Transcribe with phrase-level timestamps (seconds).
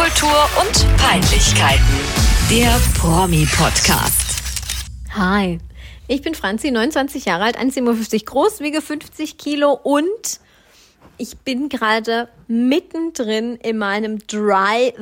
[0.00, 1.84] Popkultur und Peinlichkeiten.
[2.50, 4.42] Der Promi-Podcast.
[5.14, 5.58] Hi,
[6.08, 10.40] ich bin Franzi, 29 Jahre alt, 1,57 groß, wiege 50 Kilo und
[11.18, 14.94] ich bin gerade mittendrin in meinem Dry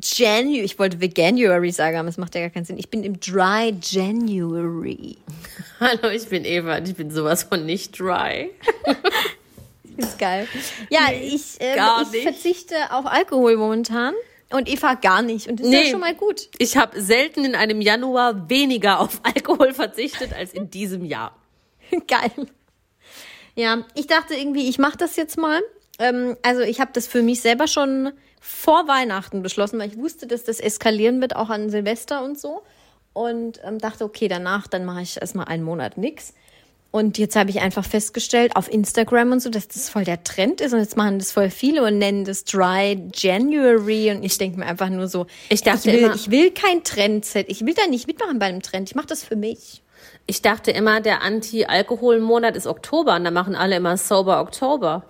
[0.00, 0.60] January.
[0.60, 2.78] Ich wollte Veganuary sagen, aber es macht ja gar keinen Sinn.
[2.78, 5.16] Ich bin im Dry January.
[5.80, 8.52] Hallo, ich bin Eva und ich bin sowas von nicht dry.
[9.96, 10.46] Ist geil.
[10.90, 11.76] Ja, ich, äh,
[12.12, 14.14] ich verzichte auf Alkohol momentan
[14.54, 15.48] und Eva gar nicht.
[15.48, 16.48] Und das ist ja schon mal gut.
[16.58, 21.36] Ich habe selten in einem Januar weniger auf Alkohol verzichtet als in diesem Jahr.
[22.08, 22.30] Geil.
[23.56, 25.60] Ja, ich dachte irgendwie, ich mache das jetzt mal.
[25.98, 30.26] Ähm, also ich habe das für mich selber schon vor Weihnachten beschlossen, weil ich wusste,
[30.26, 32.62] dass das eskalieren wird, auch an Silvester und so.
[33.12, 36.34] Und ähm, dachte, okay, danach, dann mache ich erstmal einen Monat nix.
[36.94, 40.60] Und jetzt habe ich einfach festgestellt auf Instagram und so, dass das voll der Trend
[40.60, 40.72] ist.
[40.72, 44.12] Und jetzt machen das voll viele und nennen das Dry January.
[44.12, 46.84] Und ich denke mir einfach nur so, Ich dachte ich will, immer- ich will kein
[46.84, 47.46] Trendset.
[47.48, 48.88] Ich will da nicht mitmachen bei einem Trend.
[48.90, 49.82] Ich mache das für mich.
[50.28, 55.02] Ich dachte immer, der Anti-Alkohol-Monat ist Oktober und da machen alle immer Sober Oktober.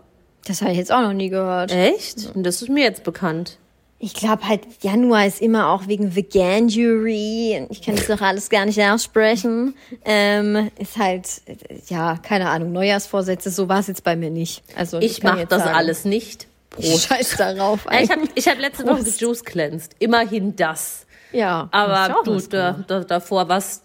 [0.46, 1.70] Das habe ich jetzt auch noch nie gehört.
[1.70, 2.30] Echt?
[2.34, 3.58] Und das ist mir jetzt bekannt.
[3.98, 7.66] Ich glaube halt, Januar ist immer auch wegen Veganuary.
[7.70, 9.74] Ich kann das doch alles gar nicht aussprechen.
[10.04, 11.56] Ähm, ist halt, äh,
[11.86, 14.62] ja, keine Ahnung, Neujahrsvorsätze, so war es jetzt bei mir nicht.
[14.76, 16.46] Also Ich mache das sagen, alles nicht.
[16.70, 17.06] Prost.
[17.06, 17.86] Scheiß darauf.
[17.90, 19.92] Ja, Ich habe ich hab letzte Woche gejuice cleansed.
[20.00, 21.06] Immerhin das.
[21.32, 23.82] ja, Aber du, da, da, davor was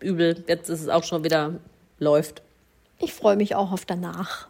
[0.00, 0.42] übel.
[0.48, 1.54] Jetzt ist es auch schon wieder
[1.98, 2.42] läuft.
[2.98, 4.48] Ich freue mich auch auf danach.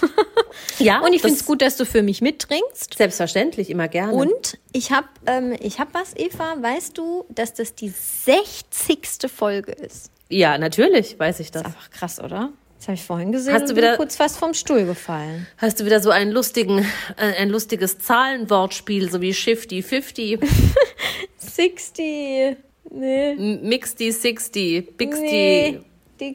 [0.78, 2.96] Ja, Und ich finde es gut, dass du für mich mittrinkst.
[2.96, 4.12] Selbstverständlich, immer gerne.
[4.12, 6.56] Und ich habe ähm, ich hab was, Eva.
[6.60, 9.30] Weißt du, dass das die 60.
[9.34, 10.10] Folge ist?
[10.28, 11.64] Ja, natürlich weiß ich das.
[11.64, 12.50] Einfach krass, oder?
[12.78, 15.46] Das habe ich vorhin gesehen Hast du wieder- kurz fast vom Stuhl gefallen.
[15.58, 16.78] Hast du wieder so einen lustigen,
[17.18, 20.38] äh, ein lustiges Zahlenwortspiel, so wie Shifty, 50,
[21.38, 22.56] 60.
[22.92, 23.34] Nee.
[23.62, 25.80] Mixty, 60, Bixty, Nee.
[26.18, 26.34] Die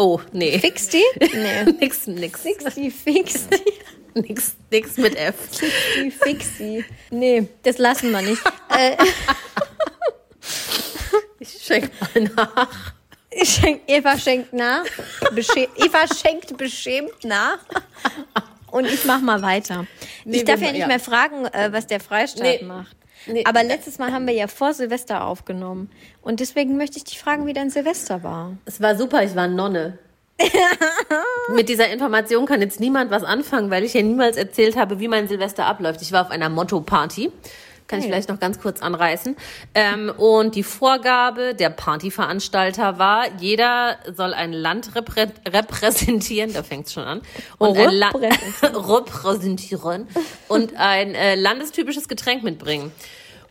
[0.00, 0.58] Oh, nee.
[0.58, 1.02] Fixty?
[1.20, 1.64] Nee.
[1.78, 2.40] nix, nix.
[2.40, 3.60] Fixty, Fixty,
[4.14, 5.34] Nix, nix mit F.
[6.02, 6.84] die Fixty.
[7.10, 8.42] Nee, das lassen wir nicht.
[8.70, 8.96] äh,
[11.38, 12.94] Ich schenk mal nach.
[13.30, 14.84] ich schenk, Eva schenkt nach.
[15.34, 17.58] Besche Eva schenkt beschämt nach.
[18.70, 19.86] Und ich mach mal weiter.
[20.24, 20.86] Nee, ich darf ja nicht ja.
[20.86, 22.64] mehr fragen, äh, was der Freistaat Nee.
[22.64, 22.96] macht.
[23.26, 23.44] Nee.
[23.46, 25.90] Aber letztes Mal haben wir ja vor Silvester aufgenommen.
[26.22, 28.56] Und deswegen möchte ich dich fragen, wie dein Silvester war.
[28.64, 29.98] Es war super, ich war Nonne.
[31.54, 35.08] Mit dieser Information kann jetzt niemand was anfangen, weil ich ja niemals erzählt habe, wie
[35.08, 36.00] mein Silvester abläuft.
[36.02, 37.30] Ich war auf einer Motto-Party.
[37.90, 38.12] Kann ich Geil.
[38.12, 39.34] vielleicht noch ganz kurz anreißen.
[39.74, 46.92] Ähm, und die Vorgabe der Partyveranstalter war, jeder soll ein Land reprä repräsentieren, da fängt's
[46.92, 47.20] schon an,
[47.58, 48.10] und ein La
[48.62, 50.06] repräsentieren
[50.46, 52.92] und ein äh, landestypisches Getränk mitbringen.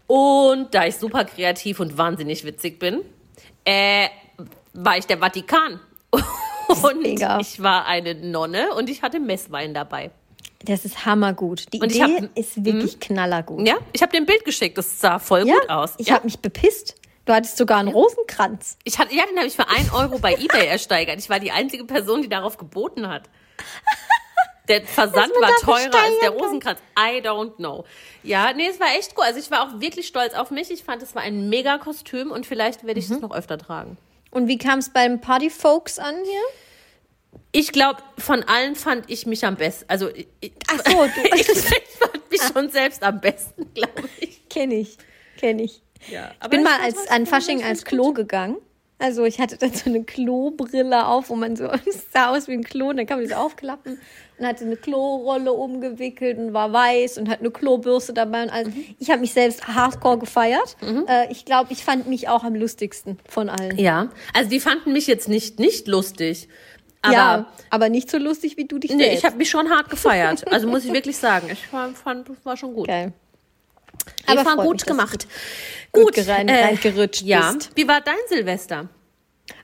[0.07, 3.01] Und da ich super kreativ und wahnsinnig witzig bin,
[3.66, 4.07] äh,
[4.71, 5.81] war ich der Vatikan.
[6.69, 10.11] Und ich war eine Nonne und ich hatte Messwein dabei.
[10.66, 11.72] Das ist hammergut.
[11.74, 13.66] Die Und Idee hab- ist wirklich knallergut.
[13.68, 15.94] Ja, ich habe dir ein Bild geschickt, das sah voll Ja, gut aus.
[15.97, 16.16] ich ja.
[16.16, 16.96] habe mich bepisst.
[17.25, 18.78] Du hattest sogar einen Rosenkranz.
[18.84, 21.19] Ich hatte, ja, den habe ich für 1 Euro bei Ebay ersteigert.
[21.19, 23.30] Ich war die einzige Person, die darauf geboten hat.
[24.68, 26.30] Der Versand war teurer als der.
[26.31, 26.80] Rosenkranz.
[26.98, 27.86] I don't know.
[28.24, 29.25] Ja, nee, es war echt gut.
[29.25, 30.69] Also ich war auch wirklich stolz auf mich.
[30.72, 33.16] Ich fand, es war ein mega Kostüm und vielleicht werde ich Mhm.
[33.16, 33.98] es noch öfter tragen.
[34.31, 36.42] Und wie kam es beim Party-Folks an hier?
[37.52, 39.86] Ich glaube, von allen fand ich mich am besten.
[39.88, 40.28] Also ich,
[40.72, 44.48] Ach so, du- ich, fand mich schon selbst am besten, glaube ich.
[44.50, 44.98] Kenn ich,
[45.38, 45.82] kenn ich.
[46.12, 48.58] Ja, Ich bin mal als, an Fasching als Klo gegangen.
[49.02, 51.70] Also ich hatte dann so eine Klobrille auf, wo man so,
[52.14, 53.98] sah aus wie ein Klo, und dann kann man das aufklappen
[54.38, 58.74] und hatte eine Klorolle umgewickelt und war weiß und hatte eine Klobürste dabei und alles.
[59.00, 60.76] Ich habe mich selbst hardcore gefeiert.
[61.08, 63.78] Äh, ich glaube, ich fand mich auch am lustigsten von allen.
[63.78, 66.48] Ja, also die fanden mich jetzt nicht nicht lustig.
[67.02, 69.20] Aber ja, aber nicht so lustig wie du dich nee, selbst.
[69.20, 70.46] ich habe mich schon hart gefeiert.
[70.52, 72.88] Also muss ich wirklich sagen, ich fand, fand das war schon gut.
[72.88, 73.14] Geil.
[74.28, 75.28] Aber freut war mich, gut dass gemacht.
[75.94, 77.51] du gut gerein- äh, reingerutscht ja.
[77.54, 77.72] bist.
[77.75, 78.90] Wie war dein Silvester?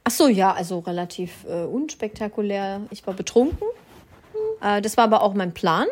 [0.04, 2.82] Ach so, ja, also relativ äh, unspektakulär.
[2.90, 3.68] Ich war betrunken.
[4.62, 5.88] Äh, das war aber auch mein Plan.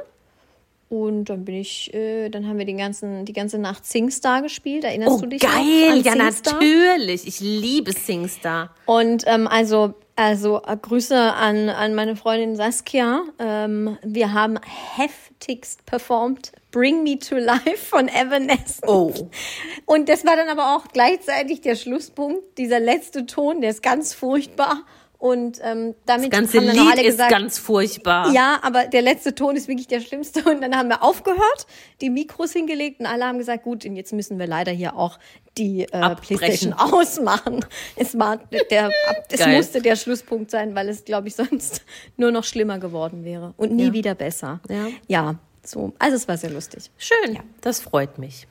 [0.90, 4.84] Und dann bin ich, äh, dann haben wir den ganzen, die ganze Nacht SingStar gespielt.
[4.84, 6.54] Erinnerst Oh, du dich noch geil, an ja SingStar?
[6.54, 7.28] natürlich.
[7.28, 8.70] Ich liebe SingStar.
[8.86, 13.24] Und ähm, also, also äh, Grüße an, an meine Freundin Saskia.
[13.40, 14.60] Ähm, wir haben
[14.98, 16.52] heftigst performt.
[16.72, 18.82] Bring Me to Life von Evanescence.
[18.88, 19.14] Oh.
[19.86, 24.14] Und das war dann aber auch gleichzeitig der Schlusspunkt, dieser letzte Ton, der ist ganz
[24.14, 24.84] furchtbar.
[25.24, 28.34] Und ähm, damit das ganze haben dann Lied alle gesagt, ist ganz furchtbar.
[28.34, 30.44] ja, aber der letzte Ton ist wirklich der schlimmste.
[30.44, 31.66] Und dann haben wir aufgehört,
[32.02, 35.18] die Mikros hingelegt und alle haben gesagt, gut, und jetzt müssen wir leider hier auch
[35.58, 36.38] die äh, Abbrechen.
[36.40, 37.66] Playstation ausmachen.
[37.96, 38.36] Es war
[38.70, 38.90] der,
[39.30, 39.56] es Geil.
[39.56, 41.84] musste der Schlusspunkt sein, weil es, glaube ich, sonst
[42.18, 43.94] nur noch schlimmer geworden wäre und nie Ja.
[43.94, 44.60] wieder besser.
[44.70, 44.88] Ja.
[45.08, 45.94] ja, so.
[46.00, 46.92] Also es war sehr lustig.
[46.98, 48.46] Schön, das freut mich.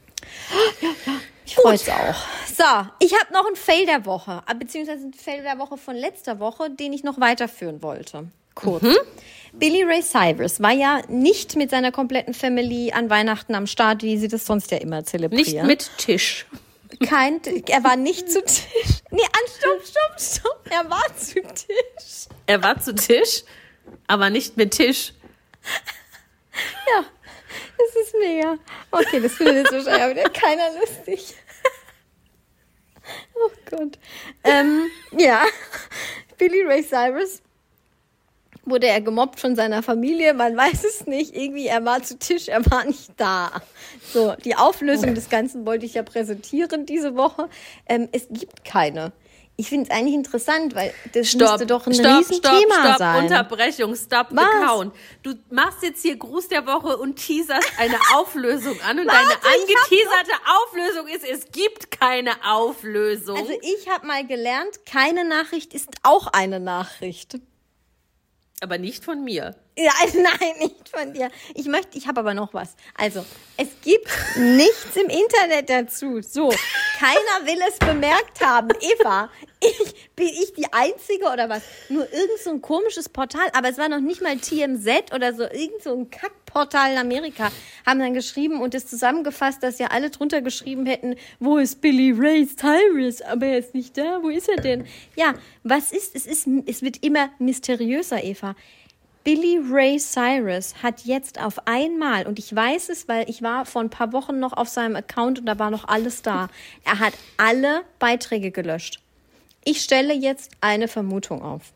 [1.44, 2.14] Ich freut's auch.
[2.46, 2.64] So,
[3.00, 6.38] ich habe noch einen Fail der Woche, äh, beziehungsweise einen Fail der Woche von letzter
[6.38, 8.28] Woche, den ich noch weiterführen wollte.
[8.54, 8.82] Kurz.
[8.82, 8.96] Mhm.
[9.54, 14.16] Billy Ray Cyrus war ja nicht mit seiner kompletten Family an Weihnachten am Start, wie
[14.18, 15.66] sie das sonst ja immer Nicht zelebrieren.
[15.66, 16.46] mit Tisch.
[17.08, 19.00] Kein, er war nicht zu Tisch.
[19.10, 20.70] Nee, an, stopp, stopp, stopp.
[20.70, 22.28] Er war zu Tisch.
[22.46, 23.44] Er war zu Tisch,
[24.06, 25.12] aber nicht mit Tisch.
[26.86, 27.04] Ja,
[27.78, 28.58] das ist mega.
[28.90, 31.34] Okay, das findet jetzt wahrscheinlich wieder keiner lustig.
[33.34, 33.98] Oh Gott.
[34.44, 34.86] Ähm,
[35.18, 35.42] ja,
[36.38, 37.42] Billy Ray Cyrus
[38.64, 41.34] wurde er gemobbt von seiner Familie, man weiß es nicht.
[41.34, 43.50] Irgendwie, er war zu Tisch, er war nicht da.
[44.12, 47.48] So, die Auflösung des Ganzen wollte ich ja präsentieren diese Woche.
[47.88, 49.12] Ähm, es gibt keine.
[49.56, 53.24] Ich finde es eigentlich interessant, weil das müsste doch ein stopp, Riesenthema stopp, stopp, sein.
[53.24, 54.66] Unterbrechung, stop the Was?
[54.66, 54.94] count.
[55.22, 59.54] Du machst jetzt hier Gruß der Woche und teaserst eine Auflösung an und Warte, deine
[59.54, 63.36] angeteaserte Auflösung ist, es gibt keine Auflösung.
[63.36, 67.38] Also ich habe mal gelernt, keine Nachricht ist auch eine Nachricht.
[68.62, 69.54] aber nicht von mir.
[69.76, 71.30] Ja, nein, nicht von dir.
[71.54, 72.74] Ich möchte, ich habe aber noch was.
[72.94, 73.24] Also,
[73.56, 76.20] es gibt nichts im Internet dazu.
[76.20, 76.50] So,
[76.98, 78.68] keiner will es bemerkt haben.
[78.80, 79.30] Eva,
[79.60, 81.62] ich, bin ich die Einzige oder was?
[81.88, 85.44] Nur irgend so ein komisches Portal, aber es war noch nicht mal TMZ oder so,
[85.44, 87.50] irgend so ein Kackportal in Amerika,
[87.86, 92.12] haben dann geschrieben und es zusammengefasst, dass ja alle drunter geschrieben hätten, wo ist Billy
[92.12, 93.22] Ray Cyrus?
[93.22, 94.86] Aber er ist nicht da, wo ist er denn?
[95.16, 98.54] Ja, was ist, es ist, es wird immer mysteriöser, Eva.
[99.24, 103.82] Billy Ray Cyrus hat jetzt auf einmal, und ich weiß es, weil ich war vor
[103.82, 106.48] ein paar Wochen noch auf seinem Account und da war noch alles da.
[106.84, 109.00] Er hat alle Beiträge gelöscht.
[109.64, 111.72] Ich stelle jetzt eine Vermutung auf.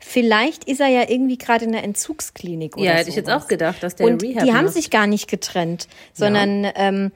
[0.00, 3.44] Vielleicht ist er ja irgendwie gerade in der Entzugsklinik oder Ja, hätte ich jetzt sowas.
[3.44, 4.74] auch gedacht, dass der Und Rehab die haben macht.
[4.74, 7.12] sich gar nicht getrennt, sondern ähm,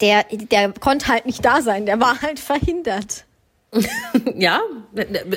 [0.00, 3.24] der, der konnte halt nicht da sein, der war halt verhindert.
[4.36, 4.60] Ja,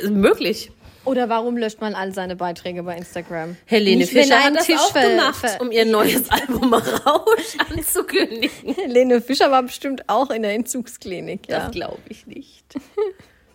[0.09, 0.71] möglich.
[1.07, 3.55] Oder warum löscht man all seine Beiträge bei Instagram?
[3.65, 8.75] Helene Nicht, Fischer hat das Tisch auch gemacht, um ihr neues Album Rausch anzukündigen.
[8.75, 11.59] Helene Fischer war bestimmt auch in der Entzugsklinik, ja.
[11.61, 12.65] Das glaube ich nicht.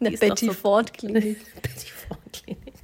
[0.00, 1.38] in der Betty so- Ford Klinik.
[1.62, 2.74] Betty Ford Klinik.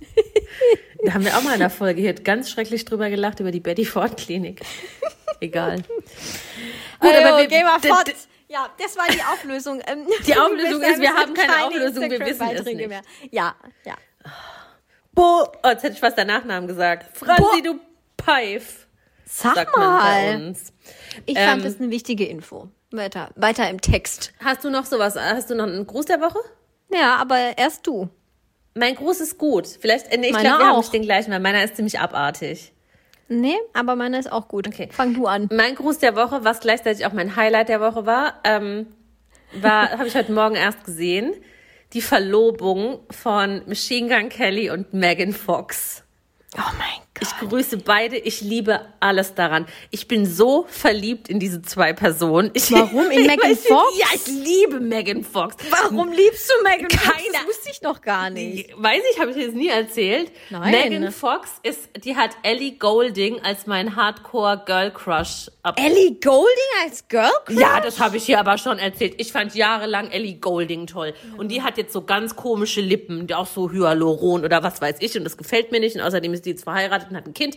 [1.04, 3.60] Da haben wir auch mal in der Folge hier ganz schrecklich drüber gelacht über die
[3.60, 4.60] Betty Ford Klinik.
[5.40, 5.76] Egal.
[5.76, 8.08] Gut, Also, aber wir, fort.
[8.08, 8.12] d-
[8.48, 9.80] Ja, das war die Auflösung.
[9.86, 12.88] Ähm, Die Auflösung ist, wir haben keine Auflösung, wir wissen es nicht.
[12.88, 13.02] Mehr.
[13.30, 13.54] Ja,
[13.86, 13.94] ja.
[15.18, 17.16] Bo, oh, jetzt hätte ich fast der Nachnamen gesagt.
[17.16, 17.80] Franzi, du
[18.22, 18.86] Pfeif,
[19.24, 20.54] Sag sagt mal.
[21.26, 22.68] Ich fand Ähm, das eine wichtige Info.
[22.92, 24.32] Weiter, weiter im Text.
[24.44, 25.16] Hast du noch sowas?
[25.16, 26.38] Hast du noch einen Gruß der Woche?
[26.94, 28.08] Ja, aber erst du.
[28.74, 29.66] Mein Gruß ist gut.
[29.66, 30.78] Vielleicht, äh, nee, ich glaube, wir haben auch.
[30.78, 32.72] nicht den gleichen, weil meiner ist ziemlich abartig.
[33.26, 34.68] Nee, aber meiner ist auch gut.
[34.68, 34.88] Okay.
[34.92, 35.48] Fang du an.
[35.52, 38.86] Mein Gruß der Woche, was gleichzeitig auch mein Highlight der Woche war, ähm,
[39.52, 41.34] war habe ich heute Morgen erst gesehen,
[41.92, 46.02] die Verlobung von Machine Gun Kelly und Megan Fox.
[46.56, 48.16] Oh mein Ich grüße beide.
[48.16, 49.66] Ich liebe alles daran.
[49.90, 52.50] Ich bin so verliebt in diese zwei Personen.
[52.54, 53.10] Ich, Warum?
[53.10, 53.62] In Megan nicht.
[53.66, 53.98] Fox?
[53.98, 55.56] Ja, ich liebe Megan Fox.
[55.70, 57.22] Warum liebst du Megan Fox?
[57.32, 58.70] Das wusste ich noch gar nicht.
[58.76, 60.30] Weiß ich, habe ich jetzt nie erzählt.
[60.50, 60.70] Nein.
[60.70, 65.78] Megan Fox ist, die hat Ellie Golding als mein Hardcore Girl Crush ab.
[65.78, 66.48] Ellie Golding
[66.84, 67.30] als Girl?
[67.50, 69.14] Ja, das habe ich hier aber schon erzählt.
[69.18, 71.14] Ich fand jahrelang Ellie Golding toll.
[71.36, 74.96] Und die hat jetzt so ganz komische Lippen, die auch so Hyaluron oder was weiß
[75.00, 75.16] ich.
[75.16, 75.96] Und das gefällt mir nicht.
[75.96, 77.56] Und außerdem ist die jetzt verheiratet und hat ein Kind.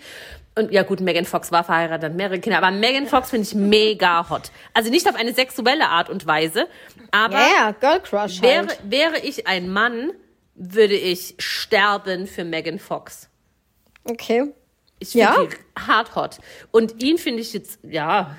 [0.58, 2.58] Und ja gut, Megan Fox war verheiratet, hat mehrere Kinder.
[2.58, 4.51] Aber Megan Fox finde ich mega hot.
[4.74, 6.67] Also nicht auf eine sexuelle Art und Weise.
[7.12, 8.79] Aber Ja, ja, Girl Crush wäre, halt.
[8.84, 10.12] wäre ich ein Mann,
[10.55, 13.29] würde ich sterben für Megan Fox.
[14.03, 14.51] Okay.
[15.00, 15.36] Ich finde Ja?
[15.46, 16.38] die hart hot.
[16.72, 18.36] Und ihn finde ich jetzt, ja,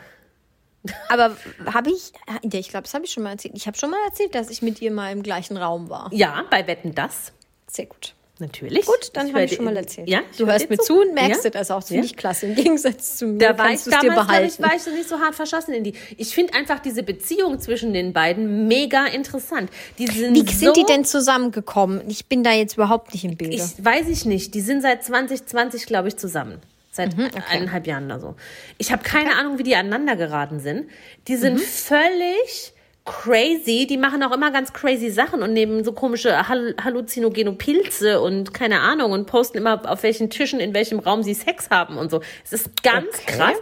[1.09, 1.37] Aber
[1.73, 3.55] habe ich, ja, ich glaube, das habe ich schon mal erzählt.
[3.57, 6.09] Ich habe schon mal erzählt, dass ich mit ihr mal im gleichen Raum war.
[6.13, 7.33] ja, bei Wetten das.
[7.69, 8.15] Sehr gut.
[8.43, 8.85] Natürlich.
[8.87, 10.09] Gut, dann habe höre ich schon mal erzählt.
[10.09, 11.01] Ja, du hörst mir zu.
[11.01, 11.51] und merkst ja?
[11.51, 11.81] das auch.
[11.81, 12.03] Das Ja.
[12.17, 12.47] klasse.
[12.47, 14.63] Im Gegensatz zu mir Da war ich du es dir glaube ich, behalten.
[14.65, 15.95] war ich so nicht so hart verschossen in die.
[16.17, 19.71] Ich finde einfach diese Beziehung zwischen den beiden mega interessant.
[19.99, 22.03] Die sind Wie so, sind die denn zusammengekommen?
[22.09, 23.55] Ich bin da jetzt überhaupt nicht im Bilde.
[23.55, 24.55] Ich weiß ich nicht.
[24.55, 26.59] Die sind seit 2020, glaube ich, zusammen.
[26.91, 28.35] Seit Mhm, eineinhalb Jahren oder so.
[28.77, 30.89] Ich habe keine Ahnung, wie die aneinander geraten sind.
[31.29, 31.41] Die Mhm.
[31.41, 33.87] sind völlig crazy.
[33.87, 38.55] Die machen auch immer ganz crazy Sachen und nehmen so komische Hall halluzinogene Pilze und
[38.55, 42.11] keine Ahnung und posten immer auf welchen Tischen, in welchem Raum sie Sex haben und
[42.11, 42.21] so.
[42.45, 43.37] Es ist ganz okay.
[43.37, 43.57] krass.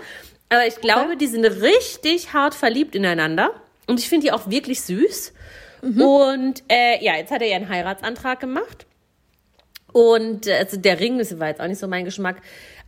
[0.51, 1.17] Aber ich glaube, okay.
[1.17, 3.53] die sind richtig hart verliebt ineinander.
[3.87, 5.33] Und ich finde die auch wirklich süß.
[5.83, 6.03] Mhm.
[6.03, 8.87] Und äh, ja, jetzt hat er ja einen Heiratsantrag gemacht.
[9.93, 12.37] Und äh, also der Ring, das war jetzt auch nicht so mein Geschmack.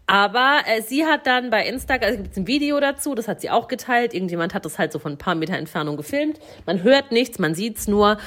[0.07, 3.41] Aber äh, sie hat dann bei Instagram, also gibt es ein Video dazu, das hat
[3.41, 4.15] sie auch geteilt.
[4.15, 6.39] Irgendjemand hat das halt so von ein paar Meter Entfernung gefilmt.
[6.67, 8.19] Man hört nichts, man sieht's nur.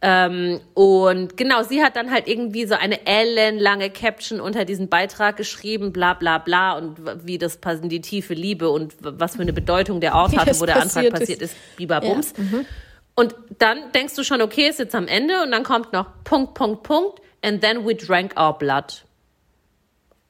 [0.00, 5.36] Ähm, und genau, sie hat dann halt irgendwie so eine ellenlange Caption unter diesen Beitrag
[5.36, 10.00] geschrieben, bla bla bla, und wie das die tiefe Liebe und was für eine Bedeutung
[10.00, 12.34] der Ort hatte, wo der Antrag passiert ist, Bibabums.
[12.36, 12.44] Ja.
[12.44, 12.66] Mhm.
[13.14, 16.54] Und dann denkst du schon, okay, ist jetzt am Ende und dann kommt noch Punkt,
[16.54, 19.04] Punkt, Punkt, and then we drank our blood.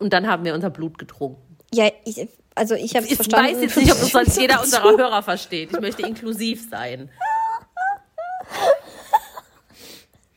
[0.05, 1.57] Und dann haben wir unser Blut getrunken.
[1.73, 3.47] Ja, ich, also ich habe es verstanden.
[3.49, 5.73] Ich weiß jetzt nicht, ob das sonst jeder unserer Hörer versteht.
[5.73, 7.11] Ich möchte inklusiv sein.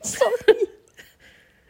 [0.00, 0.68] Sorry.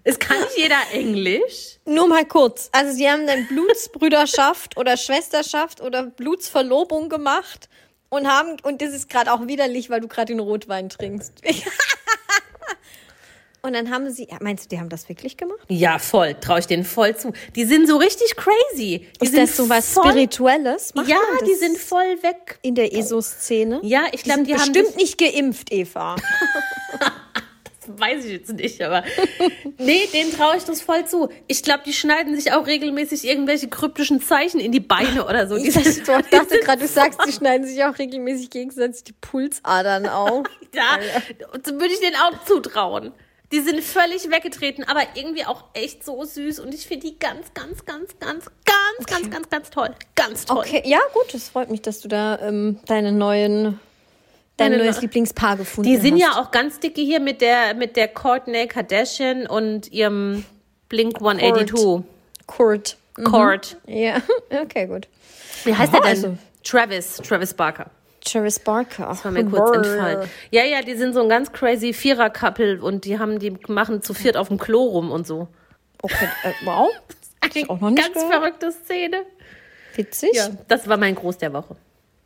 [0.04, 1.80] Es kann nicht jeder Englisch.
[1.86, 2.68] Nur mal kurz.
[2.70, 7.68] Also sie haben dann Blutsbrüderschaft oder Schwesterschaft oder Blutsverlobung gemacht
[8.10, 11.42] und haben und das ist gerade auch widerlich, weil du gerade den Rotwein trinkst.
[13.68, 15.58] Und dann haben sie, meinst du, die haben das wirklich gemacht?
[15.68, 17.34] Ja, voll, traue ich denen voll zu.
[17.54, 19.06] Die sind so richtig crazy.
[19.20, 20.94] Die ist das so was voll, Spirituelles?
[20.94, 22.58] Macht ja, die sind voll weg.
[22.62, 23.80] In der ESO-Szene?
[23.82, 26.16] Ja, ich glaube, die, die haben bestimmt nicht geimpft, Eva.
[27.88, 29.04] das weiß ich jetzt nicht, aber
[29.78, 31.28] nee, denen traue ich das voll zu.
[31.46, 35.56] Ich glaube, die schneiden sich auch regelmäßig irgendwelche kryptischen Zeichen in die Beine oder so.
[35.56, 40.46] Ich dachte gerade, du sagst, die schneiden sich auch regelmäßig gegenseitig die Pulsadern auf.
[40.72, 40.98] ja,
[41.64, 43.12] würde ich denen auch zutrauen.
[43.50, 47.54] Die sind völlig weggetreten, aber irgendwie auch echt so süß und ich finde die ganz,
[47.54, 49.06] ganz, ganz, ganz, ganz, okay.
[49.06, 49.90] ganz, ganz, ganz toll.
[50.14, 50.58] Ganz toll.
[50.58, 53.80] Okay, ja, gut, es freut mich, dass du da ähm, deine neuen
[54.58, 56.20] dein Deine neues Lieblingspaar gefunden Die sind hast.
[56.20, 60.44] ja auch ganz dicke hier mit der mit der Courtney Kardashian und ihrem
[60.88, 62.04] Blink 182.
[62.46, 62.96] Kurt.
[63.24, 63.76] Kurt.
[63.86, 63.94] Mhm.
[63.94, 64.16] Ja,
[64.62, 65.08] okay, gut.
[65.64, 66.24] Wie heißt Aha, der denn?
[66.24, 66.38] Also.
[66.64, 67.90] Travis, Travis Barker.
[68.24, 69.06] Travis Barker.
[69.06, 70.28] Das war mir kurz entfallen.
[70.50, 74.14] Ja, ja, die sind so ein ganz crazy Vierer-Couple und die haben, die machen zu
[74.14, 75.48] viert auf dem Klo rum und so.
[76.02, 76.90] Okay, äh, wow.
[77.54, 78.32] Ist auch noch nicht ganz gehört.
[78.32, 79.22] verrückte Szene.
[79.94, 80.30] Witzig.
[80.34, 81.76] Ja, das war mein Gruß der Woche.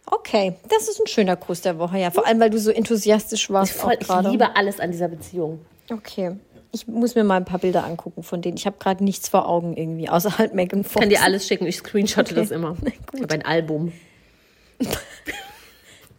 [0.06, 2.10] Okay, das ist ein schöner Gruß der Woche, ja.
[2.10, 3.72] Vor allem, weil du so enthusiastisch warst.
[3.72, 5.64] Voll, ich liebe alles an dieser Beziehung.
[5.90, 6.36] Okay.
[6.72, 8.56] Ich muss mir mal ein paar Bilder angucken von denen.
[8.56, 10.96] Ich habe gerade nichts vor Augen irgendwie, außer halt Megan Fox.
[10.96, 12.40] Ich kann dir alles schicken, ich screenshotte okay.
[12.40, 12.76] das immer.
[13.14, 13.92] Ich habe ein Album.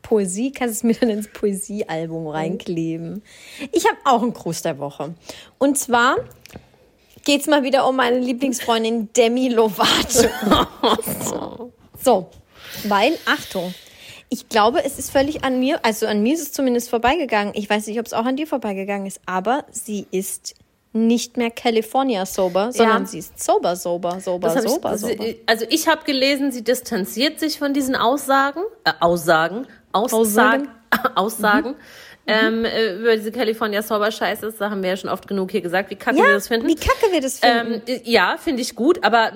[0.03, 3.23] Poesie, kannst du es mir dann ins Poesiealbum reinkleben.
[3.71, 5.15] Ich habe auch einen Gruß der Woche.
[5.57, 6.17] Und zwar
[7.23, 10.29] geht es mal wieder um meine Lieblingsfreundin Demi Lovato.
[12.03, 12.29] so,
[12.83, 13.73] weil, Achtung,
[14.29, 17.53] ich glaube, es ist völlig an mir, also an mir ist es zumindest vorbeigegangen.
[17.55, 20.55] Ich weiß nicht, ob es auch an dir vorbeigegangen ist, aber sie ist
[20.93, 23.07] nicht mehr California sober, sondern ja.
[23.07, 25.25] sie ist sober, sober, sober, sober, ich, sober.
[25.47, 30.67] Also ich habe gelesen, sie distanziert sich von diesen Aussagen, äh, Aussagen, Aussagen,
[31.15, 31.75] Aussagen.
[32.25, 32.31] Mhm.
[32.31, 35.59] Ähm, äh, über diese California Sober Scheiße, das haben wir ja schon oft genug hier
[35.59, 36.69] gesagt, wie kacke ja, wir das finden.
[36.69, 37.81] Wie kacke wir das finden.
[37.85, 39.33] Ähm, ja, finde ich gut, aber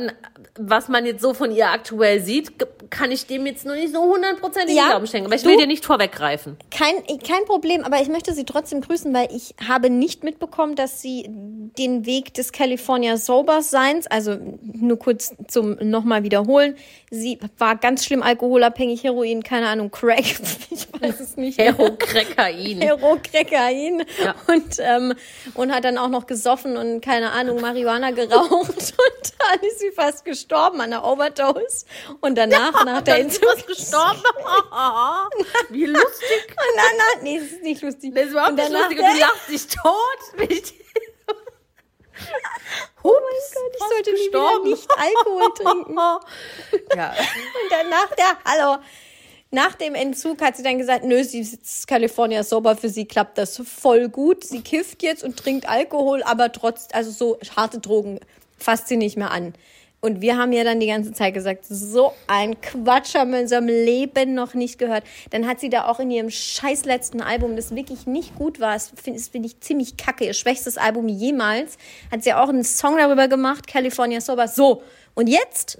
[0.57, 2.53] was man jetzt so von ihr aktuell sieht,
[2.89, 5.27] kann ich dem jetzt noch nicht so hundertprozentig ja, Glauben schenken.
[5.27, 6.57] Aber ich will dir nicht vorweggreifen.
[6.71, 11.01] Kein, kein Problem, aber ich möchte sie trotzdem grüßen, weil ich habe nicht mitbekommen, dass
[11.01, 16.75] sie den Weg des California Sober Seins, also nur kurz zum nochmal wiederholen,
[17.09, 20.19] sie war ganz schlimm alkoholabhängig, Heroin, keine Ahnung, Crack,
[20.69, 21.57] ich weiß es nicht.
[21.57, 22.81] Hero-Krekain.
[22.81, 24.03] Hero-Krekain.
[24.23, 24.35] Ja.
[24.47, 25.13] Und, ähm,
[25.53, 29.91] und hat dann auch noch gesoffen und keine Ahnung, Marihuana geraucht und dann ist sie
[29.91, 31.85] fast gestorben an der Overdose.
[32.21, 33.67] Und danach nach der Entzug.
[33.67, 34.21] gestorben.
[35.69, 36.47] Wie lustig.
[36.49, 38.13] Und danach, nee, es ist nicht lustig.
[38.13, 40.83] Das ist überhaupt nicht lustig und du lachst dich tot.
[43.03, 43.21] Oh mein
[43.53, 45.95] Gott, ich sollte wieder nicht Alkohol trinken.
[45.95, 47.09] ja.
[47.11, 48.83] Und dann nach der, hallo,
[49.49, 53.37] nach dem Entzug hat sie dann gesagt, nö, sie ist California sober, für sie klappt
[53.37, 54.43] das voll gut.
[54.43, 58.19] Sie kifft jetzt und trinkt Alkohol, aber trotz, also so harte Drogen
[58.57, 59.53] fasst sie nicht mehr an.
[59.99, 63.43] Und wir haben ja dann die ganze Zeit gesagt, so ein Quatsch haben wir in
[63.43, 65.03] unserem Leben noch nicht gehört.
[65.31, 68.73] Dann hat sie da auch in ihrem scheiß letzten Album, das wirklich nicht gut war,
[68.73, 71.77] das finde find ich ziemlich kacke, ihr schwächstes Album jemals,
[72.11, 74.47] hat sie auch einen Song darüber gemacht, California Sober.
[74.47, 74.83] So,
[75.15, 75.79] und jetzt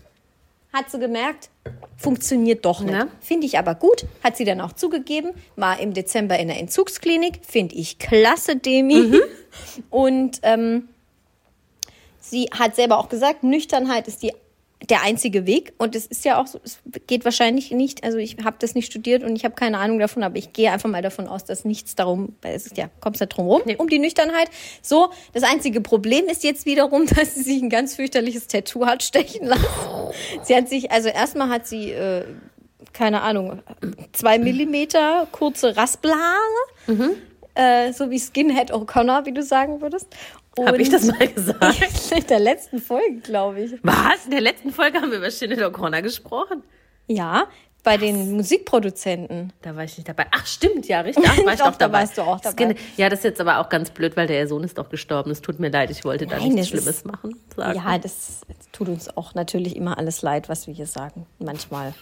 [0.73, 1.49] hat sie gemerkt,
[1.95, 3.07] funktioniert doch nicht.
[3.21, 7.41] Finde ich aber gut, hat sie dann auch zugegeben, war im Dezember in der Entzugsklinik,
[7.47, 8.95] finde ich klasse, Demi.
[8.95, 9.21] Mhm.
[9.89, 10.89] Und ähm,
[12.29, 14.33] Sie hat selber auch gesagt, Nüchternheit ist die
[14.89, 15.73] der einzige Weg.
[15.77, 18.85] Und es ist ja auch so, es geht wahrscheinlich nicht, also ich habe das nicht
[18.85, 21.65] studiert und ich habe keine Ahnung davon, aber ich gehe einfach mal davon aus, dass
[21.65, 23.75] nichts darum, weil es ist ja, kommt nicht drum rum, nee.
[23.75, 24.49] um die Nüchternheit.
[24.81, 29.03] So, das einzige Problem ist jetzt wiederum, dass sie sich ein ganz fürchterliches Tattoo hat
[29.03, 29.63] stechen lassen.
[30.43, 32.25] Sie hat sich, also erstmal hat sie, äh,
[32.93, 33.61] keine Ahnung,
[34.13, 36.37] zwei Millimeter kurze Raspelhaare.
[36.87, 37.09] Mhm.
[37.55, 40.07] Äh, so wie Skinhead O'Connor, wie du sagen würdest.
[40.65, 42.11] Habe ich das mal gesagt?
[42.15, 43.73] In der letzten Folge, glaube ich.
[43.83, 44.25] Was?
[44.25, 46.63] In der letzten Folge haben wir über Shinnet O'Connor gesprochen?
[47.07, 47.47] Ja,
[47.83, 48.01] bei Was?
[48.01, 49.53] den Musikproduzenten.
[49.61, 50.25] Da war ich nicht dabei.
[50.31, 51.25] Ach, stimmt, ja, richtig.
[51.27, 51.99] Ach, war ich doch, doch dabei.
[51.99, 52.75] Da warst du auch dabei.
[52.97, 55.31] Ja, das ist jetzt aber auch ganz blöd, weil der Sohn ist doch gestorben.
[55.31, 57.39] Es tut mir leid, ich wollte Nein, da nichts Schlimmes machen.
[57.55, 57.77] Sagen.
[57.77, 61.25] Ja, das, das tut uns auch natürlich immer alles leid, was wir hier sagen.
[61.39, 61.93] Manchmal.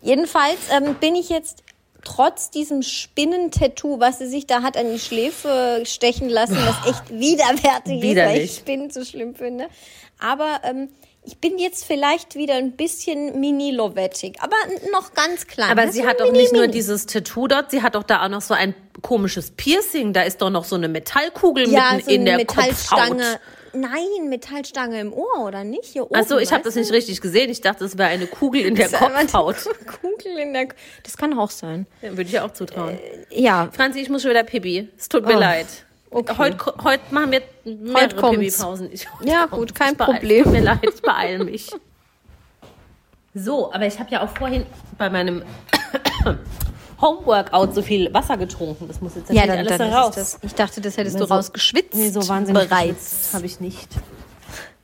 [0.00, 1.62] Jedenfalls ähm, bin ich jetzt
[2.06, 7.10] trotz diesem Spinnentattoo, was sie sich da hat an die Schläfe stechen lassen, was echt
[7.10, 9.66] widerwärtig ist, weil ich Spinnen so schlimm finde.
[10.20, 10.88] Aber ähm,
[11.24, 14.54] ich bin jetzt vielleicht wieder ein bisschen mini-lovettig, aber
[14.92, 15.76] noch ganz klein.
[15.76, 18.42] Aber sie hat doch nicht nur dieses Tattoo dort, sie hat doch da auch noch
[18.42, 20.12] so ein komisches Piercing.
[20.12, 23.16] Da ist doch noch so eine Metallkugel ja, mitten so in der Metallstange.
[23.16, 23.40] Kopfhaut.
[23.72, 25.84] Nein, Metallstange im Ohr oder nicht?
[25.84, 27.50] Hier oben, Achso, ich habe das nicht richtig gesehen.
[27.50, 29.56] Ich dachte, es wäre eine Kugel in der Kopfhaut.
[30.00, 30.68] Kugel in der
[31.02, 31.86] Das kann auch sein.
[32.02, 32.98] Ja, würde ich auch zutrauen.
[33.30, 33.68] Äh, ja.
[33.72, 34.88] Franzi, ich muss schon wieder Pipi.
[34.96, 35.40] Es tut mir oh.
[35.40, 35.66] leid.
[36.10, 36.34] Okay.
[36.38, 38.90] Heute, heute machen wir mehrere Pipi-Pausen.
[39.22, 40.44] Ja, gut, kein ich Problem.
[40.44, 41.70] Tut mir leid, ich beeile mich.
[43.38, 44.64] So, aber ich habe ja auch vorhin
[44.96, 45.42] bei meinem
[47.00, 48.88] Homeworkout so viel Wasser getrunken.
[48.88, 50.38] Das muss jetzt ja, dann, alles dann raus.
[50.42, 51.94] Ich dachte, das hättest du so, rausgeschwitzt.
[51.94, 53.32] Nee, so wahnsinnig bereits.
[53.32, 53.88] Habe ich nicht.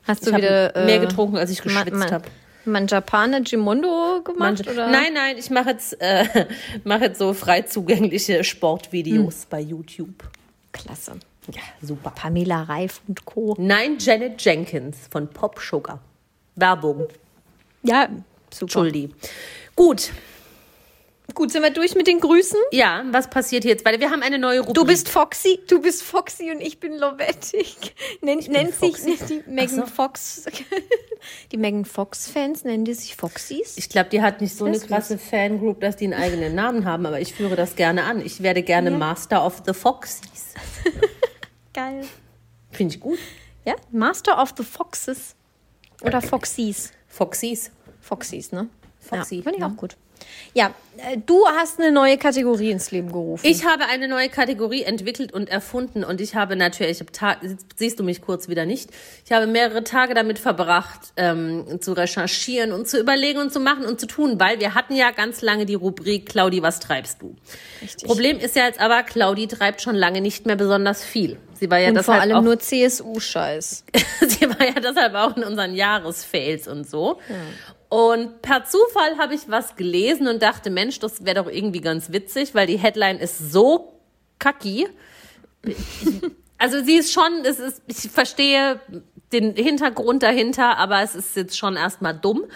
[0.05, 2.25] Hast du ich wieder mehr äh, getrunken, als ich geschwitzt habe?
[2.65, 4.69] Manjapane Gimondo gemacht?
[4.69, 4.89] oder?
[4.89, 6.47] Nein, nein, ich mache jetzt, äh,
[6.85, 9.47] mach jetzt so frei zugängliche Sportvideos hm.
[9.51, 10.23] bei YouTube.
[10.73, 11.13] Klasse.
[11.51, 12.13] Ja, super.
[12.15, 13.57] Pamela Reif und Co.
[13.59, 16.01] Nein, Janet Jenkins von Pop Sugar.
[16.55, 17.09] Werbung.
[17.83, 18.09] Ja,
[18.51, 18.63] super.
[18.63, 19.11] Entschuldi.
[19.75, 20.13] Gut,
[21.35, 22.59] Gut, sind wir durch mit den Grüßen?
[22.73, 23.85] Ja, was passiert jetzt?
[23.85, 24.75] Weil wir haben eine neue Rubrik.
[24.75, 27.95] Du bist Foxy, du bist Foxy und ich bin Lovettig.
[28.21, 28.97] Nennt, nennt sich
[29.29, 29.87] die Megan so.
[29.87, 30.45] Fox.
[31.53, 33.77] Die Megan Fox-Fans nennen die sich Foxys?
[33.77, 37.07] Ich glaube, die hat nicht so eine krasse Fangroup, dass die einen eigenen Namen haben,
[37.07, 38.21] aber ich führe das gerne an.
[38.21, 38.99] Ich werde gerne ja.
[38.99, 40.55] Master of the Foxys.
[41.73, 42.05] Geil.
[42.73, 43.21] Finde ich gut.
[43.65, 45.37] Ja, Master of the Foxes.
[46.03, 46.91] Oder Foxys.
[47.07, 47.71] Foxys.
[48.01, 48.69] Foxys, ne?
[48.99, 49.37] Foxy.
[49.37, 49.97] Ja, Finde ich auch gut.
[50.55, 53.47] Ja, äh, du hast eine neue Kategorie ins Leben gerufen.
[53.47, 57.99] Ich habe eine neue Kategorie entwickelt und erfunden und ich habe natürlich, ich habe siehst
[57.99, 58.91] du mich kurz wieder nicht,
[59.25, 63.85] ich habe mehrere Tage damit verbracht, ähm, zu recherchieren und zu überlegen und zu machen
[63.87, 67.37] und zu tun, weil wir hatten ja ganz lange die Rubrik Claudi, was treibst du?
[67.81, 68.07] Richtig.
[68.07, 71.39] Problem ist ja jetzt aber, Claudi treibt schon lange nicht mehr besonders viel.
[71.55, 73.85] Sie war ja und vor allem auch, nur CSU-Scheiß.
[74.27, 77.21] sie war ja deshalb auch in unseren Jahresfails und so.
[77.29, 77.37] Ja.
[77.93, 82.11] Und per Zufall habe ich was gelesen und dachte, Mensch, das wäre doch irgendwie ganz
[82.11, 84.01] witzig, weil die Headline ist so
[84.39, 84.89] kacki.
[86.57, 88.81] Also sie ist schon, es ist, ich verstehe
[89.35, 92.47] den Hintergrund dahinter, aber es ist jetzt schon erstmal dumm.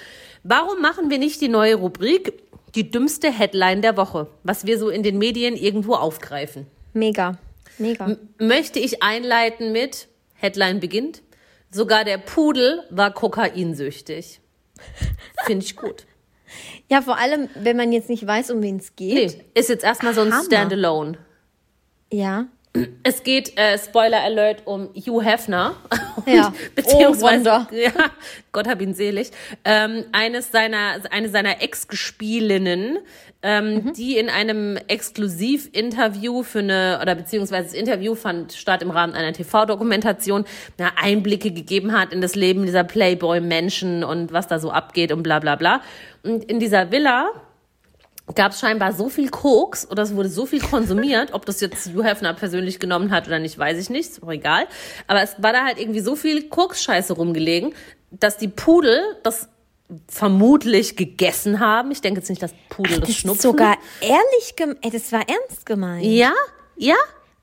[0.42, 2.32] Warum machen wir nicht die neue Rubrik,
[2.74, 6.66] die dümmste Headline der Woche, was wir so in den Medien irgendwo aufgreifen?
[6.94, 7.36] Mega,
[7.76, 8.06] mega.
[8.06, 11.20] M möchte ich einleiten mit, Headline beginnt,
[11.70, 14.40] sogar der Pudel war kokainsüchtig.
[15.46, 16.06] Finde ich gut.
[16.88, 19.36] Ja, vor allem, wenn man jetzt nicht weiß, um wen es geht.
[19.36, 20.44] Nee, ist jetzt erstmal so ein Hammer.
[20.44, 21.18] Standalone.
[22.12, 22.46] Ja.
[23.02, 25.74] Es geht, äh, Spoiler Alert, um Hugh Hefner.
[26.26, 26.52] Ja.
[26.74, 27.92] Beziehungsweise, oh, ja,
[28.50, 29.30] Gott hab ihn selig.
[29.64, 32.98] Ähm, eines seiner, eine seiner Ex-Gespielinnen,
[33.42, 33.92] ähm, mhm.
[33.92, 39.32] die in einem Exklusivinterview für eine, oder beziehungsweise das Interview fand statt im Rahmen einer
[39.32, 40.46] TV-Dokumentation,
[40.96, 45.38] Einblicke gegeben hat in das Leben dieser Playboy-Menschen und was da so abgeht und bla
[45.38, 45.80] bla bla.
[46.24, 47.30] Und in dieser Villa
[48.34, 51.88] gab es scheinbar so viel Koks oder es wurde so viel konsumiert, ob das jetzt
[51.94, 54.66] Hugh Hefner persönlich genommen hat oder nicht, weiß ich nicht, ist auch egal.
[55.06, 57.74] Aber es war da halt irgendwie so viel Koks-Scheiße rumgelegen,
[58.10, 59.48] dass die Pudel das
[60.08, 61.92] vermutlich gegessen haben.
[61.92, 63.42] Ich denke jetzt nicht, dass Pudel Ach, das, das schnupfen.
[63.42, 64.92] sogar ehrlich gemeint.
[64.92, 66.04] Das war ernst gemeint.
[66.04, 66.32] Ja,
[66.76, 66.96] ja.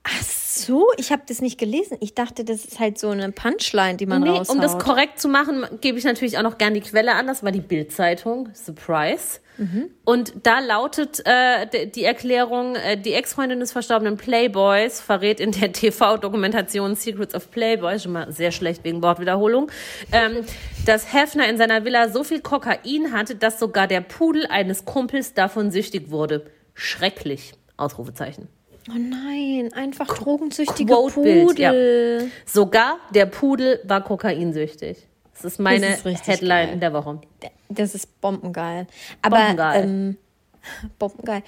[0.06, 1.96] Ach so, ich habe das nicht gelesen.
[2.00, 4.54] Ich dachte, das ist halt so eine Punchline, die man nee, raushaut.
[4.54, 7.26] Um das korrekt zu machen, gebe ich natürlich auch noch gern die Quelle an.
[7.26, 8.50] Das war die Bildzeitung.
[8.52, 9.40] Surprise.
[9.56, 9.90] Mhm.
[10.04, 15.72] Und da lautet äh, die Erklärung, äh, die Ex-Freundin des verstorbenen Playboys verrät in der
[15.72, 19.70] TV-Dokumentation Secrets of Playboy, schon mal sehr schlecht wegen Wortwiederholung,
[20.12, 20.44] ähm,
[20.86, 25.34] dass Hefner in seiner Villa so viel Kokain hatte, dass sogar der Pudel eines Kumpels
[25.34, 26.46] davon süchtig wurde.
[26.74, 27.52] Schrecklich.
[27.76, 28.48] Ausrufezeichen.
[28.90, 31.58] Oh nein, einfach drogensüchtige Pudel.
[31.58, 32.26] Ja.
[32.44, 35.08] Sogar der Pudel war kokainsüchtig.
[35.34, 36.78] Das ist meine das ist Headline geil.
[36.78, 37.20] der Woche.
[37.68, 38.86] Das ist bombengeil.
[39.22, 39.84] Aber bombengeil.
[39.84, 40.16] Ähm,
[40.98, 41.42] bombengeil.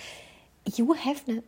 [0.69, 1.43] Hugh Hefner,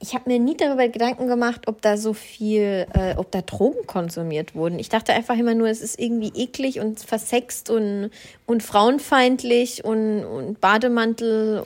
[0.00, 3.86] ich habe mir nie darüber Gedanken gemacht, ob da so viel, äh, ob da Drogen
[3.86, 4.78] konsumiert wurden.
[4.78, 8.10] Ich dachte einfach immer nur, es ist irgendwie eklig und versext und,
[8.44, 11.62] und frauenfeindlich und, und Bademantel.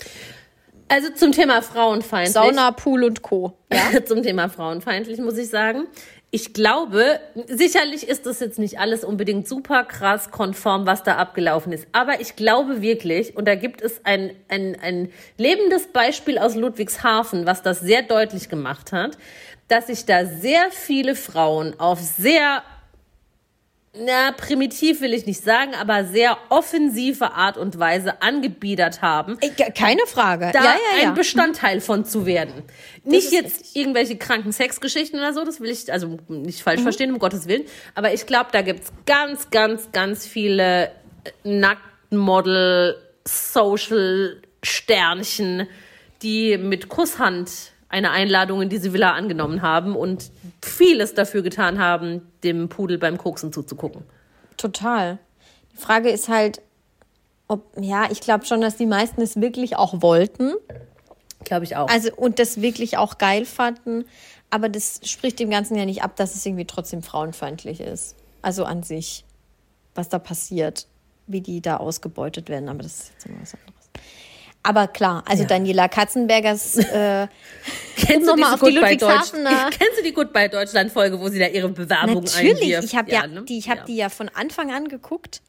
[0.88, 2.32] Also zum Thema frauenfeindlich.
[2.32, 3.54] Sauna, Pool und Co.
[3.72, 4.04] Ja?
[4.06, 5.86] zum Thema frauenfeindlich muss ich sagen
[6.30, 11.72] ich glaube, sicherlich ist das jetzt nicht alles unbedingt super krass konform, was da abgelaufen
[11.72, 11.86] ist.
[11.92, 17.46] Aber ich glaube wirklich, und da gibt es ein, ein, ein lebendes Beispiel aus Ludwigshafen,
[17.46, 19.16] was das sehr deutlich gemacht hat,
[19.68, 22.62] dass sich da sehr viele Frauen auf sehr
[24.00, 29.38] na, primitiv will ich nicht sagen, aber sehr offensive Art und Weise angebiedert haben.
[29.74, 30.50] Keine Frage.
[30.52, 31.08] Da ja, ja, ja.
[31.08, 32.64] ein Bestandteil von zu werden.
[33.04, 33.76] Das nicht jetzt richtig.
[33.76, 36.84] irgendwelche kranken Sexgeschichten oder so, das will ich also nicht falsch mhm.
[36.84, 37.64] verstehen, um Gottes Willen.
[37.94, 40.90] Aber ich glaube, da gibt's ganz, ganz, ganz viele äh,
[41.44, 45.66] Nacktmodel, Social Sternchen,
[46.22, 47.50] die mit Kusshand
[47.88, 50.30] eine Einladung in diese Villa angenommen haben und
[50.62, 54.02] vieles dafür getan haben, dem Pudel beim Koksen zuzugucken.
[54.56, 55.18] Total.
[55.72, 56.60] Die Frage ist halt,
[57.46, 60.54] ob, ja, ich glaube schon, dass die meisten es wirklich auch wollten.
[61.44, 61.88] Glaube ich auch.
[61.88, 64.04] Also, und das wirklich auch geil fanden.
[64.50, 68.16] Aber das spricht dem Ganzen ja nicht ab, dass es irgendwie trotzdem frauenfeindlich ist.
[68.42, 69.24] Also an sich,
[69.94, 70.86] was da passiert,
[71.26, 72.68] wie die da ausgebeutet werden.
[72.68, 73.77] Aber das ist jetzt immer was anderes.
[74.62, 75.48] Aber klar, also ja.
[75.48, 76.78] Daniela Katzenbergers.
[76.88, 77.28] Äh,
[77.96, 79.70] kennst, du mal auf die Ludwigshafener.
[79.78, 82.84] kennst du die Goodbye Deutschland Folge, wo sie da ihre Bewerbung Natürlich, einwirft?
[82.84, 83.42] ich habe ja, ja ne?
[83.42, 83.76] die, ich ja.
[83.84, 85.42] die ja von Anfang an geguckt.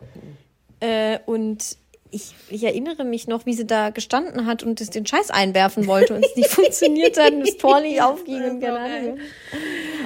[0.80, 1.78] Äh, und
[2.12, 6.16] ich, ich, erinnere mich noch, wie sie da gestanden hat und den Scheiß einwerfen wollte
[6.16, 9.20] und es nicht funktioniert hat und das Tor nicht aufging und keine Ahnung.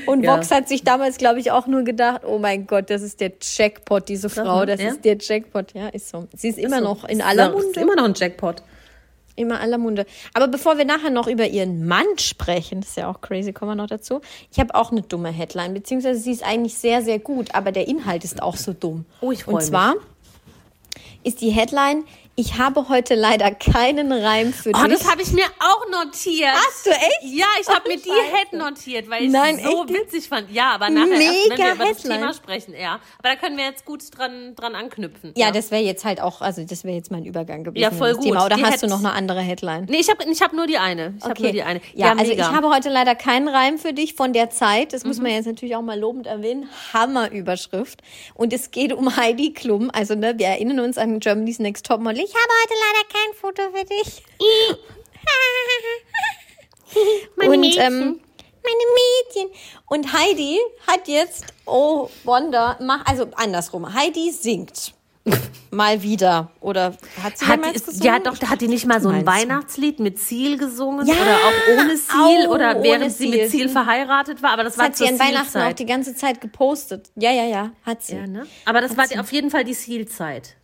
[0.05, 0.35] Und ja.
[0.35, 3.31] Vox hat sich damals, glaube ich, auch nur gedacht, oh mein Gott, das ist der
[3.41, 4.89] Jackpot, diese Frau, das ja?
[4.89, 5.73] ist der Jackpot.
[5.73, 6.27] Ja, ist so.
[6.35, 6.89] Sie ist immer ist so.
[6.89, 7.67] noch in aller Munde.
[7.67, 8.63] Ist immer noch ein Jackpot.
[9.35, 10.05] Immer aller Munde.
[10.33, 13.71] Aber bevor wir nachher noch über ihren Mann sprechen, das ist ja auch crazy, kommen
[13.71, 14.21] wir noch dazu.
[14.51, 17.87] Ich habe auch eine dumme Headline, beziehungsweise sie ist eigentlich sehr, sehr gut, aber der
[17.87, 19.05] Inhalt ist auch so dumm.
[19.21, 19.63] Oh, ich freue mich.
[19.63, 19.95] Und zwar
[21.23, 22.03] ist die Headline,
[22.35, 24.83] ich habe heute leider keinen Reim für oh, dich.
[24.83, 26.49] Oh, das habe ich mir auch notiert.
[26.51, 27.19] Hast du echt?
[27.21, 29.93] Ja, ich habe mir die Head notiert, weil ich Nein, es so echt?
[29.93, 30.49] witzig fand.
[30.51, 32.99] Ja, aber nachher, Mega erst, wenn wir über das Thema sprechen, ja.
[33.19, 35.33] Aber da können wir jetzt gut dran, dran anknüpfen.
[35.35, 35.51] Ja, ja.
[35.51, 37.83] das wäre jetzt halt auch, also das wäre jetzt mein Übergang gewesen.
[37.83, 38.23] Ja, voll gut.
[38.23, 38.45] Thema.
[38.47, 39.85] Oder die hast du noch eine andere Headline?
[39.87, 41.13] Nee, ich habe ich hab nur die eine.
[41.19, 41.29] Ich okay.
[41.29, 41.81] habe nur die eine.
[41.93, 44.93] Ja, ja also ich habe heute leider keinen Reim für dich von der Zeit.
[44.93, 45.09] Das mhm.
[45.09, 46.67] muss man jetzt natürlich auch mal lobend erwähnen.
[46.93, 48.01] Hammerüberschrift.
[48.33, 49.91] Und es geht um Heidi Klum.
[49.93, 52.22] Also, ne, wir erinnern uns an Germany's Next Topmodel.
[52.23, 54.23] Ich habe heute leider kein Foto für dich.
[57.35, 57.81] meine und, Mädchen.
[57.81, 58.21] Ähm,
[58.63, 59.49] meine Mädchen.
[59.87, 60.57] Und Heidi
[60.87, 63.93] hat jetzt, oh Wonder, mach, also andersrum.
[63.93, 64.93] Heidi singt.
[65.71, 66.49] mal wieder.
[66.61, 68.01] Oder hat sie hat, gesungen?
[68.01, 71.35] Ja, doch, da hat die nicht mal so ein Weihnachtslied mit Ziel gesungen ja, oder
[71.35, 74.51] auch ohne Ziel auch oder während sie mit Ziel verheiratet war.
[74.51, 77.11] Aber das, das war hat sie an Weihnachten auch die ganze Zeit gepostet.
[77.15, 78.15] Ja, ja, ja, hat sie.
[78.15, 78.47] Ja, ne?
[78.63, 79.19] Aber das hat war sie.
[79.19, 80.55] auf jeden Fall die Zielzeit.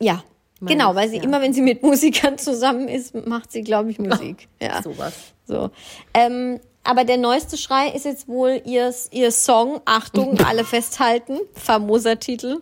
[0.00, 0.24] Ja,
[0.60, 1.22] genau, weil sie ja.
[1.22, 4.48] immer, wenn sie mit Musikern zusammen ist, macht sie, glaube ich, Musik.
[4.60, 4.82] Oh, ja.
[4.82, 5.14] Sowas.
[5.46, 5.70] So.
[6.14, 12.18] Ähm, aber der neueste Schrei ist jetzt wohl ihr, ihr Song, Achtung, alle festhalten, famoser
[12.18, 12.60] Titel.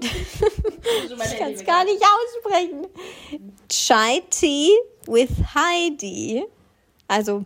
[0.00, 2.86] ich kann es gar nicht aussprechen.
[3.68, 4.70] Chai Tea
[5.06, 6.44] with Heidi.
[7.08, 7.44] Also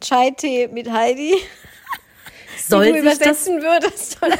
[0.00, 1.34] Chai Tea mit Heidi.
[2.68, 4.38] Soll du übersetzen das, würdest, oder?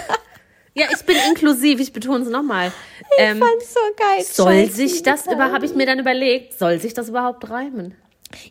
[0.74, 2.72] Ja, ich bin inklusiv, ich betone es nochmal.
[3.16, 4.24] Ich ähm, fand's so geil.
[4.24, 7.94] Soll Scheiße, sich das über, habe ich mir dann überlegt, soll sich das überhaupt reimen?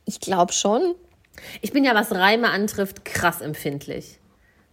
[0.06, 0.96] Ich glaube schon.
[1.62, 4.20] Ich bin ja, was Reime antrifft, krass empfindlich.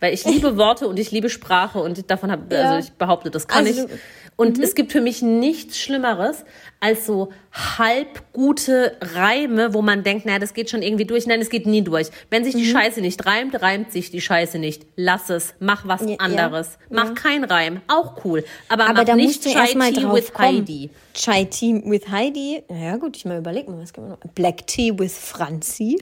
[0.01, 2.73] Weil ich liebe Worte und ich liebe Sprache und davon habe, ja.
[2.73, 3.91] also ich behaupte, das kann also, ich.
[4.37, 4.65] Und mhm.
[4.65, 6.45] es gibt für mich nichts Schlimmeres
[6.81, 11.27] als so halb gute Reime, wo man denkt, naja, das geht schon irgendwie durch.
[11.27, 12.09] Nein, es geht nie durch.
[12.31, 12.73] Wenn sich die mhm.
[12.73, 14.87] Scheiße nicht reimt, reimt sich die Scheiße nicht.
[14.97, 16.79] Lass es, mach was ja, anderes.
[16.91, 16.97] Ja.
[16.97, 17.15] Mach ja.
[17.15, 18.45] kein Reim, auch cool.
[18.69, 20.59] Aber, Aber mach nicht Chai Tea with kommen.
[20.59, 20.91] Heidi.
[21.15, 22.63] Chai Tea with Heidi?
[22.69, 24.35] Ja gut, ich mal überlege mal, was können wir noch?
[24.35, 25.99] Black Tea with Franzi?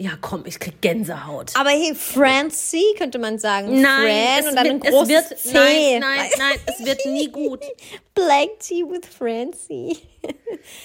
[0.00, 1.50] Ja, komm, ich krieg Gänsehaut.
[1.56, 3.80] Aber hey, Francie könnte man sagen.
[3.80, 5.98] Nein, Fran und dann wird, ein großes es wird, C.
[5.98, 7.64] Nein, nein, nein, es wird nie gut.
[8.14, 9.98] Black Tea with Francie.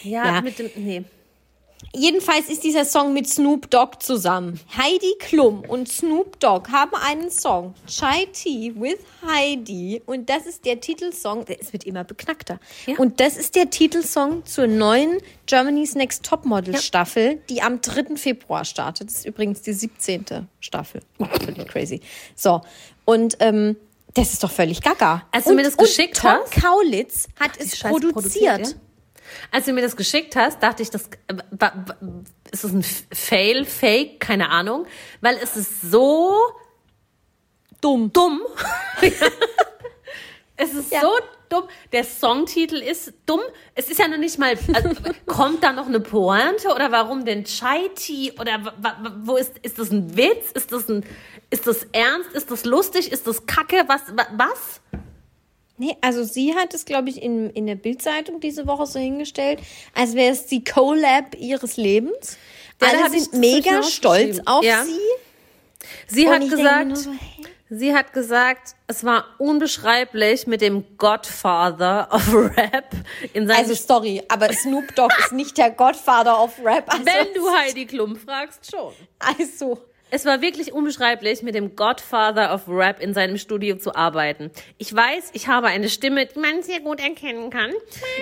[0.03, 1.03] Ja, ja, mit dem, nee.
[1.95, 4.59] Jedenfalls ist dieser Song mit Snoop Dogg zusammen.
[4.75, 10.01] Heidi Klum und Snoop Dogg haben einen Song, Chai Tea with Heidi.
[10.07, 12.59] Und das ist der Titelsong, es wird immer beknackter.
[12.87, 12.97] Ja.
[12.97, 18.15] Und das ist der Titelsong zur neuen Germany's Next Topmodel Staffel, die am 3.
[18.15, 19.09] Februar startet.
[19.09, 20.47] Das ist übrigens die 17.
[20.61, 21.01] Staffel.
[21.19, 22.01] Völlig crazy.
[22.35, 22.61] So.
[23.05, 23.75] Und ähm,
[24.15, 25.27] Das ist doch völlig gaga.
[25.31, 28.67] Als du mir das geschickt und Tom hast- Kaulitz hat es Scheiße produziert.
[28.67, 28.73] ja?
[29.51, 31.35] Als du mir das geschickt hast, dachte ich, das äh,
[32.51, 32.83] ist das ein
[33.13, 34.85] Fail, Fake, keine Ahnung,
[35.21, 36.33] weil es ist so
[37.81, 38.11] Dumm.
[38.13, 38.41] dumm.
[40.55, 41.01] es ist Ja.
[41.01, 41.11] so
[41.49, 41.63] dumm.
[41.91, 43.41] Der Songtitel ist dumm.
[43.75, 44.89] Es ist ja noch nicht mal, also,
[45.25, 48.73] kommt da noch eine Pointe oder warum denn Chai Tea oder
[49.23, 50.51] wo ist, ist das ein Witz?
[50.53, 51.05] Ist das ein,
[51.49, 52.31] ist das ernst?
[52.33, 53.11] Ist das lustig?
[53.11, 53.83] Ist das Kacke?
[53.87, 54.81] Was, wa- was?
[55.77, 59.59] Nee, also sie hat es, glaube ich, in, in der Bildzeitung diese Woche so hingestellt,
[59.95, 62.37] als wäre es die Collab ihres Lebens.
[62.81, 64.83] Ja, Alle sind mega stolz auf Ja.
[64.83, 64.99] sie.
[66.07, 67.43] Sie Und hat gesagt, so, hä?
[67.69, 72.91] sie hat gesagt, es war unbeschreiblich mit dem Godfather of Rap
[73.33, 76.85] in seinem Also sorry, aber Snoop Dogg ist nicht der Godfather of Rap.
[76.93, 78.93] Also, Wenn du Heidi Klum fragst, schon.
[79.19, 79.81] Also,
[80.15, 84.51] Es war wirklich unbeschreiblich, mit dem Godfather of Rap in seinem Studio zu arbeiten.
[84.77, 87.71] Ich weiß, ich habe eine Stimme, die man sehr gut erkennen kann.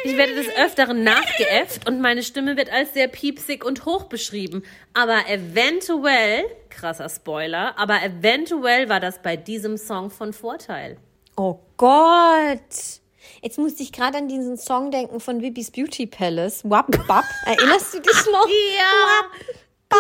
[0.06, 4.64] Ich werde des Öfteren nachgeäfft und meine Stimme wird als sehr piepsig und hoch beschrieben.
[4.94, 10.96] Aber eventuell, krasser Spoiler, aber eventuell war das bei diesem Song von Vorteil.
[11.36, 13.02] oh Gott.
[13.42, 16.62] Jetzt musste ich gerade an diesen Song denken von Vippy's Beauty Palace.
[16.64, 17.26] Wap, wap.
[17.46, 18.48] Erinnerst du dich noch?
[18.48, 19.24] Ja!
[19.44, 19.61] Baby's
[19.92, 19.98] Da,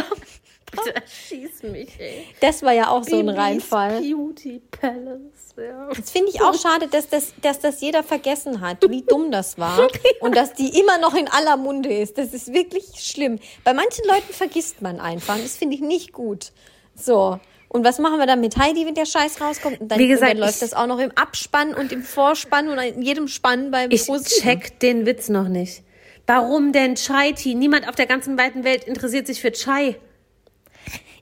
[0.00, 0.04] da.
[0.70, 2.26] Bitte schieß mich, ey.
[2.40, 4.00] Das war ja auch so ein Bibis Reinfall.
[4.00, 5.88] Beauty Palace, ja.
[5.96, 9.56] Das finde ich auch schade, dass das, dass das jeder vergessen hat, wie dumm das
[9.56, 9.86] war.
[10.20, 12.18] Und dass die immer noch in aller Munde ist.
[12.18, 13.38] Das ist wirklich schlimm.
[13.62, 15.38] Bei manchen Leuten vergisst man einfach.
[15.38, 16.50] Das finde ich nicht gut.
[16.96, 17.38] So.
[17.68, 19.80] Und was machen wir dann mit Heidi, wenn der Scheiß rauskommt?
[19.80, 22.68] Und dann, Wie gesagt, und dann läuft das auch noch im Abspann und im Vorspann
[22.68, 24.42] und in jedem Spann beim Ich ProSieben.
[24.42, 25.83] check den Witz noch nicht.
[26.26, 27.54] Warum denn Chai Tea?
[27.54, 29.96] Niemand auf der ganzen weiten Welt interessiert sich für Chai.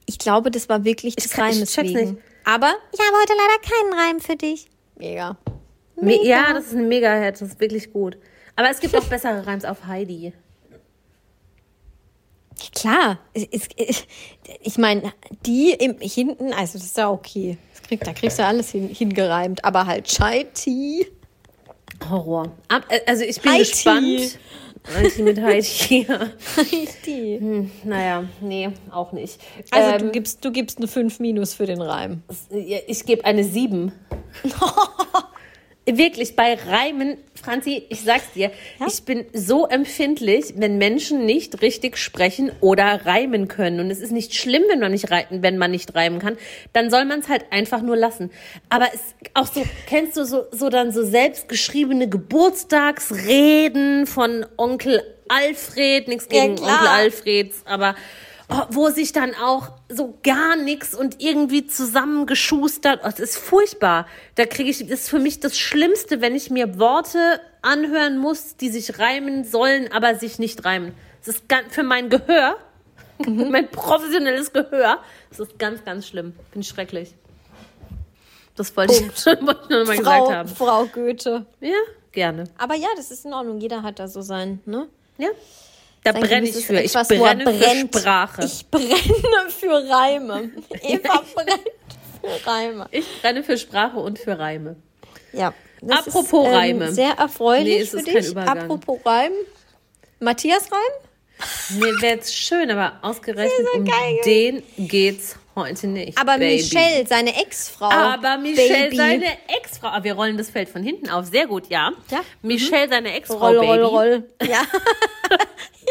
[0.07, 2.11] Ich glaube, das war wirklich des kann- ich Reimes wegen.
[2.13, 2.23] nicht.
[2.45, 4.67] Aber ich habe heute leider keinen Reim für dich.
[4.97, 5.37] Mega.
[6.01, 8.17] Me ja, das ist ein Mega-Hit, das ist wirklich gut.
[8.57, 10.33] Aber es gibt auch bessere Reims auf Heidi.
[12.75, 15.13] Klar, ich meine,
[15.47, 17.59] die im, hinten, also das ist ja okay.
[17.73, 21.07] Das krieg, da kriegst du alles hin, hingereimt, aber halt Chai Tea.
[22.09, 22.51] Horror.
[22.89, 24.39] Äh, also ich bin gespannt.
[24.95, 26.07] Heidi mit Heidi.
[26.09, 26.19] ja.
[27.05, 27.39] Tea.
[27.39, 29.41] Hm, naja, nee, auch nicht.
[29.71, 32.23] Also du Ähm, gibst, du gibst eine 5 Minus für den Reim.
[32.87, 33.93] Ich gebe eine 7.
[35.85, 38.53] Wirklich, bei Reimen, Franzi, ich sag's dir,
[38.87, 43.81] ich bin so empfindlich, wenn Menschen nicht richtig sprechen oder reimen können.
[43.81, 46.37] Und es ist nicht schlimm, wenn man nicht, rei- wenn man nicht reimen kann.
[46.73, 48.31] Dann soll man es halt einfach nur lassen.
[48.69, 49.01] Aber es
[49.35, 56.43] auch so, kennst du so, so dann so selbstgeschriebene Geburtstagsreden von Onkel Alfred, nichts Ja,
[56.43, 56.75] gegen klar.
[56.75, 57.97] Onkel Alfreds, aber
[58.71, 64.07] wo sich dann auch so gar nichts und irgendwie zusammengeschustert, oh, das ist furchtbar.
[64.35, 68.57] Da kriege ich, das ist für mich das Schlimmste, wenn ich mir Worte anhören muss,
[68.57, 70.95] die sich reimen sollen, aber sich nicht reimen.
[71.25, 72.57] Das ist ganz, für mein Gehör,
[73.27, 74.99] mein professionelles Gehör,
[75.31, 76.35] das ist ganz, ganz schlimm.
[76.53, 77.15] Bin schrecklich.
[78.57, 80.49] Das wollte ich, wollte ich nur mal Frau, gesagt haben.
[80.49, 81.47] Frau Goethe.
[81.61, 81.71] Ja,
[82.13, 82.45] gerne.
[82.59, 83.61] Aber ja, das ist in Ordnung.
[83.61, 84.89] Jeder hat da so sein, ne?
[85.19, 85.29] Ja.
[86.05, 86.81] Da brenne ich für.
[86.81, 88.45] Ich etwas, brenne für Sprache.
[88.45, 90.51] Ich brenne für Reime.
[90.83, 91.61] Eva brennt
[92.21, 92.89] für Reime.
[92.91, 94.77] Ich brenne für Sprache und für Reime.
[95.33, 95.55] Ja.
[95.81, 96.93] das Apropos ist, ähm, Reime.
[96.93, 98.37] Sehr erfreulich Nee, es für dich.
[98.37, 99.33] Apropos Reim.
[100.19, 101.79] Matthias Reim?
[101.81, 103.85] Mir wäre es schön, aber ausgerechnet um
[104.25, 106.17] den geht's heute nicht.
[106.19, 106.63] Aber Baby.
[106.63, 107.91] Michelle, seine Ex-Frau.
[107.91, 108.97] Aber Michelle, Baby.
[108.97, 109.27] seine
[109.59, 109.89] Ex-Frau.
[109.89, 111.27] Ah, Wir rollen das Feld von hinten auf.
[111.27, 111.93] Sehr gut, ja.
[112.11, 112.21] Ja.
[112.43, 114.25] Michelle, seine Ex-Frau, Roll, roll, roll.
[114.49, 114.63] Ja.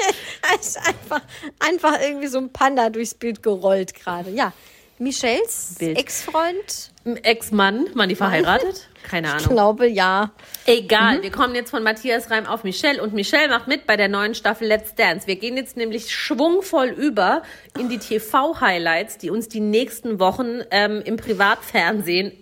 [0.49, 1.21] ja ist einfach,
[1.59, 4.29] einfach irgendwie so ein Panda durchs Bild gerollt gerade.
[4.31, 4.53] Ja.
[4.99, 5.97] Michelles Bild.
[5.97, 6.91] Ex-Freund?
[7.23, 8.87] Ex-Mann, waren die verheiratet?
[9.01, 9.47] Keine Ich Ahnung.
[9.49, 10.29] glaube, ja.
[10.67, 11.23] Egal, Mhm.
[11.23, 14.35] wir kommen jetzt von Matthias Reim auf Michelle und Michelle macht mit bei der neuen
[14.35, 15.25] Staffel Let's Dance.
[15.25, 17.41] Wir gehen jetzt nämlich schwungvoll über
[17.79, 22.33] in die TV-Highlights, die uns die nächsten Wochen ähm, im Privatfernsehen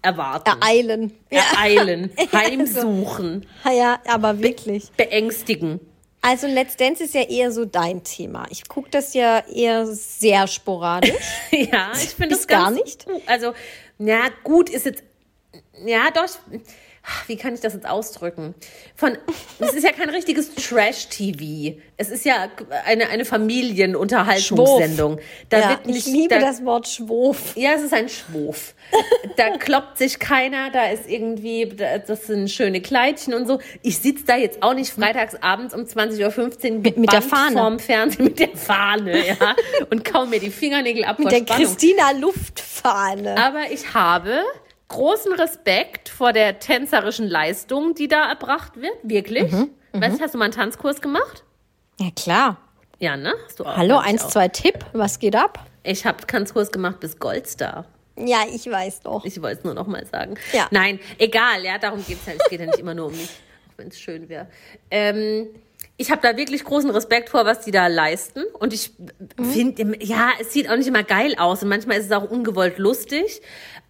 [0.00, 0.48] erwarten.
[0.60, 1.12] Ereilen.
[1.32, 1.40] Ja.
[1.52, 4.90] Ereilen, heimsuchen, ja, aber wirklich.
[4.96, 5.80] beängstigen.
[6.24, 8.46] Also Let's Dance ist ja eher so dein Thema.
[8.48, 11.12] Ich gucke das ja eher sehr sporadisch.
[11.52, 13.06] Ja, ich finde das ganz gar nicht?
[13.26, 13.52] Also,
[13.98, 15.04] ja, gut ist jetzt,
[15.84, 16.26] ja, doch.
[17.26, 18.54] Wie kann ich das jetzt ausdrücken?
[18.94, 19.18] Von,
[19.58, 21.78] es ist ja kein richtiges Trash-TV.
[21.96, 22.48] Es ist ja
[22.86, 25.20] eine, eine Familienunterhaltungssendung.
[25.50, 27.56] Da ja, wird nicht, ich liebe da, das Wort Schwof.
[27.56, 28.74] Ja, es ist ein Schwof.
[29.36, 31.74] da kloppt sich keiner, da ist irgendwie,
[32.06, 33.60] das sind schöne Kleidchen und so.
[33.82, 37.56] Ich sitze da jetzt auch nicht freitags abends um 20.15 Uhr mit, mit der Fahne
[37.56, 39.54] vorm Fernsehen mit der Fahne, ja,
[39.90, 43.36] und kaum mir die Fingernägel ab Mit der Christina Luftfahne.
[43.36, 44.42] Aber ich habe
[44.88, 49.50] großen Respekt vor der tänzerischen Leistung, die da erbracht wird, wirklich.
[49.52, 50.00] Mhm, mhm.
[50.00, 51.44] weißt du, hast du mal einen Tanzkurs gemacht?
[51.98, 52.58] Ja, klar.
[52.98, 53.34] Ja, ne?
[53.64, 55.66] Hallo, eins, zwei Tipp, was geht ab?
[55.82, 57.86] Ich habe Tanzkurs gemacht bis Goldstar.
[58.16, 59.24] Ja, ich weiß doch.
[59.24, 60.36] Ich wollte es nur noch mal sagen.
[60.52, 60.68] Ja.
[60.70, 62.40] Nein, egal, ja, darum geht es halt.
[62.40, 63.30] Es geht ja nicht immer nur um mich,
[63.68, 64.46] auch wenn es schön wäre.
[64.90, 65.48] Ähm,
[65.96, 68.44] ich habe da wirklich großen Respekt vor, was die da leisten.
[68.58, 68.92] Und ich
[69.38, 69.44] mhm.
[69.44, 72.78] finde, ja, es sieht auch nicht immer geil aus und manchmal ist es auch ungewollt
[72.78, 73.42] lustig.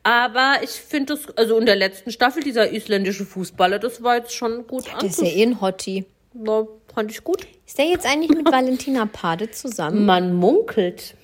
[0.05, 4.35] Aber ich finde das, also in der letzten Staffel, dieser isländische Fußballer, das war jetzt
[4.35, 6.05] schon gut ja, Der ist ja eh ein Hottie.
[6.35, 7.47] Ja, fand ich gut.
[7.67, 10.05] Ist der jetzt eigentlich mit Valentina Pade zusammen?
[10.05, 11.15] Man munkelt.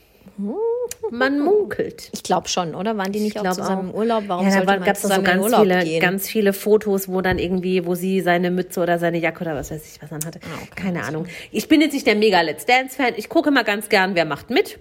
[1.11, 2.09] Man munkelt.
[2.12, 2.97] Ich glaube schon, oder?
[2.97, 3.90] Waren die nicht auch zusammen auch.
[3.93, 4.25] im Urlaub?
[4.27, 6.01] Warum ja, man gab's zusammen so ganz Urlaub viele, gehen?
[6.01, 9.71] ganz viele Fotos, wo dann irgendwie, wo sie seine Mütze oder seine Jacke oder was
[9.71, 10.40] weiß ich was anhatte.
[10.43, 10.83] Ah, okay.
[10.83, 11.27] Keine Ahnung.
[11.53, 13.12] Ich bin jetzt nicht der mega Let's Dance Fan.
[13.16, 14.79] Ich gucke mal ganz gern, wer macht mit.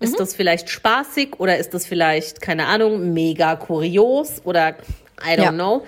[0.00, 0.18] Ist mhm.
[0.18, 4.76] das vielleicht spaßig oder ist das vielleicht, keine Ahnung, mega kurios oder
[5.22, 5.52] I don't ja.
[5.52, 5.84] know.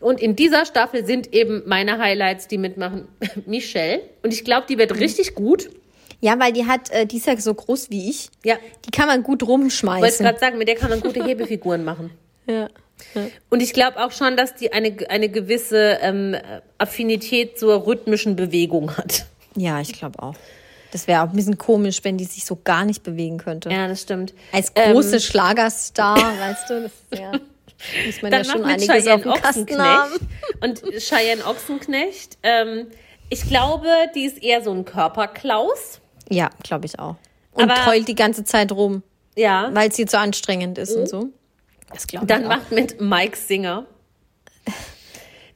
[0.00, 3.06] Und in dieser Staffel sind eben meine Highlights, die mitmachen,
[3.46, 4.02] Michelle.
[4.24, 4.98] Und ich glaube, die wird mhm.
[4.98, 5.70] richtig gut.
[6.20, 8.30] Ja, weil die hat, äh, die ist ja so groß wie ich.
[8.44, 8.56] Ja.
[8.84, 10.04] Die kann man gut rumschmeißen.
[10.04, 12.10] Ich wollte gerade sagen, mit der kann man gute Hebefiguren machen.
[12.44, 12.68] Ja.
[13.14, 13.28] ja.
[13.50, 16.36] Und ich glaube auch schon, dass die eine, eine gewisse ähm,
[16.76, 19.26] Affinität zur rhythmischen Bewegung hat.
[19.54, 20.34] Ja, ich glaube auch.
[20.92, 23.70] Das wäre auch ein bisschen komisch, wenn die sich so gar nicht bewegen könnte.
[23.70, 24.34] Ja, das stimmt.
[24.52, 25.20] Als große ähm.
[25.20, 27.32] Schlagerstar, weißt du, das ist ja,
[28.06, 30.28] muss man Dann ja schon einiges Cheyenne auf dem Kasten haben.
[30.60, 32.88] Und Cheyenne Ochsenknecht, ähm,
[33.30, 36.00] ich glaube, die ist eher so ein Körperklaus.
[36.28, 37.16] Ja, glaube ich auch.
[37.52, 39.02] Und Aber, heult die ganze Zeit rum.
[39.34, 39.70] Ja.
[39.72, 41.00] Weil sie zu anstrengend ist mhm.
[41.00, 41.28] und so.
[41.90, 42.48] Das glaube ich Dann auch.
[42.48, 43.86] macht mit Mike Singer.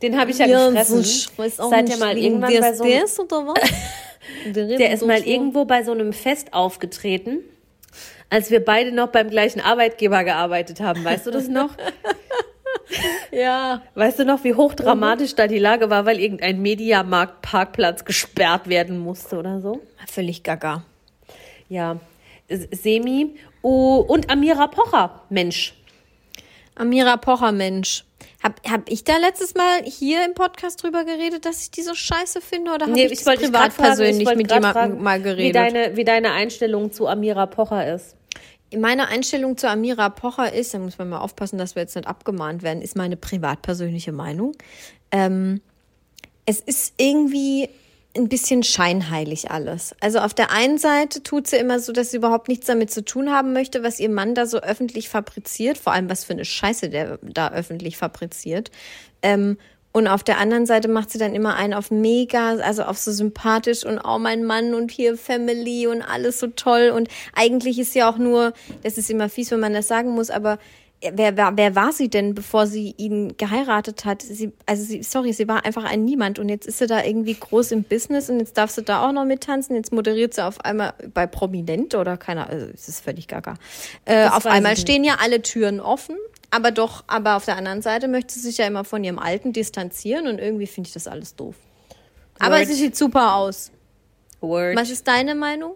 [0.01, 1.05] Den habe ich ja, ja gefressen.
[1.05, 3.71] So, Seid ihr mal irgendwann bei so einem, oder was?
[4.47, 7.41] Der ist mal irgendwo bei so einem Fest aufgetreten,
[8.31, 11.05] als wir beide noch beim gleichen Arbeitgeber gearbeitet haben.
[11.05, 11.71] Weißt du das noch?
[13.31, 13.83] ja.
[13.95, 15.37] Weißt du noch, wie hochdramatisch mhm.
[15.37, 19.81] da die Lage war, weil irgendein Mediamarkt-Parkplatz gesperrt werden musste oder so?
[20.07, 20.85] Völlig gaga.
[21.69, 21.99] Ja.
[22.49, 25.75] Semi oh, und Amira Pocher, Mensch.
[26.75, 28.05] Amira Pocher, Mensch.
[28.47, 31.97] Hab, hab ich da letztes Mal hier im Podcast drüber geredet, dass ich die so
[31.97, 32.71] scheiße finde?
[32.71, 35.49] Oder habe nee, ich, ich privat persönlich mit jemandem mal geredet?
[35.49, 38.15] Wie deine, wie deine Einstellung zu Amira Pocher ist?
[38.73, 42.07] Meine Einstellung zu Amira Pocher ist, da muss man mal aufpassen, dass wir jetzt nicht
[42.07, 44.53] abgemahnt werden, ist meine privat persönliche Meinung.
[45.11, 45.61] Ähm,
[46.45, 47.69] es ist irgendwie
[48.17, 49.95] ein bisschen scheinheilig alles.
[50.01, 53.05] Also auf der einen Seite tut sie immer so, dass sie überhaupt nichts damit zu
[53.05, 56.45] tun haben möchte, was ihr Mann da so öffentlich fabriziert, vor allem was für eine
[56.45, 58.71] Scheiße der da öffentlich fabriziert.
[59.23, 59.59] Ähm,
[59.93, 63.13] und auf der anderen Seite macht sie dann immer einen auf mega, also auf so
[63.13, 66.93] sympathisch und oh mein Mann und hier Family und alles so toll.
[66.95, 68.53] Und eigentlich ist sie auch nur,
[68.83, 70.59] das ist immer fies, wenn man das sagen muss, aber
[71.01, 74.23] wer, wer, wer war sie denn, bevor sie ihn geheiratet hat?
[74.23, 77.35] Sie, also sie, sorry, sie war einfach ein Niemand und jetzt ist sie da irgendwie
[77.35, 79.77] groß im Business und jetzt darf sie da auch noch mittanzen.
[79.77, 83.55] Jetzt moderiert sie auf einmal bei Prominent oder keiner, also es ist völlig gaga.
[84.05, 86.17] Äh, auf einmal stehen ja alle Türen offen,
[86.51, 89.53] aber doch, aber auf der anderen Seite möchte sie sich ja immer von ihrem Alten
[89.53, 91.57] distanzieren und irgendwie finde ich das alles doof.
[92.39, 92.53] Word.
[92.53, 93.71] Aber sie sieht super aus.
[94.41, 94.77] Word.
[94.77, 95.75] Was ist deine Meinung?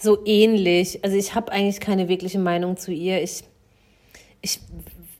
[0.00, 1.04] So ähnlich.
[1.04, 3.20] Also ich habe eigentlich keine wirkliche Meinung zu ihr.
[3.20, 3.42] Ich
[4.40, 4.60] ich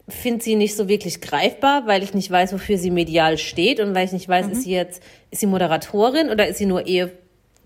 [0.09, 3.95] finde sie nicht so wirklich greifbar, weil ich nicht weiß, wofür sie medial steht und
[3.95, 4.53] weil ich nicht weiß, mhm.
[4.53, 7.13] ist sie jetzt, ist sie Moderatorin oder ist sie nur Ehe,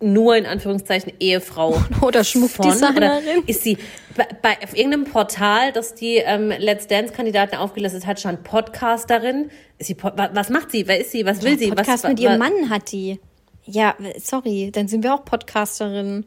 [0.01, 2.97] nur in Anführungszeichen Ehefrau oder Schmuckdesignerin?
[2.97, 3.79] Oder ist sie
[4.17, 9.51] bei, bei auf irgendeinem Portal, das die ähm, Let's Dance Kandidaten aufgelistet hat, schon Podcasterin?
[9.79, 10.89] Ist sie was macht sie?
[10.89, 11.25] Wer ist sie?
[11.25, 11.69] Was will ja, sie?
[11.69, 13.21] Podcast was, mit ihrem Mann hat die.
[13.65, 16.25] Ja, sorry, dann sind wir auch Podcasterin.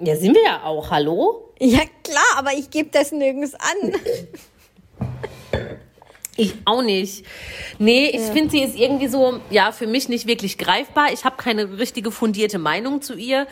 [0.00, 0.90] Ja, sind wir ja auch.
[0.90, 1.52] Hallo?
[1.60, 3.92] Ja, klar, aber ich gebe das nirgends an.
[6.36, 7.26] Ich auch nicht.
[7.78, 8.32] Nee, ich ja.
[8.32, 11.12] finde, sie ist irgendwie so, ja, für mich nicht wirklich greifbar.
[11.12, 13.46] Ich habe keine richtige fundierte Meinung zu ihr.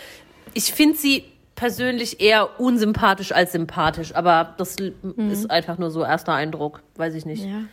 [0.54, 5.30] Ich finde sie persönlich eher unsympathisch als sympathisch, aber das mhm.
[5.30, 7.44] ist einfach nur so erster Eindruck, weiß ich nicht.
[7.44, 7.64] Ja.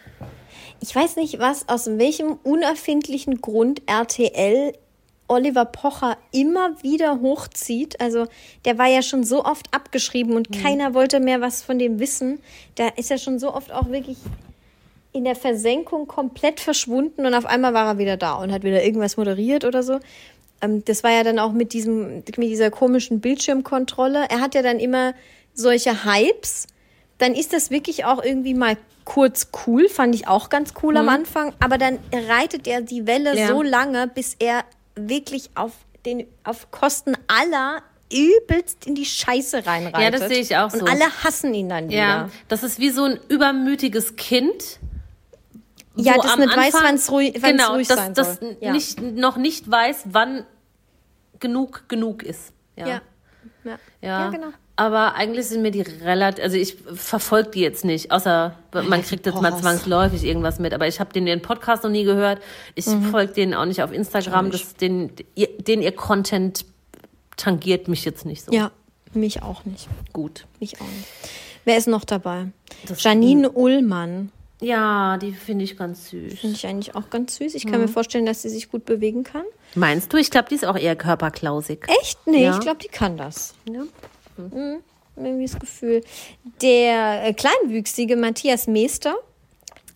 [0.82, 4.74] Ich weiß nicht, was aus welchem unerfindlichen Grund RTL
[5.28, 8.00] Oliver Pocher immer wieder hochzieht.
[8.00, 8.28] Also
[8.66, 10.62] der war ja schon so oft abgeschrieben und mhm.
[10.62, 12.40] keiner wollte mehr was von dem wissen.
[12.76, 14.18] Da ist er schon so oft auch wirklich
[15.14, 18.84] in der Versenkung komplett verschwunden und auf einmal war er wieder da und hat wieder
[18.84, 20.00] irgendwas moderiert oder so.
[20.62, 24.26] Ähm, das war ja dann auch mit diesem, mit dieser komischen Bildschirmkontrolle.
[24.30, 25.14] Er hat ja dann immer
[25.54, 26.68] solche Hypes.
[27.18, 31.00] Dann ist das wirklich auch irgendwie mal kurz cool, fand ich auch ganz cool mhm.
[31.00, 31.54] am Anfang.
[31.60, 31.98] Aber dann
[32.28, 33.48] reitet er die Welle ja.
[33.48, 34.64] so lange, bis er
[35.00, 35.74] wirklich auf
[36.06, 37.82] den, auf Kosten aller
[38.12, 40.02] übelst in die Scheiße reinreitet.
[40.02, 40.80] Ja, das sehe ich auch so.
[40.80, 41.98] Und alle hassen ihn dann wieder.
[41.98, 44.80] Ja, das ist wie so ein übermütiges Kind.
[45.96, 48.58] Ja, das nicht Anfang, weiß, wann es ruhig, genau, ruhig das, sein das soll.
[48.62, 48.72] Ja.
[48.72, 50.46] Nicht, noch nicht weiß, wann
[51.40, 52.54] genug genug ist.
[52.76, 52.88] Ja.
[52.88, 53.02] Ja,
[53.64, 53.80] ja.
[54.02, 54.50] ja genau.
[54.80, 59.26] Aber eigentlich sind mir die relativ, also ich verfolge die jetzt nicht, außer man kriegt
[59.26, 60.72] jetzt mal zwangsläufig irgendwas mit.
[60.72, 62.40] Aber ich habe den, den Podcast noch nie gehört.
[62.76, 63.06] Ich mhm.
[63.06, 64.52] folge den auch nicht auf Instagram.
[64.52, 66.64] Das, den, den ihr Content
[67.38, 68.52] tangiert mich jetzt nicht so.
[68.52, 68.72] Ja,
[69.14, 69.88] mich auch nicht.
[70.14, 70.46] Gut.
[70.60, 71.08] Mich auch nicht.
[71.66, 72.46] Wer ist noch dabei?
[72.88, 74.32] Das Janine Ullmann.
[74.62, 76.40] Ja, die finde ich ganz süß.
[76.40, 77.56] Finde ich eigentlich auch ganz süß.
[77.56, 77.82] Ich kann mhm.
[77.82, 79.44] mir vorstellen, dass sie sich gut bewegen kann.
[79.74, 80.18] Meinst du?
[80.18, 81.80] Ich glaube, die ist auch eher körperklausig.
[82.02, 82.20] Echt?
[82.28, 82.54] Nee, ja.
[82.54, 83.56] ich glaube, die kann das.
[83.68, 83.84] Ja.
[84.38, 84.84] Mhm.
[85.16, 86.04] Irgendwie das Gefühl.
[86.62, 89.16] Der äh, kleinwüchsige Matthias Meester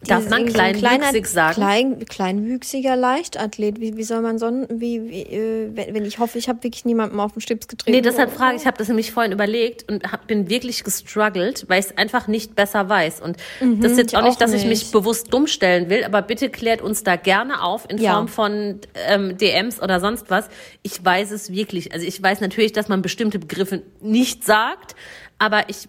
[0.03, 1.53] Darf man kleinwüchsig sagen?
[1.53, 3.79] Klein, kleinwüchsiger Leichtathlet.
[3.79, 7.19] Wie, wie soll man so, wie, wie äh, wenn ich hoffe, ich habe wirklich niemandem
[7.19, 7.95] auf den Stips getreten.
[7.95, 11.65] Nee, deshalb frage ich, ich habe das nämlich vorhin überlegt und hab, bin wirklich gestruggelt,
[11.67, 13.21] weil ich es einfach nicht besser weiß.
[13.21, 14.63] Und mhm, das ist jetzt auch nicht, dass nicht.
[14.63, 18.13] ich mich bewusst dumm stellen will, aber bitte klärt uns da gerne auf in ja.
[18.13, 20.49] Form von ähm, DMs oder sonst was.
[20.81, 21.93] Ich weiß es wirklich.
[21.93, 24.95] Also ich weiß natürlich, dass man bestimmte Begriffe nicht sagt,
[25.37, 25.87] aber ich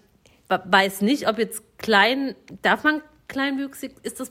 [0.49, 3.01] weiß nicht, ob jetzt klein, darf man
[3.33, 3.95] kleinwüchsig?
[4.03, 4.31] Ist das,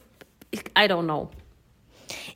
[0.51, 1.29] ich, I don't know.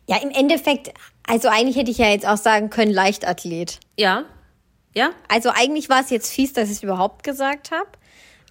[0.07, 0.93] Ja, im Endeffekt,
[1.28, 3.80] also eigentlich hätte ich ja jetzt auch sagen können, Leichtathlet.
[3.97, 4.26] Ja.
[4.93, 5.11] Ja.
[5.28, 7.89] Also eigentlich war es jetzt fies, dass ich es überhaupt gesagt habe.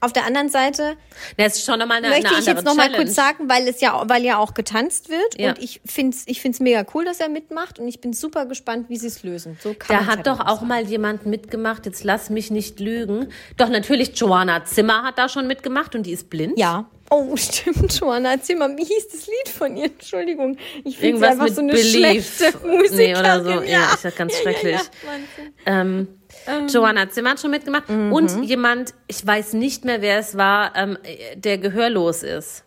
[0.05, 0.97] Auf der anderen Seite
[1.37, 3.67] das ist schon noch mal eine, möchte eine ich jetzt noch mal kurz sagen, weil
[3.67, 5.51] es ja, weil ja auch getanzt wird ja.
[5.51, 8.47] und ich finde es ich find's mega cool, dass er mitmacht und ich bin super
[8.47, 9.57] gespannt, wie sie es lösen.
[9.63, 10.69] So kann da hat halt doch auch sagen.
[10.69, 11.87] mal jemand mitgemacht.
[11.87, 13.29] Jetzt lass mich nicht lügen.
[13.57, 16.59] Doch natürlich Joanna Zimmer hat da schon mitgemacht und die ist blind.
[16.59, 16.87] Ja.
[17.11, 18.69] Oh, stimmt, Joanna Zimmer.
[18.77, 19.87] Wie hieß das Lied von ihr?
[19.87, 20.57] Entschuldigung.
[20.85, 21.93] Ich finde sie einfach so eine Belief.
[21.93, 22.97] schlechte Musikerin.
[22.97, 23.51] Nee, oder so.
[23.51, 24.75] Ja, ja ist ja ganz ja, schrecklich.
[24.75, 26.09] Ja, ähm,
[26.47, 26.69] ähm.
[26.69, 27.89] Joanna Zimmer hat schon mitgemacht.
[27.89, 28.13] Mhm.
[28.13, 30.99] Und jemand, ich weiß nicht mehr, wer es war, ähm,
[31.37, 32.65] der gehörlos ist.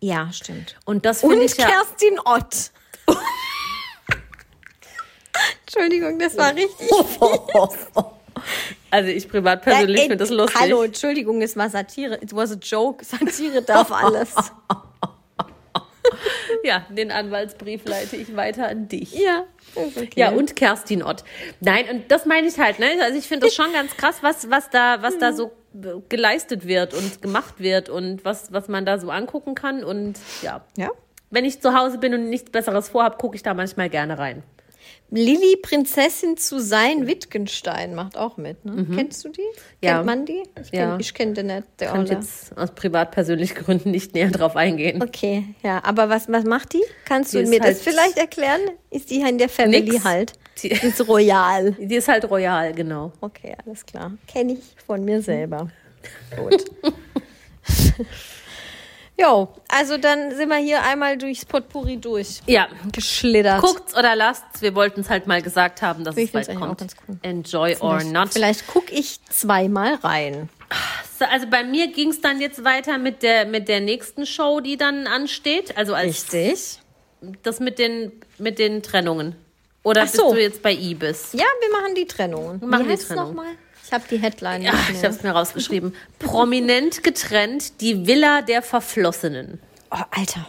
[0.00, 0.76] Ja, stimmt.
[0.84, 1.66] Und das finde ich ja...
[1.66, 2.70] Kerstin Ott.
[5.66, 6.90] Entschuldigung, das war richtig.
[8.90, 10.60] Also ich privat persönlich finde das lustig.
[10.60, 12.18] Hallo, Entschuldigung, es war Satire.
[12.22, 13.04] It was a joke.
[13.04, 14.34] Satire darf alles.
[16.64, 19.14] Ja, den Anwaltsbrief leite ich weiter an dich.
[19.14, 19.44] Ja.
[19.74, 20.08] Okay.
[20.14, 21.24] Ja, und Kerstin Ott.
[21.60, 22.86] Nein, und das meine ich halt, ne?
[23.02, 25.52] Also ich finde das schon ganz krass, was, was da, was da so
[26.08, 29.84] geleistet wird und gemacht wird und was, was man da so angucken kann.
[29.84, 30.64] Und ja.
[30.76, 30.90] Ja.
[31.30, 34.42] Wenn ich zu Hause bin und nichts Besseres vorhab, gucke ich da manchmal gerne rein.
[35.10, 38.64] Lilly Prinzessin zu sein, Wittgenstein macht auch mit.
[38.64, 38.72] Ne?
[38.72, 38.96] Mhm.
[38.96, 39.40] Kennst du die?
[39.80, 39.94] Ja.
[39.94, 40.42] Kennt man die?
[40.60, 41.12] Ich kenne ja.
[41.14, 41.64] kenn die nicht.
[41.80, 45.02] Ich kann jetzt aus privat-persönlichen Gründen nicht näher drauf eingehen.
[45.02, 45.82] Okay, ja.
[45.84, 46.82] Aber was, was macht die?
[47.04, 48.60] Kannst die du mir halt das vielleicht erklären?
[48.90, 50.04] Ist die in der Family nix.
[50.04, 50.32] halt?
[50.62, 51.72] Die ist royal.
[51.78, 53.12] Die ist halt royal, genau.
[53.20, 54.12] Okay, alles klar.
[54.26, 55.70] Kenne ich von mir selber.
[56.36, 56.64] Gut.
[59.18, 62.42] Jo, also dann sind wir hier einmal durchs Potpourri durch.
[62.46, 62.68] Ja.
[62.92, 63.62] Geschlittert.
[63.62, 64.60] Guckt's oder lasst's.
[64.60, 66.82] Wir wollten es halt mal gesagt haben, dass ich es bald kommt.
[67.08, 67.18] Cool.
[67.22, 68.32] Enjoy vielleicht, or not.
[68.32, 70.50] Vielleicht gucke ich zweimal rein.
[71.18, 74.76] Also bei mir ging es dann jetzt weiter mit der, mit der nächsten Show, die
[74.76, 75.76] dann ansteht.
[75.78, 76.80] Also als Richtig.
[77.42, 79.34] Das mit den, mit den Trennungen.
[79.82, 80.24] Oder Ach so.
[80.24, 81.32] bist du jetzt bei Ibis?
[81.32, 82.60] Ja, wir machen die Trennungen.
[82.60, 83.28] Wir machen Wie die Trennung.
[83.28, 83.52] Nochmal?
[83.86, 84.62] Ich habe die Headline.
[84.62, 85.94] Ja, ich habe es mir rausgeschrieben.
[86.18, 89.60] Prominent getrennt, die Villa der Verflossenen.
[89.92, 90.48] Oh, Alter.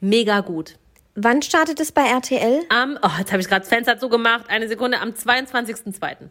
[0.00, 0.76] Mega gut.
[1.14, 2.64] Wann startet es bei RTL?
[2.68, 4.50] Am, oh, jetzt habe ich gerade das Fenster zugemacht.
[4.50, 6.28] Eine Sekunde, am 22.02.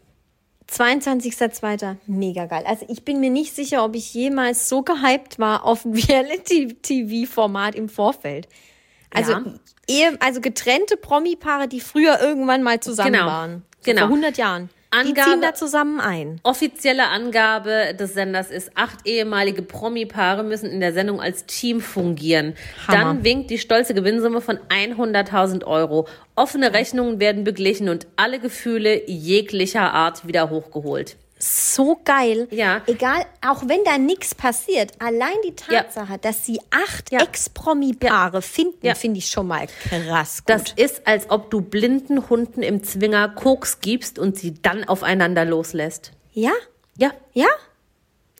[0.70, 1.96] 22.02.
[2.06, 2.64] Mega geil.
[2.66, 7.74] Also ich bin mir nicht sicher, ob ich jemals so gehypt war auf ein Reality-TV-Format
[7.74, 8.48] im Vorfeld.
[9.10, 9.44] Also, ja.
[9.88, 13.26] Ehe, also getrennte Promi-Paare, die früher irgendwann mal zusammen genau.
[13.26, 13.62] waren.
[13.80, 14.02] So genau.
[14.02, 14.70] Vor 100 Jahren.
[14.90, 16.40] Angabe, die ziehen da zusammen ein.
[16.42, 22.54] Offizielle Angabe des Senders ist, acht ehemalige Promi-Paare müssen in der Sendung als Team fungieren.
[22.86, 22.98] Hammer.
[22.98, 26.08] Dann winkt die stolze Gewinnsumme von 100.000 Euro.
[26.36, 32.48] Offene Rechnungen werden beglichen und alle Gefühle jeglicher Art wieder hochgeholt so geil.
[32.50, 32.82] Ja.
[32.86, 36.18] Egal, auch wenn da nichts passiert, allein die Tatsache, ja.
[36.18, 37.20] dass sie acht ja.
[37.20, 38.94] Ex-Promi-Paare finden, ja.
[38.94, 40.44] finde ich schon mal krass.
[40.44, 40.48] Gut.
[40.48, 45.44] Das ist, als ob du blinden Hunden im Zwinger Koks gibst und sie dann aufeinander
[45.44, 46.12] loslässt.
[46.32, 46.52] Ja?
[46.96, 47.12] Ja.
[47.32, 47.48] Ja?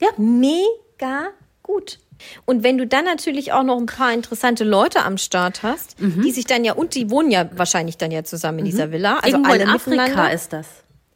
[0.01, 0.09] Ja.
[0.17, 1.29] Mega
[1.63, 1.99] gut.
[2.47, 6.23] Und wenn du dann natürlich auch noch ein paar interessante Leute am Start hast, Mhm.
[6.23, 9.19] die sich dann ja, und die wohnen ja wahrscheinlich dann ja zusammen in dieser Villa.
[9.19, 10.67] Also Irgendwo alle in Afrika ist das.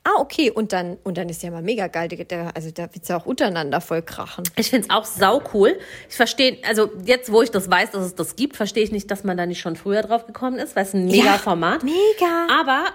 [0.04, 0.50] Ah, okay.
[0.50, 2.08] Und dann, und dann ist ja mal mega geil.
[2.08, 4.42] Der- also da wird's ja auch untereinander voll krachen.
[4.56, 5.78] Ich find's auch sau cool.
[6.08, 9.10] Ich verstehe, also jetzt, wo ich das weiß, dass es das gibt, verstehe ich nicht,
[9.12, 11.84] dass man da nicht schon früher drauf gekommen ist, weil es ein mega Ja, Format.
[11.84, 12.48] mega.
[12.50, 12.86] Aber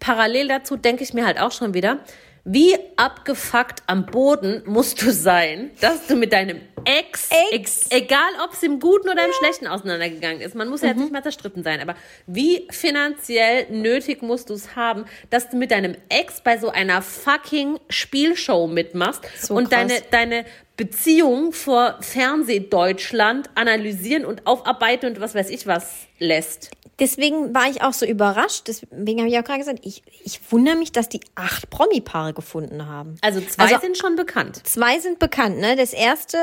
[0.00, 1.98] parallel dazu denke ich mir halt auch schon wieder,
[2.44, 7.86] wie abgefuckt am Boden musst du sein, dass du mit deinem Ex, Ex.
[7.90, 10.98] e- egal ob es im Guten oder im Schlechten auseinandergegangen ist, man muss ja jetzt
[10.98, 11.94] nicht mal zerstritten sein, aber
[12.26, 17.00] wie finanziell nötig musst du es haben, dass du mit deinem Ex bei so einer
[17.00, 19.80] fucking Spielshow mitmachst So und krass.
[19.88, 20.44] deine, deine
[20.76, 26.70] Beziehung vor Fernsehdeutschland analysieren und aufarbeiten und was weiß ich was lässt.
[27.00, 28.68] Deswegen war ich auch so überrascht.
[28.68, 32.86] Deswegen habe ich auch gerade gesagt, ich, ich wundere mich, dass die acht Promi-Paare gefunden
[32.86, 33.16] haben.
[33.20, 34.60] Also zwei Also- sind schon bekannt.
[34.64, 35.74] Zwei sind bekannt, ne?
[35.74, 36.38] Das erste,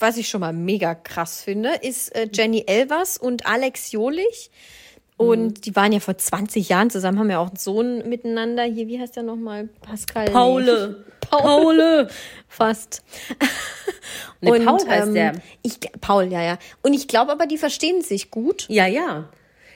[0.00, 4.50] was ich schon mal mega krass finde, ist äh, Jenny Elvers und Alex Jolich.
[5.16, 8.64] Und die waren ja vor 20 Jahren zusammen, haben ja auch einen Sohn miteinander.
[8.64, 9.68] Hier, wie heißt der nochmal?
[9.80, 10.24] Pascal?
[10.30, 11.04] Paule.
[11.36, 11.42] Nee.
[11.42, 12.08] Paule.
[12.48, 13.02] Fast.
[14.40, 15.32] Nee, Paul heißt der.
[15.62, 16.58] Ich, Paul, ja, ja.
[16.82, 18.66] Und ich glaube aber, die verstehen sich gut.
[18.68, 19.24] Ja, ja.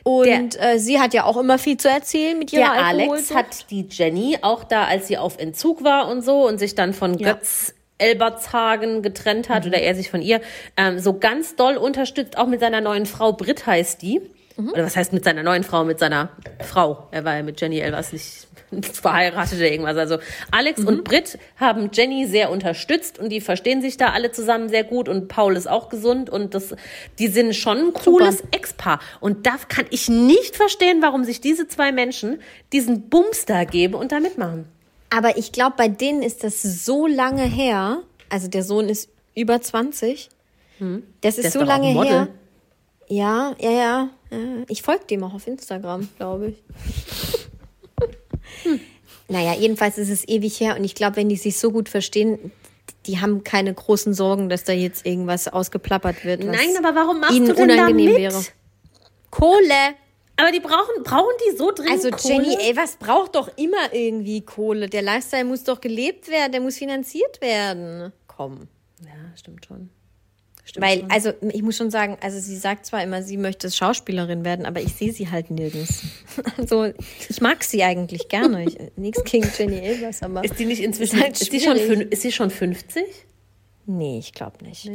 [0.02, 3.70] Und äh, sie hat ja auch immer viel zu erzählen mit ihrer Der Alex hat
[3.70, 7.18] die Jenny auch da, als sie auf Entzug war und so und sich dann von
[7.18, 7.32] Ja.
[7.32, 10.40] Götz Elbertshagen getrennt hat oder er sich von ihr,
[10.76, 14.20] ähm, so ganz doll unterstützt, auch mit seiner neuen Frau, Britt heißt die.
[14.56, 16.30] Oder was heißt mit seiner neuen Frau, mit seiner
[16.60, 17.06] Frau.
[17.12, 18.47] Er war ja mit Jenny Elvers nicht
[18.92, 19.96] verheiratet oder irgendwas.
[19.96, 20.18] Also
[20.50, 24.84] Alex und Britt haben Jenny sehr unterstützt und die verstehen sich da alle zusammen sehr
[24.84, 26.74] gut und Paul ist auch gesund und das,
[27.18, 29.00] die sind schon ein cooles Ex-Paar.
[29.20, 32.40] Und da kann ich nicht verstehen, warum sich diese zwei Menschen
[32.72, 34.66] diesen Bums da geben und da mitmachen.
[35.10, 38.02] Aber ich glaube, bei denen ist das so lange her.
[38.28, 40.28] Also der Sohn ist über 20.
[41.20, 42.28] Das ist ist so lange her.
[43.08, 44.08] Ja, ja, ja.
[44.68, 46.62] Ich folge dem auch auf Instagram, glaube ich.
[49.28, 52.50] Naja, jedenfalls ist es ewig her und ich glaube, wenn die sich so gut verstehen,
[53.06, 56.46] die haben keine großen Sorgen, dass da jetzt irgendwas ausgeplappert wird.
[56.46, 58.16] Was Nein, aber warum machst ihnen du denn da unangenehm mit?
[58.18, 58.42] wäre.
[59.30, 59.94] Kohle!
[60.36, 62.34] Aber die brauchen, brauchen die so dringend Also Kohle?
[62.34, 64.88] Jenny Elvers braucht doch immer irgendwie Kohle.
[64.88, 68.12] Der Lifestyle muss doch gelebt werden, der muss finanziert werden.
[68.28, 68.68] Komm.
[69.02, 69.90] Ja, stimmt schon.
[70.68, 71.10] Stimmt Weil, schon.
[71.10, 74.82] also ich muss schon sagen, also sie sagt zwar immer, sie möchte Schauspielerin werden, aber
[74.82, 76.02] ich sehe sie halt nirgends.
[76.58, 76.92] Also
[77.28, 78.64] ich mag sie eigentlich gerne.
[78.64, 80.44] Ich, nichts gegen Jenny Elvers, aber.
[80.44, 83.02] Ist die nicht inzwischen, Ist halt ist, die schon, ist sie schon 50?
[83.86, 84.90] Nee, ich glaube nicht.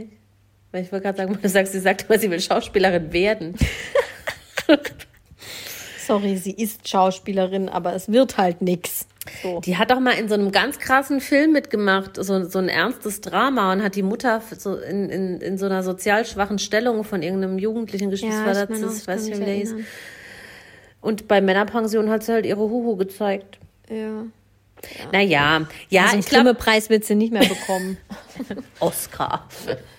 [0.71, 3.55] Weil ich wollte gerade sagen, du sagst, sie sagt immer, sie will Schauspielerin werden.
[6.05, 9.07] Sorry, sie ist Schauspielerin, aber es wird halt nix.
[9.41, 9.61] So.
[9.61, 13.21] Die hat doch mal in so einem ganz krassen Film mitgemacht, so, so ein ernstes
[13.21, 17.21] Drama und hat die Mutter so in, in, in so einer sozial schwachen Stellung von
[17.21, 18.34] irgendeinem Jugendlichen geschützt.
[18.34, 19.76] Ja, ich das, meine auch, ich ich weiß nicht, wie der hieß.
[21.01, 23.59] Und bei Männerpension hat sie halt ihre Huhu gezeigt.
[23.89, 24.26] Ja.
[25.11, 27.97] Naja, ja, also einen ich glaube, Grimme-Preis wird sie nicht mehr bekommen.
[28.80, 29.47] Oscar.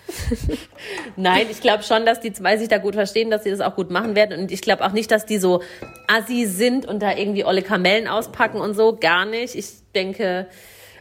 [1.17, 3.75] Nein, ich glaube schon, dass die zwei sich da gut verstehen, dass sie das auch
[3.75, 4.39] gut machen werden.
[4.39, 5.63] Und ich glaube auch nicht, dass die so
[6.07, 8.97] assi sind und da irgendwie olle Kamellen auspacken und so.
[8.97, 9.55] Gar nicht.
[9.55, 10.47] Ich denke,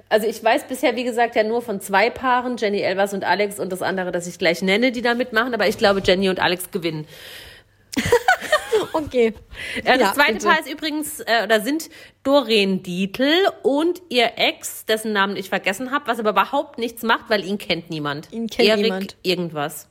[0.09, 3.59] also ich weiß bisher, wie gesagt, ja nur von zwei Paaren, Jenny Elvers und Alex
[3.59, 5.53] und das andere, das ich gleich nenne, die da mitmachen.
[5.53, 7.07] Aber ich glaube, Jenny und Alex gewinnen.
[8.93, 9.33] Okay.
[9.83, 10.47] Äh, das Ja, zweite bitte.
[10.47, 11.89] Paar ist übrigens, äh, oder sind
[12.23, 13.31] Doreen Dietl
[13.63, 17.57] und ihr Ex, dessen Namen ich vergessen habe, was aber überhaupt nichts macht, weil ihn
[17.57, 18.31] kennt niemand.
[18.31, 19.15] Ihn kennt Erik niemand.
[19.23, 19.87] irgendwas.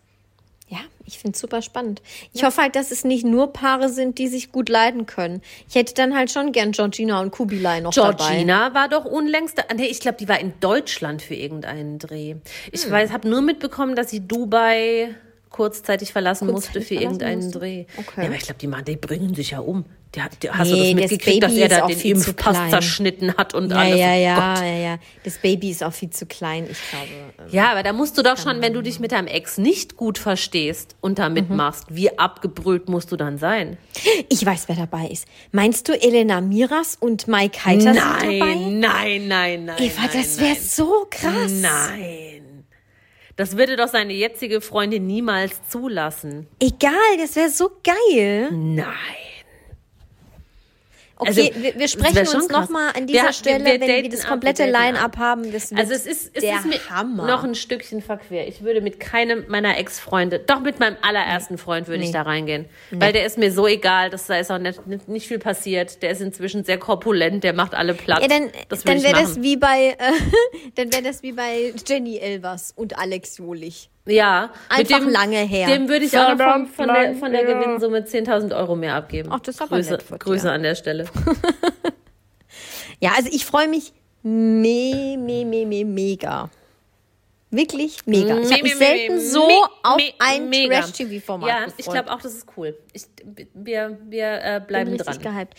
[0.68, 2.00] Ja, ich finde es super spannend.
[2.32, 5.42] Ich hoffe halt, dass es nicht nur Paare sind, die sich gut leiden können.
[5.68, 8.16] Ich hätte dann halt schon gern Georgina und Kubilai noch dabei.
[8.16, 12.36] Georgina war doch unlängst, da, nee, ich glaube, die war in Deutschland für irgendeinen Dreh.
[12.72, 12.90] Ich Hm.
[12.90, 15.14] weiß, habe nur mitbekommen, dass sie Dubai
[15.52, 17.58] kurzzeitig verlassen musste Kurzzeitig für verlassen irgendeinen musste?
[17.58, 17.84] Dreh.
[17.98, 18.20] Okay.
[18.22, 19.84] Ja, aber ich glaube, die, machen- die bringen sich ja um.
[20.18, 22.70] Hat- die, hast du Nee, das das mitgekriegt, dass Baby er da den Impfpass klein.
[22.70, 23.98] zerschnitten hat und Ja, alles?
[23.98, 24.62] ja, Oh ja, Gott.
[24.64, 24.98] ja, ja.
[25.24, 27.06] Das Baby ist auch viel zu klein, ich glaube.
[27.38, 27.44] ähm.
[27.50, 30.18] Ja, aber da musst du doch schon, wenn du dich mit deinem Ex nicht gut
[30.18, 31.34] verstehst und da Mhm.
[31.34, 33.78] mitmachst, wie abgebrüht musst du dann sein?
[34.28, 35.24] Ich weiß, wer dabei ist.
[35.50, 38.36] Meinst du Elena Miras und Mike Heiter sind dabei?
[38.38, 39.76] Nein, nein, nein, nein.
[39.78, 40.60] Eva, nein, das wäre nein.
[40.62, 41.52] so krass.
[41.52, 42.42] Nein.
[43.42, 46.46] Das würde doch seine jetzige Freundin niemals zulassen.
[46.60, 48.52] Egal, das wäre so geil.
[48.52, 48.86] Nein.
[51.22, 54.08] Okay, Also, wir, wir sprechen uns nochmal an Wir- dieser wir- Stelle, wir wenn wir
[54.10, 55.16] das komplette wir Line-Up ab.
[55.18, 55.52] haben.
[55.52, 57.26] Das Also es ist, es ist mir Hammer.
[57.26, 58.46] noch ein Stückchen verquer.
[58.46, 62.12] Ich würde mit keinem meiner Ex-Freunde, doch mit meinem allerersten Freund würde ich Nee.
[62.14, 62.66] da reingehen.
[62.90, 66.02] Weil der ist mir so egal, dass da ist auch nicht, nicht, nicht viel passiert.
[66.02, 68.20] Der ist inzwischen sehr korpulent, der macht alle platt.
[68.22, 68.50] Ja, dann,
[68.84, 70.12] dann ich wäre das wie bei, äh,
[70.74, 73.88] dann wäre das wie bei Jenny Elvers und Alex Jolich.
[74.04, 75.68] Ja, Einfach dem, lange her.
[75.68, 79.28] Dem würde ich auch von, von, der, von der Gewinnsumme 10.000 Euro mehr abgeben.
[79.32, 80.20] Ach, das ist aber Grüße, nett.
[80.20, 81.06] Grüße an der Stelle.
[83.02, 83.92] Ja, also ich freue mich
[84.22, 86.48] me, me, me, me, mega.
[87.50, 88.38] Wirklich mega.
[88.38, 89.42] Ich habe mich selten so
[89.82, 92.78] auf ein Trash-TV-Format Ja, ich glaube auch, das ist cool.
[92.92, 93.06] Ich,
[93.54, 95.08] wir wir äh, bleiben bin dran.
[95.08, 95.54] richtig gehypt.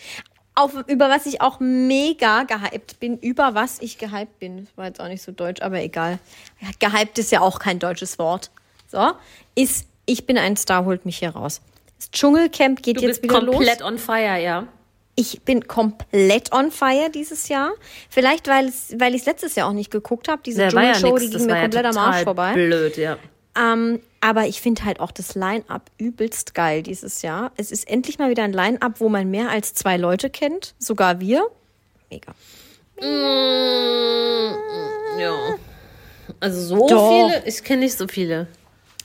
[0.56, 4.86] Auf, über was ich auch mega gehypt bin, über was ich gehypt bin, das war
[4.86, 6.18] jetzt auch nicht so deutsch, aber egal.
[6.60, 8.50] Ja, gehypt ist ja auch kein deutsches Wort.
[8.86, 9.12] So,
[9.56, 11.60] ist Ich bin ein Star, holt mich hier raus.
[11.98, 13.56] Das Dschungelcamp geht du jetzt wieder los.
[13.56, 14.68] komplett on fire, ja.
[15.16, 17.72] Ich bin komplett on fire dieses Jahr.
[18.10, 20.42] Vielleicht, weil, ich es letztes Jahr auch nicht geguckt habe.
[20.44, 22.52] Diese ja Dschungelshow, nix, die ging mir war ja komplett am Arsch vorbei.
[22.52, 23.16] Blöd, ja.
[23.56, 27.52] Ähm, aber ich finde halt auch das Line-Up übelst geil dieses Jahr.
[27.56, 30.74] Es ist endlich mal wieder ein Line-Up, wo man mehr als zwei Leute kennt.
[30.78, 31.46] Sogar wir.
[32.10, 32.32] Mega.
[33.00, 34.54] Mm,
[35.20, 35.56] ja.
[36.40, 37.10] Also so Doch.
[37.10, 38.48] viele, ich kenne nicht so viele.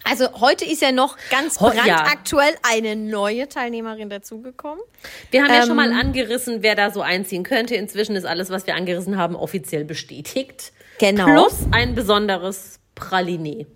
[0.03, 1.69] Also heute ist ja noch ganz ja.
[1.69, 4.83] brandaktuell eine neue Teilnehmerin dazugekommen.
[5.29, 7.75] Wir haben ja Ähm, schon mal angerissen, wer da so einziehen könnte.
[7.75, 10.71] Inzwischen ist alles, was wir angerissen haben, offiziell bestätigt.
[10.99, 11.25] Genau.
[11.25, 13.67] Plus ein besonderes Praliné.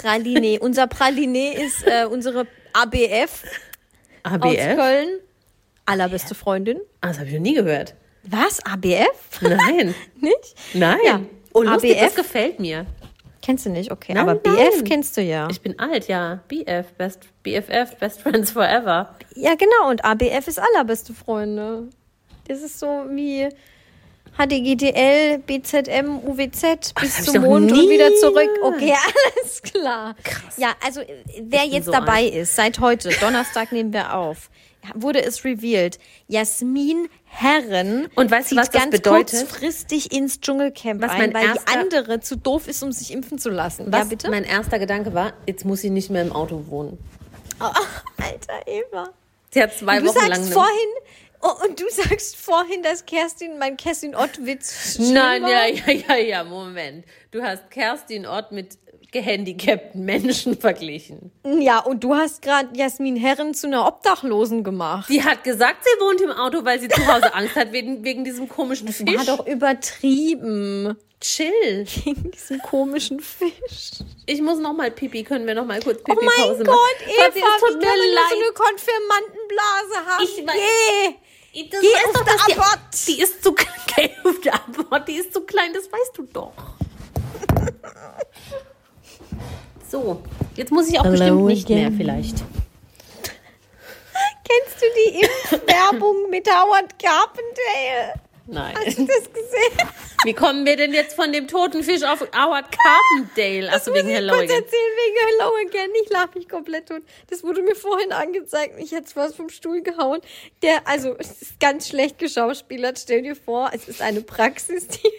[0.00, 0.60] Praline.
[0.60, 3.44] Unser Praline ist äh, unsere ABF,
[4.22, 4.76] aus ABF?
[4.76, 5.08] Köln.
[5.86, 6.80] Allerbeste Freundin.
[7.00, 7.94] Ah, das habe ich noch nie gehört.
[8.24, 8.64] Was?
[8.64, 9.40] ABF?
[9.40, 9.94] Nein.
[10.20, 10.54] Nicht?
[10.74, 10.98] Nein.
[11.04, 11.20] Ja.
[11.52, 12.04] Oh, lustig, ABF?
[12.04, 12.86] das gefällt mir.
[13.46, 13.92] Kennst du nicht?
[13.92, 14.12] Okay.
[14.12, 14.84] Nein, aber BF nein.
[14.84, 15.46] kennst du ja.
[15.48, 16.40] Ich bin alt, ja.
[16.48, 19.14] BF, Best, BFF, Best Friends Forever.
[19.36, 19.88] Ja, genau.
[19.88, 21.88] Und ABF ist allerbeste Freunde.
[22.48, 23.48] Das ist so wie
[24.38, 28.50] HDGDL, BZM, UWZ bis zum Mond und wieder zurück.
[28.62, 28.94] Okay,
[29.34, 30.14] alles klar.
[30.22, 30.56] Krass.
[30.56, 31.06] Ja, also äh,
[31.42, 34.50] wer jetzt so dabei ist, seit heute, Donnerstag nehmen wir auf,
[34.94, 35.98] wurde es revealed.
[36.28, 39.40] Jasmin Herren Und weißt du, was das bedeutet?
[39.48, 43.38] kurzfristig ins Dschungelcamp Was ein, mein weil die andere zu doof ist, um sich impfen
[43.38, 43.86] zu lassen.
[43.88, 44.30] Was ja, bitte?
[44.30, 46.98] mein erster Gedanke war, jetzt muss sie nicht mehr im Auto wohnen.
[47.60, 47.64] Oh,
[48.22, 49.08] Alter, Eva.
[49.50, 50.42] Sie hat zwei Du Wochen sagst lang...
[50.42, 50.88] eine- vorhin,
[51.42, 55.50] oh, und du sagst vorhin, dass Kerstin, mein Kerstin Ott-Witz schlimm Nein, war.
[55.50, 57.04] ja, ja, ja, ja, Moment.
[57.30, 58.78] Du hast Kerstin Ott mit
[59.12, 61.30] gehandicapten Menschen verglichen.
[61.60, 65.08] Ja, und du hast gerade Jasmin Herren zu einer Obdachlosen gemacht.
[65.08, 68.24] Die hat gesagt, sie wohnt im Auto, weil sie zu Hause Angst hat wegen, wegen
[68.24, 69.06] diesem komischen Fisch.
[69.16, 70.96] War doch übertrieben.
[71.20, 71.86] Chill.
[72.04, 74.02] Wegen diesem komischen Fisch.
[74.26, 75.22] Ich muss noch mal Pipi.
[75.24, 77.06] Können wir noch mal kurz Oh mein Pipi-Pause Gott, machen?
[77.06, 78.32] Eva, Schatzi, es tut wie mir nur so leid.
[78.32, 80.24] eine Konfirmandenblase haben?
[80.24, 81.16] Ich Geh,
[81.70, 82.46] Das geh weißt auf doch, dass
[83.06, 84.10] die, die ist zu klein.
[84.24, 86.52] auf der Abort, Die ist zu klein, das weißt du doch.
[89.88, 90.20] So,
[90.56, 91.96] jetzt muss ich auch bestimmt nicht mehr again.
[91.96, 92.36] vielleicht.
[94.48, 98.20] Kennst du die Impfwerbung mit Howard Carpendale?
[98.46, 98.74] Nein.
[98.76, 99.88] Hast du das gesehen?
[100.24, 103.72] Wie kommen wir denn jetzt von dem toten Fisch auf Howard Carpendale?
[103.72, 104.50] Achso, wegen ich Hello Again.
[104.50, 105.90] erzählen wegen Hello Again.
[106.02, 107.02] Ich lache mich komplett tot.
[107.28, 108.76] Das wurde mir vorhin angezeigt.
[108.76, 110.20] Mich hat's was vom Stuhl gehauen.
[110.62, 112.98] Der, also, es ist ganz schlecht geschauspielert.
[112.98, 115.10] Stell dir vor, es ist eine Praxis, die,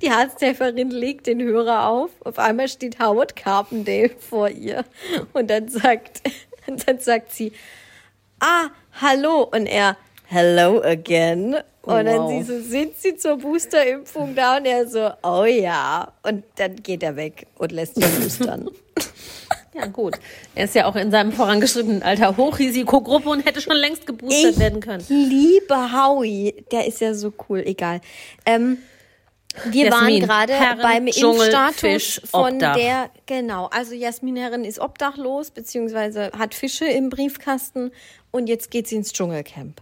[0.00, 2.10] die Arzthelferin legt den Hörer auf.
[2.24, 4.84] Auf einmal steht Howard Carpendale vor ihr.
[5.32, 6.22] Und dann sagt,
[6.66, 7.52] und dann sagt sie,
[8.40, 8.68] ah,
[9.00, 9.42] hallo.
[9.52, 9.96] Und er,
[10.32, 11.56] hello again.
[11.82, 12.30] Und dann Wow.
[12.30, 14.56] sie so, sind sie zur Boosterimpfung da?
[14.58, 16.12] Und er so, oh ja.
[16.22, 18.68] Und dann geht er weg und lässt sich boostern.
[19.74, 20.16] Ja, gut.
[20.54, 24.58] Er ist ja auch in seinem vorangeschrittenen Alter Hochrisikogruppe und hätte schon längst geboostert Ich
[24.58, 25.02] werden können.
[25.08, 26.66] liebe Howie.
[26.70, 27.62] Der ist ja so cool.
[27.64, 28.02] Egal.
[28.44, 28.76] Ähm,
[29.70, 32.76] wir Jasmin, waren gerade beim Dschungel, Impfstatus Fisch, von Obdach.
[32.76, 37.92] der, genau, also Jasmin Herren ist obdachlos, beziehungsweise hat Fische im Briefkasten
[38.30, 39.80] und jetzt geht sie ins Dschungelcamp.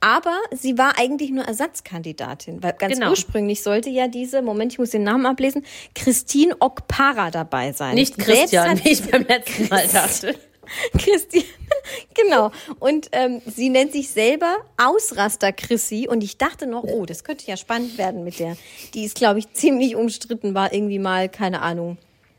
[0.00, 3.10] Aber sie war eigentlich nur Ersatzkandidatin, weil ganz Genau.
[3.10, 7.94] ursprünglich sollte ja diese, Moment, ich muss den Namen ablesen, Christine Okpara dabei sein.
[7.94, 10.34] Nicht Christian, wie ich beim letzten Mal dachte.
[10.98, 11.44] Christi,
[12.14, 12.50] genau.
[12.78, 16.06] Und ähm, sie nennt sich selber Ausraster Chrissy.
[16.08, 18.56] Und ich dachte noch, oh, das könnte ja spannend werden mit der.
[18.94, 21.96] Die ist, glaube ich, ziemlich umstritten, war irgendwie mal, keine Ahnung,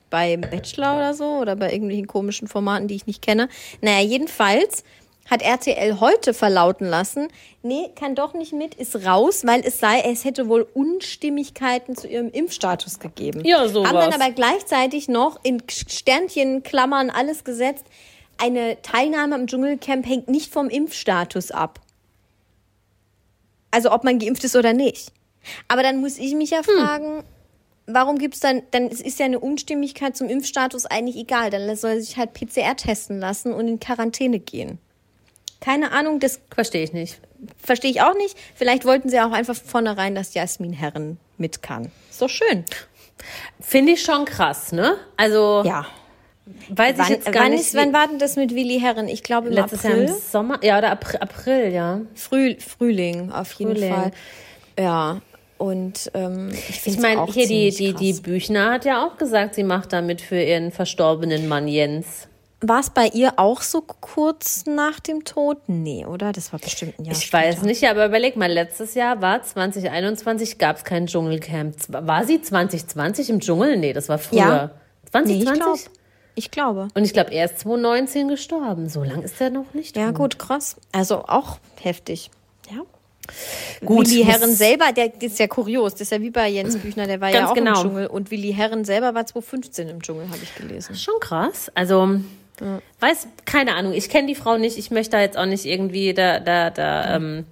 [0.09, 3.49] beim Bachelor oder so oder bei irgendwelchen komischen Formaten, die ich nicht kenne.
[3.81, 4.83] Naja, jedenfalls
[5.29, 7.27] hat RTL heute verlauten lassen,
[7.61, 12.07] nee, kann doch nicht mit, ist raus, weil es sei, es hätte wohl Unstimmigkeiten zu
[12.07, 13.43] ihrem Impfstatus gegeben.
[13.45, 13.89] Ja, sowas.
[13.89, 17.85] Haben dann aber gleichzeitig noch in Sternchen, Klammern, alles gesetzt,
[18.41, 21.81] eine Teilnahme am Dschungelcamp hängt nicht vom Impfstatus ab.
[23.71, 25.11] Also ob man geimpft ist oder nicht.
[25.67, 27.23] Aber dann muss ich mich ja fragen,
[27.85, 31.49] warum gibt's dann, dann ist ja eine Unstimmigkeit zum Impfstatus eigentlich egal.
[31.49, 34.79] Dann soll er sich halt PCR testen lassen und in Quarantäne gehen.
[35.61, 37.19] Keine Ahnung, das Verstehe ich nicht.
[37.61, 38.37] verstehe ich auch nicht.
[38.55, 41.91] Vielleicht wollten sie auch einfach vornherein, dass Jasmin Herren mit kann.
[42.09, 42.63] Ist doch schön.
[43.59, 44.95] Finde ich schon krass, ne?
[45.17, 45.85] Also, Ja.
[46.69, 47.61] weiß wann, ich jetzt gar wann, nicht.
[47.61, 49.07] ist, wann war denn das mit Willi Herren?
[49.09, 50.03] Ich glaube im letztes April.
[50.05, 52.01] Jahr im Sommer, ja, oder April, April ja.
[52.15, 53.93] Früh, Frühling auf jeden Frühling.
[53.93, 54.11] Fall.
[54.79, 55.21] Ja.
[55.57, 58.21] Und ähm, ich Ich meine, hier die, die, die krass.
[58.21, 62.28] Büchner hat ja auch gesagt, sie macht damit für ihren verstorbenen Mann Jens.
[62.61, 65.57] War es bei ihr auch so kurz nach dem Tod?
[65.67, 66.33] Nee, oder?
[66.33, 67.43] Das war bestimmt ein Jahr Ich später.
[67.47, 71.75] weiß nicht, aber überleg mal, letztes Jahr war 2021, gab es kein Dschungelcamp.
[71.87, 73.77] War sie 2020 im Dschungel?
[73.77, 74.39] Nee, das war früher.
[74.39, 74.71] Ja.
[75.23, 75.45] Nee, 2020?
[75.45, 75.79] ich glaube.
[76.35, 76.87] Ich glaube.
[76.95, 78.89] Und ich glaube, er ist 2019 gestorben.
[78.89, 79.95] So lang ist er noch nicht.
[79.97, 80.75] Ja, gut, krass.
[80.91, 82.29] Also auch heftig.
[82.69, 82.81] Ja.
[83.85, 86.77] Gut, Willi Herren selber, der das ist ja kurios, das ist ja wie bei Jens
[86.77, 87.81] Büchner, der war ja Ganz auch genau.
[87.81, 90.95] im Dschungel und Willi Herren selber war 2015 im Dschungel, habe ich gelesen.
[90.95, 91.71] Schon krass.
[91.75, 92.21] Also,
[92.99, 93.93] weiß, keine Ahnung.
[93.93, 94.77] Ich kenne die Frau nicht.
[94.77, 97.45] Ich möchte da jetzt auch nicht irgendwie da, da, da, ähm,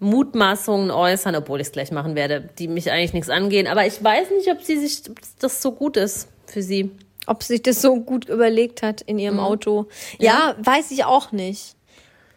[0.00, 3.66] Mutmaßungen äußern, obwohl ich es gleich machen werde, die mich eigentlich nichts angehen.
[3.66, 6.90] Aber ich weiß nicht, ob sie sich, ob das so gut ist für sie.
[7.26, 9.86] Ob sie sich das so gut überlegt hat in ihrem Auto.
[10.18, 11.76] Ja, weiß ich auch nicht.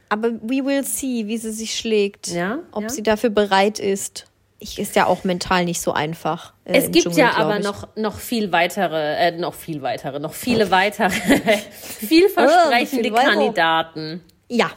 [0.09, 2.27] Aber we will see, wie sie sich schlägt.
[2.27, 2.89] Ja, Ob ja.
[2.89, 4.25] sie dafür bereit ist.
[4.63, 6.53] Ich ist ja auch mental nicht so einfach.
[6.65, 7.63] äh, Es gibt Dschungel, ja aber ich.
[7.65, 11.09] noch, noch viel weitere, äh, noch viel weitere, noch viele weitere,
[12.07, 13.29] vielversprechende Oh, viel?
[13.29, 14.23] Kandidaten.
[14.47, 14.71] Ja.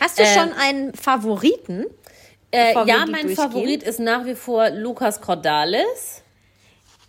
[0.00, 1.86] Hast du Äh, schon einen Favoriten?
[2.50, 3.30] Äh, ja, mein?
[3.30, 6.21] Favorit ist nach wie vor Lukas Cordalis.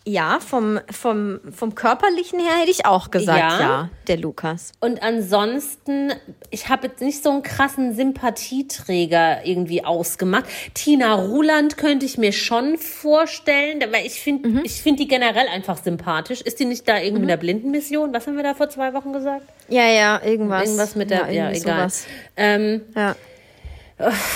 [0.06, 3.60] Ja, vom, vom, vom körperlichen her hätte ich auch gesagt, Ja.
[3.62, 4.74] ja, der Lukas.
[4.82, 6.12] Und ansonsten,
[6.50, 10.46] ich habe jetzt nicht so einen krassen Sympathieträger irgendwie ausgemacht.
[10.74, 14.62] Tina Ruland könnte ich mir schon vorstellen, weil ich finde Mhm.
[14.66, 16.42] ich finde die generell einfach sympathisch.
[16.42, 18.14] Ist die nicht da irgendwie in der Blindenmission?
[18.14, 19.46] Was haben wir da vor zwei Wochen gesagt?
[19.70, 20.64] Ja, ja, irgendwas.
[20.66, 21.88] Irgendwas mit der, ja, irgendwie egal.
[22.36, 23.16] Ähm, Ja.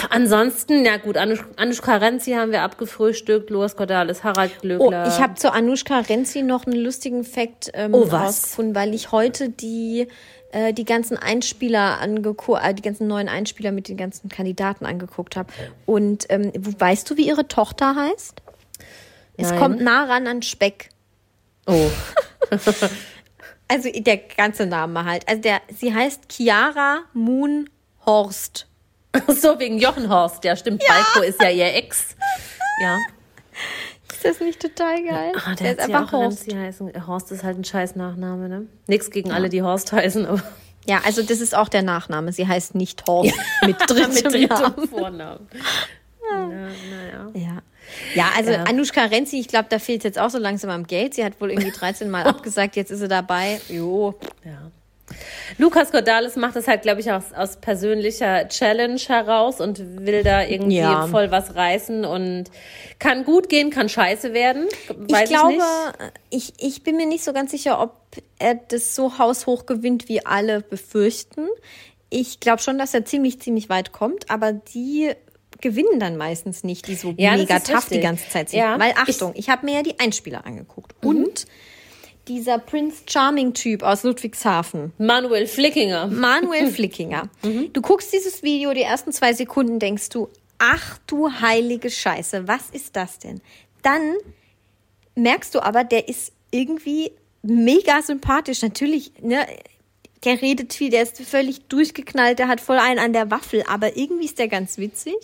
[0.10, 5.08] Ansonsten, ja gut, Anush, Anushka Renzi haben wir abgefrühstückt, Luas Cordalis, Harald Oh, Glöckler.
[5.08, 9.50] ich habe zu Anushka Renzi noch einen lustigen Fact ähm, Oh, rausgefunden, weil ich heute
[9.50, 10.08] die,
[10.52, 15.36] äh, die ganzen Einspieler angeguckt, äh, die ganzen neuen Einspieler mit den ganzen Kandidaten angeguckt
[15.36, 15.52] habe.
[15.86, 18.42] Und ähm, weißt du, wie ihre Tochter heißt?
[19.38, 19.60] Es Nein.
[19.60, 20.90] kommt nah ran an Speck.
[21.66, 21.90] oh.
[23.70, 25.28] Also der ganze Name halt.
[25.28, 27.70] Also der, sie heißt Chiara Moon
[28.06, 28.67] Horst.
[29.28, 32.16] so wegen Jochen Horst, ja stimmt, Balko ist ja ihr Ex.
[32.82, 32.98] Ja.
[34.12, 35.32] Ist das nicht total geil?
[35.46, 36.54] Ah, der ist hat ja einfach Horst.
[36.54, 37.08] Heißen.
[37.08, 38.68] Horst ist halt ein scheiß Nachname, ne?
[38.88, 40.42] Nix gegen alle, die Horst heißen, aber
[40.86, 42.32] Ja, also das ist auch der Nachname.
[42.32, 43.34] Sie heißt nicht Horst
[43.66, 45.48] mit drittem mit drittem Vornamen.
[46.32, 47.30] Ja, naja.
[47.34, 47.62] Ja.
[48.16, 48.64] Ja, also Ja.
[48.64, 51.14] Anushka Renzi, ich glaube, da fehlt jetzt auch so langsam am Geld.
[51.14, 53.62] Sie hat wohl irgendwie 13 Mal abgesagt, jetzt ist sie dabei.
[53.70, 54.16] Jo.
[54.44, 54.72] Ja.
[55.58, 60.44] Lukas Cordalis macht das halt, glaube ich, aus, aus persönlicher Challenge heraus und will da
[60.44, 61.08] irgendwie Ja.
[61.08, 62.46] voll was reißen und
[63.00, 64.66] kann gut gehen, kann scheiße werden.
[64.90, 65.64] Weiß ich glaube, nicht.
[66.30, 67.94] ich, ich bin mir nicht so ganz sicher, ob
[68.40, 71.48] er das so haushoch gewinnt, wie alle befürchten.
[72.10, 75.12] Ich glaube schon, dass er ziemlich, ziemlich weit kommt, aber die
[75.60, 78.02] gewinnen dann meistens nicht, die so Ja, mega tough die richtig.
[78.04, 78.60] ganze Zeit sind.
[78.60, 78.78] Ja.
[78.80, 79.02] Weil Ich- Mhm.
[79.10, 80.94] Achtung, ich, habe mir ja die Einspieler angeguckt.
[81.04, 81.46] Und
[82.28, 86.08] dieser Prince Charming-Typ aus Ludwigshafen, Manuel Flickinger.
[86.08, 87.30] Manuel Flickinger.
[87.42, 92.70] Du guckst dieses Video, die ersten zwei Sekunden denkst du, ach du heilige Scheiße, was
[92.72, 93.42] ist das denn?
[93.82, 94.16] Dann
[95.16, 97.12] merkst du aber, der ist irgendwie
[97.42, 98.62] mega sympathisch.
[98.62, 99.46] Natürlich, ne,
[100.24, 103.98] der redet viel, der ist völlig durchgeknallt, der hat voll einen an der Waffel, aber
[103.98, 105.16] irgendwie ist der ganz witzig.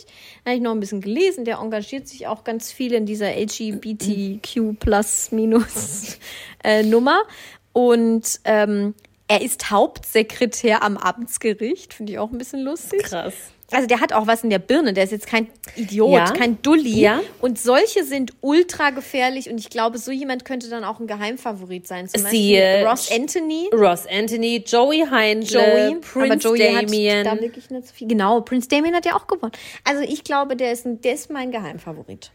[0.44, 3.36] Da habe ich noch ein bisschen gelesen, der engagiert sich auch ganz viel in dieser
[3.36, 6.20] LGBTQ plus minus
[6.64, 7.24] äh, Nummer.
[7.72, 8.94] Und ähm,
[9.28, 13.04] er ist Hauptsekretär am Amtsgericht, finde ich auch ein bisschen lustig.
[13.04, 13.34] Krass.
[13.74, 16.26] Also der hat auch was in der Birne, der ist jetzt kein Idiot, Ja.
[16.32, 17.00] kein Dulli.
[17.02, 17.22] Ja.
[17.42, 21.88] Und solche sind ultra gefährlich und ich glaube, so jemand könnte dann auch ein Geheimfavorit
[21.88, 22.08] sein.
[22.08, 23.70] Zum Sie, Beispiel äh, Ross Anthony.
[23.74, 27.28] Ross Anthony, Joey Heindle, Joey, Prince Joey Damien.
[27.28, 28.08] hat da wirklich nicht so viel.
[28.08, 29.52] Genau, Prince Damien hat ja auch gewonnen.
[29.84, 32.32] Also ich glaube, der ist, ein, der ist mein Geheimfavorit.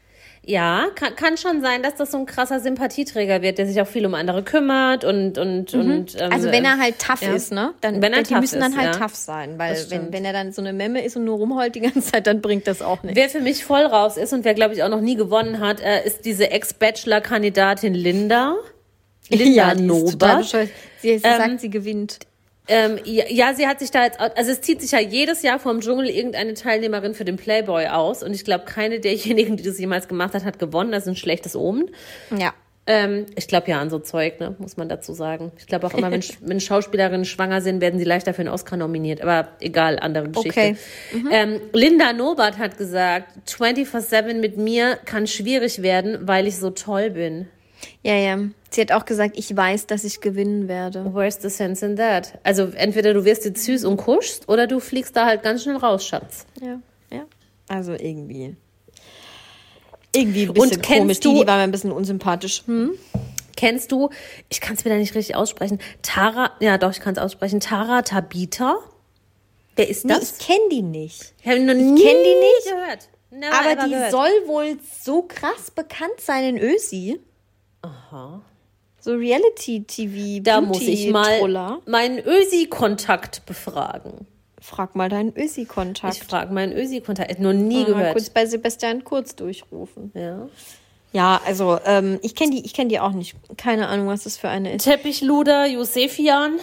[0.49, 3.87] Ja, kann, kann schon sein, dass das so ein krasser Sympathieträger wird, der sich auch
[3.87, 6.17] viel um andere kümmert und und und.
[6.19, 7.35] Ähm, Also wenn er halt tough ja.
[7.35, 7.75] ist, ne?
[7.83, 8.99] Dann Wenn er die müssen dann ist, halt ja.
[8.99, 11.81] tough sein, weil wenn, wenn er dann so eine Memme ist und nur rumheult die
[11.81, 13.21] ganze Zeit, dann bringt das auch nichts.
[13.21, 15.83] Wer für mich voll raus ist und wer, glaube ich, auch noch nie gewonnen hat,
[15.83, 18.57] äh, ist diese Ex-Bachelor-Kandidatin Linda.
[19.29, 20.39] Linda Nobert.
[20.39, 20.71] bescheuert.
[21.03, 22.21] Sie, sie sagt, sie gewinnt.
[22.69, 25.59] Ähm, ja, ja, sie hat sich da jetzt, also es zieht sich ja jedes Jahr
[25.59, 29.79] vom Dschungel irgendeine Teilnehmerin für den Playboy aus und ich glaube, keine derjenigen, die das
[29.79, 30.93] jemals gemacht hat, hat gewonnen.
[30.93, 31.91] Das ist ein schlechtes Omen.
[32.37, 32.53] Ja.
[32.87, 35.53] Ähm, ich glaube ja an so Zeug, ne, muss man dazu sagen.
[35.59, 38.79] Ich glaube auch immer, wenn, wenn Schauspielerinnen schwanger sind, werden sie leichter für einen Oscar
[38.79, 39.21] nominiert.
[39.21, 40.59] Aber egal, andere Geschichte.
[40.61, 40.77] Okay.
[41.31, 47.11] Ähm, Linda Nobert hat gesagt, 24-7 mit mir kann schwierig werden, weil ich so toll
[47.11, 47.49] bin.
[48.03, 48.39] Ja, ja.
[48.70, 51.14] Sie hat auch gesagt, ich weiß, dass ich gewinnen werde.
[51.14, 52.39] Where's the sense in that?
[52.43, 55.76] Also entweder du wirst jetzt süß und kuschst oder du fliegst da halt ganz schnell
[55.76, 56.45] raus, Schatz.
[56.61, 57.24] Ja, ja.
[57.68, 58.57] Also irgendwie.
[60.14, 61.20] Irgendwie ein bisschen Und kennst komisch.
[61.20, 62.62] du- die, die war mir ein bisschen unsympathisch.
[62.66, 62.93] Hm?
[63.57, 64.11] Kennst du,
[64.49, 68.03] ich kann es wieder nicht richtig aussprechen, Tara, ja doch, ich kann es aussprechen, Tara
[68.03, 68.76] Tabita?
[69.76, 70.39] Wer ist Nee, das?
[70.39, 71.35] ich kenne die nicht.
[71.43, 73.09] Ich habe noch nie kenn die nicht, gehört.
[73.31, 74.11] Never Aber die gehört.
[74.12, 77.18] soll wohl so krass bekannt sein in Ösi.
[77.83, 78.41] Aha.
[79.01, 80.43] So Reality-TV.
[80.43, 84.26] Da muss ich mal meinen Ösi-Kontakt befragen.
[84.61, 86.16] Frag mal deinen Ösi-Kontakt.
[86.16, 87.31] Ich frage meinen Ösi-Kontakt.
[87.31, 88.12] Hätte noch nie Mal gehört.
[88.14, 90.11] kurz bei Sebastian Kurz durchrufen.
[90.14, 90.49] Ja.
[91.12, 93.35] Ja, also ähm, ich kenne die, ich kenne die auch nicht.
[93.57, 94.83] Keine Ahnung, was das für eine ist.
[94.85, 96.59] Teppichluder Josefian.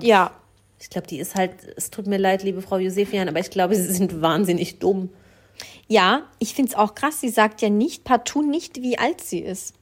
[0.00, 0.30] Ja,
[0.78, 3.74] Ich glaube, die ist halt, es tut mir leid, liebe Frau Josefian, aber ich glaube,
[3.74, 5.08] sie sind wahnsinnig dumm.
[5.88, 7.20] ja, ich finde es auch krass.
[7.20, 9.74] Sie sagt ja nicht partout nicht, wie alt sie ist.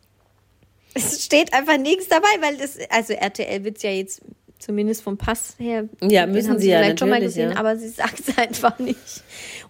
[0.94, 4.22] Es steht einfach nichts dabei, weil das, also RTL wird ja jetzt
[4.58, 5.88] zumindest vom Pass her.
[6.02, 7.56] Ja, müssen haben sie ja vielleicht schon mal gesehen, ja.
[7.56, 9.22] aber sie sagt es einfach nicht.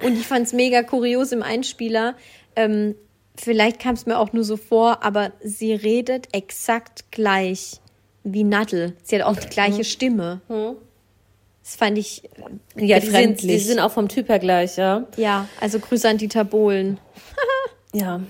[0.02, 2.16] Und ich fand es mega kurios im Einspieler.
[2.56, 2.94] Ähm,
[3.36, 7.80] vielleicht kam es mir auch nur so vor, aber sie redet exakt gleich
[8.24, 8.96] wie Nadel.
[9.02, 10.40] Sie hat auch die gleiche Stimme.
[11.62, 12.22] Das fand ich
[12.74, 13.52] Ja, die sind, befremdlich.
[13.52, 15.06] die sind auch vom Typ her gleich, ja.
[15.16, 16.98] ja, also Grüße an Dieter Bohlen.
[17.92, 18.20] Ja.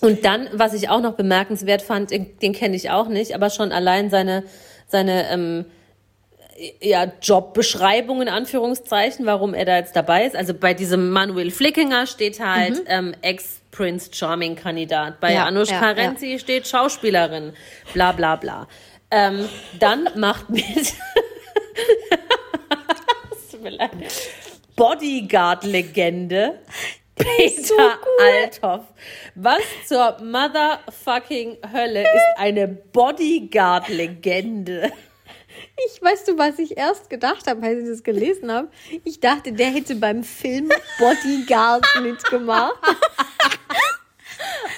[0.00, 3.50] Und dann, was ich auch noch bemerkenswert fand, den, den kenne ich auch nicht, aber
[3.50, 4.44] schon allein seine,
[4.88, 5.66] seine ähm,
[6.80, 10.36] ja, Jobbeschreibung in Anführungszeichen, warum er da jetzt dabei ist.
[10.36, 15.20] Also bei diesem Manuel Flickinger steht halt ähm, Ex-Prince Charming-Kandidat.
[15.20, 15.90] Bei Ja, Anushka ja, ja.
[15.92, 17.52] Renzi steht Schauspielerin.
[17.94, 18.68] Bla bla bla.
[19.10, 19.48] Ähm,
[19.78, 20.64] dann macht mit
[25.56, 27.60] Es tut mir leid.
[27.70, 27.70] Bodyguard-Legende.
[27.70, 28.84] Peter Althoff.
[29.34, 34.92] Was zur motherfucking Hölle ist eine Bodyguard-Legende?
[35.86, 38.68] Ich weißt du, was ich erst gedacht habe, als ich das gelesen habe?
[39.04, 42.74] Ich dachte, der hätte beim Film Bodyguard mitgemacht.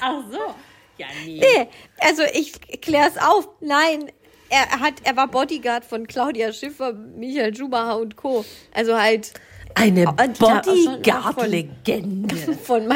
[0.01, 0.55] Ach so.
[0.99, 1.41] Ja, nee.
[1.41, 1.69] Nee,
[2.01, 3.49] also ich klär's auf.
[3.61, 4.11] Nein,
[4.49, 8.45] er hat, er war Bodyguard von Claudia Schiffer, Michael Schumacher und Co.
[8.75, 9.33] Also halt
[9.75, 12.37] Eine auch schon Bodyguard-Legende.
[12.65, 12.89] von,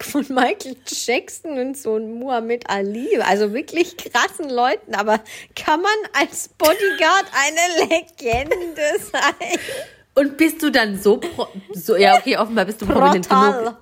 [0.00, 3.18] von Michael Jackson und so ein Muhammad Ali.
[3.18, 4.94] Also wirklich krassen Leuten.
[4.94, 5.20] Aber
[5.54, 9.58] kann man als Bodyguard eine Legende sein?
[10.14, 11.20] Und bist du dann so,
[11.74, 13.76] so ja, okay, offenbar bist du prominent genug.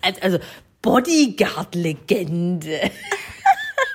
[0.20, 0.38] also,
[0.80, 2.90] Bodyguard-Legende.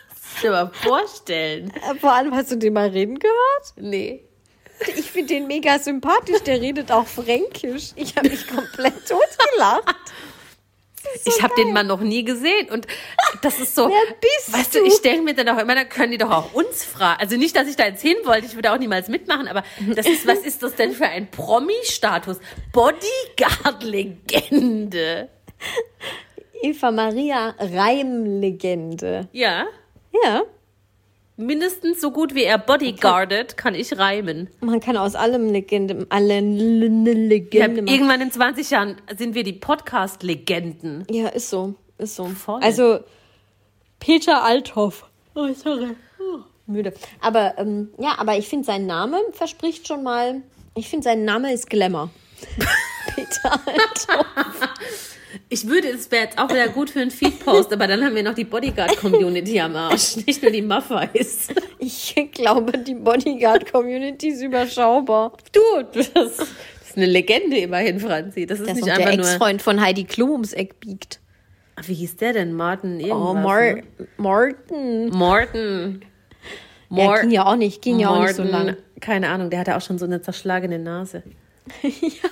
[0.09, 1.71] Das dir mal vorstellen.
[1.99, 3.73] Vor allem, hast du den mal reden gehört?
[3.77, 4.26] Nee.
[4.95, 6.41] Ich finde den mega sympathisch.
[6.41, 7.93] Der redet auch fränkisch.
[7.95, 9.95] Ich habe mich komplett totgelacht.
[11.25, 12.85] ich habe den Mann noch nie gesehen und
[13.41, 13.89] das ist so.
[13.89, 14.85] Wer bist weißt du, du?
[14.85, 17.21] ich stelle mir dann auch immer, dann können die doch auch uns fragen.
[17.21, 19.63] Also nicht, dass ich da jetzt hin wollte, ich würde auch niemals mitmachen, aber
[19.95, 22.39] das ist, was ist das denn für ein Promi-Status?
[22.71, 25.29] Bodyguard-Legende.
[26.61, 29.27] Eva Maria Reimlegende.
[29.31, 29.65] Ja.
[30.23, 30.43] Ja,
[31.39, 34.49] Mindestens so gut wie er bodyguardet, kann ich reimen.
[34.59, 37.87] man kann aus allem Legende, alle Legende machen.
[37.87, 41.05] irgendwann in 20 Jahren sind wir die Podcast-Legenden.
[41.11, 42.25] Ja, ist so, ist so.
[42.25, 42.59] Voll.
[42.63, 43.01] Also
[43.99, 45.05] Peter Althoff.
[45.35, 45.95] Oh, sorry.
[46.19, 46.91] Oh, müde.
[47.21, 50.41] Aber ähm, ja, aber ich finde, sein Name verspricht schon mal.
[50.73, 52.09] Ich finde, sein Name ist Glamour.
[53.15, 54.25] Peter Althoff.
[55.49, 58.23] Ich würde, es wäre jetzt auch wieder gut für einen Feed-Post, aber dann haben wir
[58.23, 61.49] noch die Bodyguard-Community am Arsch, nicht nur die Muffis.
[61.79, 65.33] Ich glaube, die Bodyguard-Community ist überschaubar.
[65.51, 65.61] Du,
[65.93, 68.45] das, das ist eine Legende immerhin, Franzi.
[68.45, 69.25] Das ist Das nicht noch der einfach nur.
[69.27, 71.19] Ex-Freund von Heidi Klum ums Eck biegt.
[71.75, 72.53] Ach, Wie hieß der denn?
[72.53, 73.29] Martin irgendwas?
[73.29, 73.83] Oh, Mar ne?
[74.17, 75.09] Martin.
[75.11, 76.01] Morton.
[76.89, 78.65] Ja, Mor- ging ja auch nicht, ging ja auch nicht so Morton.
[78.67, 78.77] lang.
[79.01, 81.21] Keine Ahnung, der hatte auch schon so eine zerschlagene Nase.
[81.83, 82.29] Ja,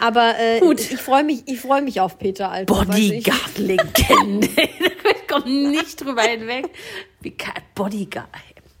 [0.00, 0.80] aber äh, Gut.
[0.80, 4.48] ich freue mich, ich freue mich auf Peter ich- Bodyguard-Legende.
[4.56, 6.66] ich komme nicht drüber hinweg.
[7.20, 7.34] Wie
[7.74, 8.28] Bodyguard?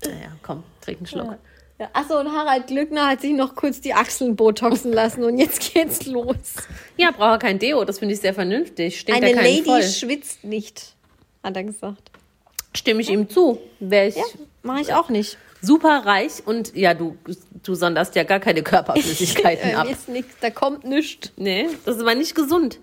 [0.04, 1.38] Naja, komm, trink einen Schluck.
[1.78, 5.72] Ja, achso, und Harald Glückner hat sich noch kurz die Achseln botoxen lassen und jetzt
[5.74, 6.36] geht's los.
[6.96, 9.00] Ja, brauche kein Deo, das finde ich sehr vernünftig.
[9.00, 9.82] Stinkt Eine er Lady voll.
[9.82, 10.94] schwitzt nicht,
[11.42, 12.10] hat er gesagt.
[12.74, 13.58] Stimme ich ihm zu.
[13.80, 14.22] Wäre ich Ja,
[14.62, 15.38] mache ich auch nicht.
[15.60, 17.16] super reich und ja, du,
[17.62, 19.88] du sonderst ja gar keine Körperflüssigkeiten Äh, ab.
[19.90, 21.32] ist nichts, da kommt nichts.
[21.36, 22.78] Nee, das ist aber nicht gesund.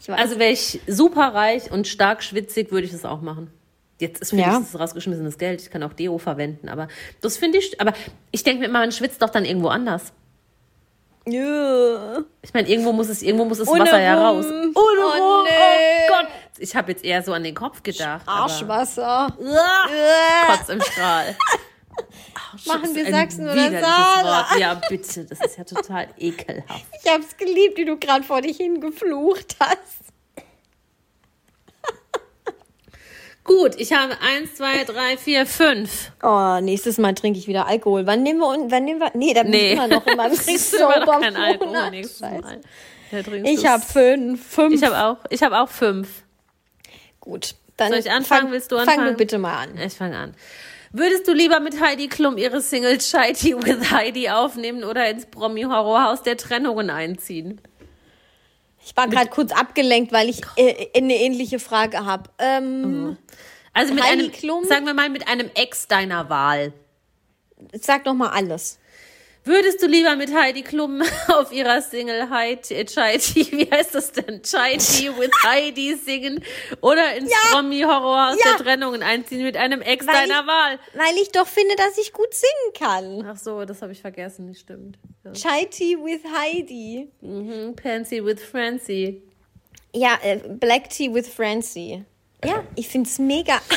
[0.00, 0.18] Ich weiß.
[0.18, 3.50] Also wäre ich super reich und stark schwitzig, würde ich das auch machen.
[3.98, 4.58] Jetzt ist für Ja.
[4.58, 5.60] mich das rausgeschmissenes Geld.
[5.62, 6.88] Ich kann auch Deo verwenden, aber
[7.22, 7.80] das finde ich.
[7.80, 7.94] Aber
[8.30, 10.12] ich denke mir immer, man schwitzt doch dann irgendwo anders.
[11.26, 12.18] ja.
[12.42, 14.44] Ich meine, irgendwo muss es, irgendwo muss das Ohne Wasser ja raus.
[14.46, 15.50] Ohne Oh, nee.
[16.08, 16.26] Oh Gott,
[16.58, 18.22] ich habe jetzt eher so an den Kopf gedacht.
[18.28, 19.34] Arschwasser.
[20.46, 21.34] Kotz im Strahl.
[22.52, 24.50] Arsch Machen wir Sachsen oder Saarland?
[24.50, 24.60] Wort.
[24.60, 26.84] Ja, bitte, das ist ja total ekelhaft.
[27.04, 30.04] Ich hab's geliebt, wie du gerade vor dich hingeflucht hast.
[33.44, 36.10] Gut, ich habe eins, zwei, drei, vier, fünf.
[36.20, 38.04] Oh, nächstes Mal trinke ich wieder Alkohol.
[38.04, 39.12] Wann nehmen wir und wann nehmen wir?
[39.14, 39.66] Nee, da bin Nee.
[39.68, 42.42] ich immer noch in meinem Trinkst du immer noch Sober- Alkohol nächstes Scheiße.
[42.42, 43.46] Mal.
[43.46, 44.44] Ich habe fünf.
[44.44, 44.74] Fünf.
[44.74, 46.08] Ich habe auch, ich habe auch fünf.
[47.20, 47.54] Gut.
[47.76, 48.42] Dann Soll ich anfangen?
[48.44, 49.06] Fang, Willst du Fang anfangen?
[49.12, 49.78] du bitte mal an.
[49.78, 50.34] Ich fange an.
[50.98, 56.22] Würdest du lieber mit Heidi Klum ihre Single Shitey with Heidi aufnehmen oder ins Promi-Horrorhaus
[56.22, 57.60] der Trennungen einziehen?
[58.82, 62.30] Ich war gerade kurz abgelenkt, weil ich äh, eine ähnliche Frage habe.
[62.38, 63.18] Ähm,
[63.74, 64.64] Also mit Heidi einem, Klum?
[64.64, 66.72] sagen wir mal, mit einem Ex deiner Wahl.
[67.74, 68.78] Sag noch mal alles.
[69.46, 74.42] Würdest du lieber mit Heidi Klum auf ihrer Single Heidi, äh, wie heißt das denn?
[74.44, 76.42] Shitey with Heidi singen
[76.80, 77.36] oder ins Ja.
[77.52, 78.50] Promi-Horrorhaus Ja.
[78.56, 80.78] der Trennungen einziehen mit einem Ex Weil deiner ich- Wahl?
[80.94, 83.26] Weil ich doch finde, dass ich gut singen kann.
[83.30, 84.98] Ach so, das habe ich vergessen, das stimmt.
[85.24, 85.32] Ja.
[85.32, 87.08] Chai Tea with Heidi.
[87.20, 89.22] Mhm, Pansy with Francie.
[89.94, 92.04] Ja, äh, Black Tea with Francie.
[92.44, 93.60] Ja, ich find's mega.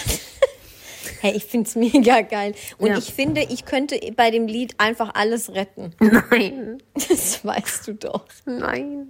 [1.21, 2.53] hey, ich find's mega geil.
[2.77, 2.97] Und Ja.
[2.97, 5.93] ich finde, ich könnte bei dem Lied einfach alles retten.
[5.99, 8.25] Nein, Das weißt du doch.
[8.45, 9.07] nein.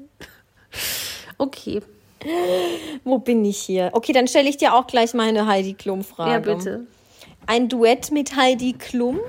[1.37, 1.81] Okay,
[3.03, 3.89] Wo bin ich hier?
[3.93, 6.31] Okay, dann stelle ich dir auch gleich meine Heidi Klum-Frage.
[6.49, 6.85] ja bitte.
[7.47, 9.19] Ein Duett mit Heidi Klum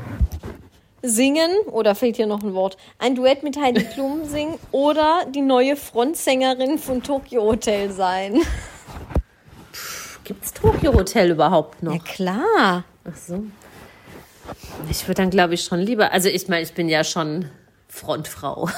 [1.02, 2.76] singen, oder fehlt hier noch ein Wort?
[2.98, 8.38] Ein Duett mit Heidi Klum singen oder die neue Frontsängerin von Tokyo Hotel sein.
[10.24, 11.94] Gibt's Tokyo Hotel überhaupt noch?
[11.94, 12.84] Ja, klar.
[13.04, 13.44] Ach so.
[14.90, 16.12] Ich würde dann, glaube ich, schon lieber.
[16.12, 17.50] Also, ich meine, ich bin ja schon
[17.88, 18.68] Frontfrau.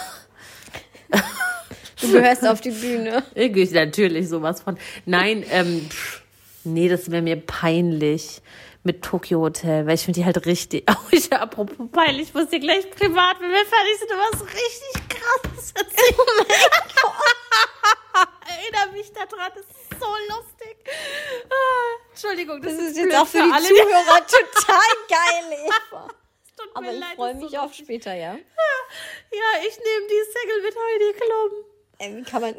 [2.03, 3.23] Du gehörst auf die Bühne.
[3.35, 4.77] Ich natürlich sowas von.
[5.07, 6.23] Nein, ähm, pff,
[6.65, 8.43] nee, das wäre mir peinlich
[8.83, 10.85] mit Tokyo Hotel, weil ich finde die halt richtig.
[10.91, 15.09] Oh, ich, apropos peinlich, ich muss dir gleich privat, wenn wir fertig sind, was richtig
[15.09, 17.37] krasses erzählen.
[18.59, 20.77] Erinnere mich daran, das ist so lustig.
[21.51, 23.65] Ah, Entschuldigung, das, Das ist jetzt auch für die alle.
[23.67, 26.09] Zuhörer total geil, Eva.
[26.75, 27.85] Aber ich freue mich so auf lustig.
[27.87, 28.35] später, ja.
[28.35, 31.53] Ja, ich nehme die Single mit Heidi Klum.
[32.19, 32.55] Wie kann man.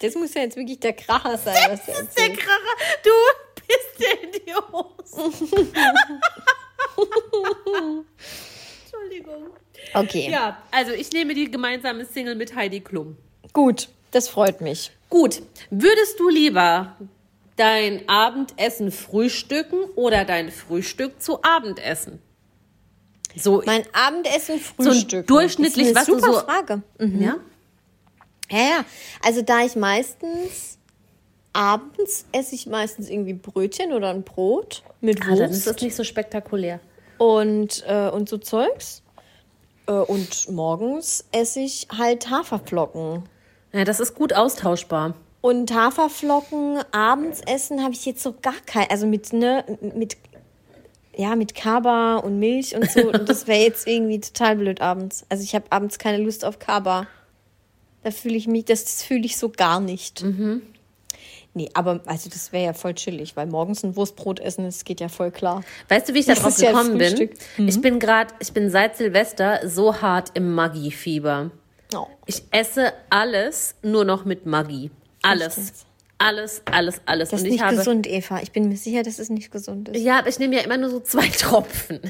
[0.00, 2.30] Das muss ja jetzt wirklich der Kracher sein, was Das ist der.
[2.36, 2.76] Kracher.
[3.02, 3.10] Du
[3.66, 5.32] bist die Hose.
[8.84, 9.50] Entschuldigung.
[9.94, 13.16] Okay, Ja, also ich nehme die gemeinsame Single mit Heidi Klum.
[13.52, 13.88] gut.
[14.12, 14.90] Das freut mich.
[15.10, 16.96] Gut, würdest du lieber
[17.56, 22.20] dein Abendessen frühstücken oder dein Frühstück zu Abendessen?
[23.36, 25.26] So, Mein Abendessen, Frühstück.
[25.26, 26.82] durchschnittlich, das was ist eine du super so- Frage.
[27.20, 27.36] ja?
[28.50, 28.84] Ja, ja.
[29.24, 30.78] Also da ich meistens
[31.52, 35.82] abends esse ich meistens irgendwie Brötchen oder ein Brot mit Ah, dann ist Wurst das
[35.82, 36.80] nicht so spektakulär.
[37.18, 39.02] und, äh, und so Zeugs.
[39.86, 43.24] Äh, und morgens esse ich halt Haferflocken.
[43.72, 45.14] Ja, das ist gut austauschbar.
[45.40, 49.64] Und Haferflocken abends essen habe ich jetzt so gar kein, also mit ne
[49.94, 50.16] mit
[51.16, 53.10] ja mit Kaba und Milch und so.
[53.12, 55.24] Und das wäre jetzt irgendwie total blöd abends.
[55.28, 57.06] Also ich habe abends keine Lust auf Kaba.
[58.02, 60.22] Da fühle ich mich, das, das fühle ich so gar nicht.
[60.22, 60.62] Mhm.
[61.52, 65.00] Nee, aber also das wäre ja voll chillig, weil morgens ein Wurstbrot essen, das geht
[65.00, 65.62] ja voll klar.
[65.88, 67.30] Weißt du, wie ich da Das drauf ist ja gekommen bin?
[67.56, 67.68] Mhm.
[67.68, 71.50] Ich bin gerade, ich bin seit Silvester so hart im Maggi-Fieber.
[71.94, 72.06] Oh.
[72.26, 74.90] Ich esse alles nur noch mit Maggi.
[75.22, 75.84] Alles.
[76.18, 77.30] Alles, alles, alles.
[77.30, 77.76] Das ist nicht habe.
[77.76, 78.40] gesund, Eva.
[78.42, 80.02] Ich bin mir sicher, dass es nicht gesund ist.
[80.02, 82.00] Ja, aber ich nehme ja immer nur so zwei Tropfen.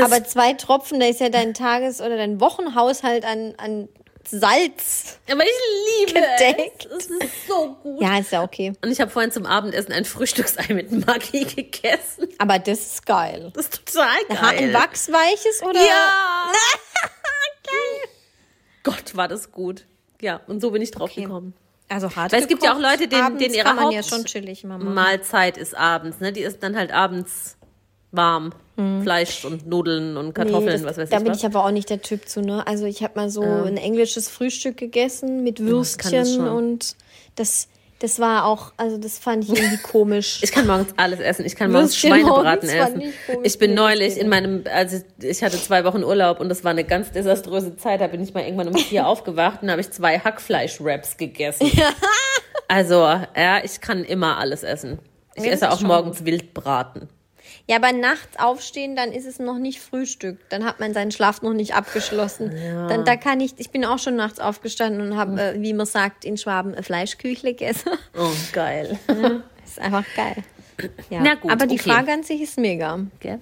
[0.00, 3.88] Aber zwei Tropfen, da ist ja dein Tages- oder dein Wochenhaushalt an, an
[4.30, 5.18] Salz.
[5.30, 6.86] Aber ich liebe Gedeckt.
[6.86, 7.06] es.
[7.06, 8.00] Es ist so gut.
[8.02, 8.72] Ja, ist ja okay.
[8.82, 12.28] Und ich habe vorhin zum Abendessen ein Frühstücksei mit Maggi gegessen.
[12.38, 13.50] Aber das ist geil.
[13.54, 14.38] Das ist total geil.
[14.68, 15.80] Ein wachsweiches oder?
[15.80, 16.52] Ja.
[18.82, 19.86] Gott, war das gut.
[20.20, 21.54] Ja, und so bin ich drauf gekommen.
[21.88, 22.32] Also hart.
[22.32, 24.64] Weil es gibt ja auch Leute, denen, denen ihre Haupt ja schon chillig.
[24.64, 26.20] Mahlzeit ist abends.
[26.20, 26.32] Ne?
[26.32, 27.56] Die ist dann halt abends
[28.10, 28.52] warm.
[29.02, 31.38] Fleisch und Nudeln und Nee, Kartoffeln, das, was weiß da ich bin was.
[31.38, 32.64] ich aber auch nicht der Typ zu, ne?
[32.64, 36.48] Also ich habe mal so ein englisches Frühstück gegessen mit das Würstchen schon.
[36.48, 36.94] und
[37.34, 37.66] das,
[38.00, 40.40] das war auch, also das fand ich irgendwie komisch.
[40.42, 41.44] Ich kann morgens alles essen.
[41.44, 43.02] Ich kann morgens Würstchen Schweinebraten essen.
[43.42, 46.84] ich bin neulich in meinem, also ich hatte zwei Wochen Urlaub und das war eine
[46.84, 48.00] ganz desaströse Zeit.
[48.00, 51.70] Da bin ich mal irgendwann um vier aufgewacht und habe ich zwei Hackfleisch-Wraps gegessen.
[52.68, 52.96] Also,
[53.34, 54.98] ja, ich kann immer alles essen.
[55.34, 57.08] Ich esse auch morgens Wildbraten.
[57.68, 60.38] Ja, aber nachts aufstehen, dann ist es noch nicht Frühstück.
[60.48, 62.50] Dann hat man seinen Schlaf noch nicht abgeschlossen.
[62.88, 65.84] Dann, da kann ich, ich bin auch schon nachts aufgestanden und habe, äh, wie man
[65.84, 67.90] sagt, in Schwaben Fleischküchle gegessen.
[68.18, 68.98] Oh, geil.
[69.64, 70.36] ist einfach geil.
[71.10, 71.20] Ja.
[71.20, 71.90] Na gut, Aber die okay.
[71.90, 73.00] Frage an sich ist mega.
[73.20, 73.38] Gell?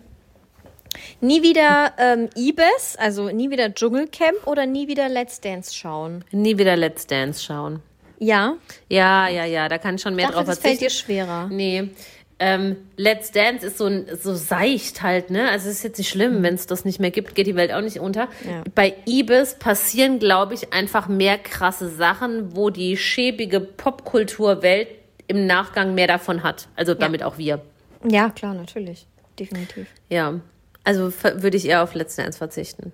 [1.20, 6.24] Nie wieder ähm, Ibis, also nie wieder Dschungelcamp oder nie wieder Let's Dance schauen?
[6.32, 7.80] Nie wieder Let's Dance schauen.
[8.18, 8.56] Ja,
[8.88, 11.48] Ja, ja, ja, da kann ich schon mehr ich dachte, drauf das fällt dir schwerer.
[11.48, 11.90] Nee.
[12.38, 15.48] Ähm, Let's Dance ist so, ein, so seicht halt, ne?
[15.48, 17.72] Also es ist jetzt nicht schlimm, wenn es das nicht mehr gibt, geht die Welt
[17.72, 18.28] auch nicht unter.
[18.46, 18.62] Ja.
[18.74, 24.88] Bei Ibis passieren, glaube ich, einfach mehr krasse Sachen, wo die schäbige Popkulturwelt
[25.28, 26.68] im Nachgang mehr davon hat.
[26.76, 27.62] Also damit auch wir.
[28.06, 29.06] Ja, klar, natürlich.
[29.38, 29.86] Definitiv.
[30.10, 30.40] Ja.
[30.84, 32.92] Also würde ich eher auf Let's Dance verzichten.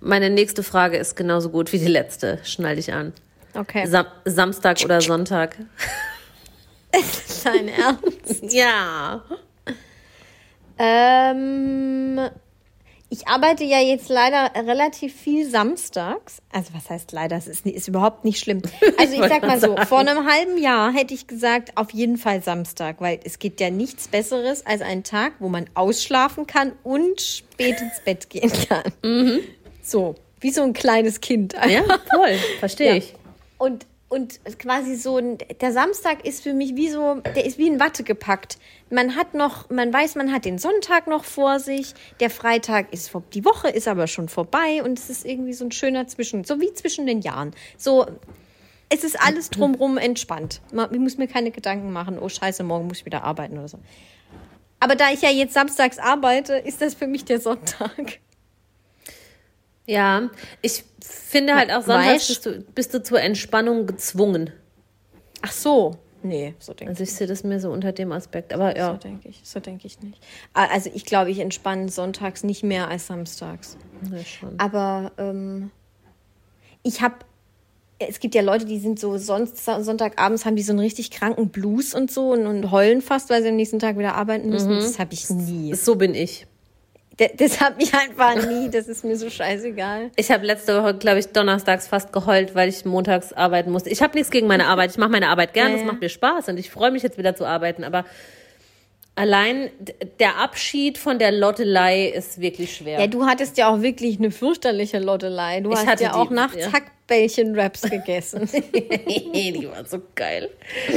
[0.00, 2.38] Meine nächste Frage ist genauso gut wie die letzte.
[2.44, 3.12] Schnall dich an.
[3.54, 3.86] Okay.
[3.86, 5.56] Sam Samstag oder Sonntag?
[7.44, 8.52] Dein Ernst?
[8.52, 9.22] Ja.
[10.78, 12.18] Ähm,
[13.10, 16.38] ich arbeite ja jetzt leider relativ viel samstags.
[16.52, 17.36] Also was heißt leider?
[17.36, 18.62] Es ist, ist überhaupt nicht schlimm.
[18.98, 22.42] Also ich sag mal so, vor einem halben Jahr hätte ich gesagt, auf jeden Fall
[22.42, 27.20] Samstag, weil es gibt ja nichts Besseres als ein Tag, wo man ausschlafen kann und
[27.20, 29.40] spät ins Bett gehen kann.
[29.82, 31.54] So, wie so ein kleines Kind.
[31.68, 31.82] Ja,
[32.14, 32.36] voll.
[32.60, 32.94] Verstehe Ja.
[32.96, 33.14] ich.
[33.58, 37.68] Und, und quasi so, ein, der Samstag ist für mich wie so, der ist wie
[37.68, 38.58] in Watte gepackt.
[38.90, 43.08] Man hat noch, man weiß, man hat den Sonntag noch vor sich, der Freitag ist,
[43.08, 46.42] vor, die Woche ist aber schon vorbei und es ist irgendwie so ein schöner Zwischen,
[46.42, 47.52] so wie zwischen den Jahren.
[47.78, 48.04] So,
[48.88, 50.60] es ist alles drumrum entspannt.
[50.72, 53.68] Man, ich muss mir keine Gedanken machen, oh scheiße, morgen muss ich wieder arbeiten oder
[53.68, 53.78] so.
[54.80, 58.18] Aber da ich ja jetzt samstags arbeite, ist das für mich der Sonntag.
[59.86, 60.30] Ja,
[60.62, 64.50] ich finde halt auch sonntags bist du, bist du zur Entspannung gezwungen.
[65.42, 65.96] Ach so.
[66.22, 68.52] Nee, so denke Also ich sehe das mir so unter dem Aspekt.
[68.52, 70.22] Aber So ja, denke ich, so denke ich nicht.
[70.52, 73.78] Ah, Also ich glaube, ich entspanne sonntags nicht mehr als samstags.
[74.12, 74.58] ja schon.
[74.58, 75.70] Aber ähm,
[76.82, 77.14] ich habe,
[77.98, 81.48] es gibt ja Leute, die sind so sonst Sonntagabends haben die so einen richtig kranken
[81.48, 84.70] Blues und so und, und heulen fast, weil sie am nächsten Tag wieder arbeiten müssen.
[84.76, 85.74] Das habe ich nie.
[85.74, 86.46] So bin ich.
[87.36, 88.70] Das habe ich einfach nie.
[88.70, 90.10] Das ist mir so scheißegal.
[90.16, 93.90] Ich habe letzte Woche, glaube ich, donnerstags fast geheult, weil ich montags arbeiten musste.
[93.90, 94.90] Ich habe nichts gegen meine Arbeit.
[94.92, 97.18] Ich mache meine Arbeit gern, Ja, das macht mir Spaß und ich freue mich jetzt
[97.18, 97.84] wieder zu arbeiten.
[97.84, 98.04] Aber
[99.14, 99.70] allein
[100.18, 103.00] der Abschied von der Lottelei ist wirklich schwer.
[103.00, 105.60] Ja, du hattest ja auch wirklich eine fürchterliche Lottelei.
[105.60, 106.70] Du Ich hast hatte ja auch die, nachts ja.
[107.10, 108.48] Hackbällchen-Raps gegessen.
[108.52, 110.50] die war so geil.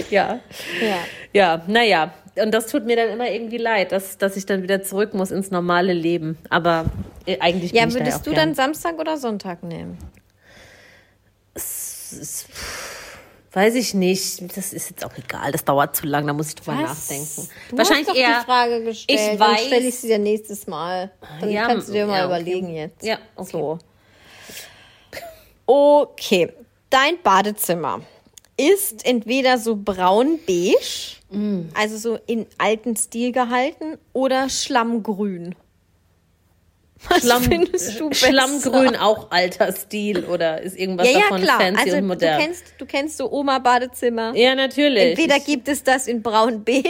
[0.10, 0.40] Ja.
[0.82, 0.98] ja.
[1.34, 2.14] Ja, naja.
[2.36, 5.32] Und das tut mir dann immer irgendwie leid, dass, dass ich dann wieder zurück muss
[5.32, 6.38] ins normale Leben.
[6.50, 6.86] Aber
[7.26, 8.48] äh, eigentlich bin Ja, ich da würdest auch du gern.
[8.50, 9.98] dann Samstag oder Sonntag nehmen?
[13.52, 14.58] Weiß ich nicht.
[14.58, 15.52] Das ist jetzt auch egal.
[15.52, 16.26] Das dauert zu lang.
[16.26, 17.10] Da muss ich drüber Was?
[17.10, 17.50] nachdenken.
[17.70, 18.40] Du Wahrscheinlich hast doch eher.
[18.40, 19.20] die Frage gestellt.
[19.20, 19.66] Ich Dann weiß.
[19.66, 21.12] stelle ich sie dir nächstes Mal.
[21.40, 22.36] Dann Ja, kannst du dir mal ja, okay.
[22.42, 23.04] überlegen jetzt.
[23.04, 23.52] Ja, okay.
[23.52, 23.78] So.
[25.66, 26.52] Okay.
[26.90, 28.02] Dein Badezimmer
[28.58, 31.70] ist entweder so braun-beige, Mm.
[31.74, 35.56] also so in alten Stil gehalten, oder schlammgrün.
[37.10, 38.28] Was Schlamm, findest du besser?
[38.28, 41.60] Schlammgrün auch alter Stil oder ist irgendwas Ja, ja, davon klar.
[41.60, 42.42] fancy Also und du modern?
[42.42, 44.34] kennst, du kennst so Oma-Badezimmer.
[44.36, 45.04] ja, natürlich.
[45.20, 46.90] Entweder gibt es das in braun-beige.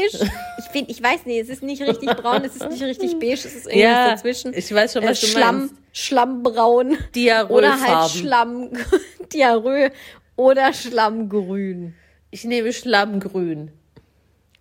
[0.59, 3.33] Ich, bin, ich weiß nicht, es ist nicht richtig braun, es ist nicht richtig beige,
[3.33, 4.53] es ist irgendwas ja, dazwischen.
[4.55, 5.75] ich weiß schon, was Äh, du Schlamm, meinst.
[5.93, 6.97] Schlammbraun.
[7.15, 7.55] Diarrhölfarben.
[7.55, 8.69] Oder halt Schlamm,
[9.33, 9.91] Diarrhoe
[10.35, 11.95] oder Schlammgrün.
[12.31, 13.71] Ich nehme Schlammgrün.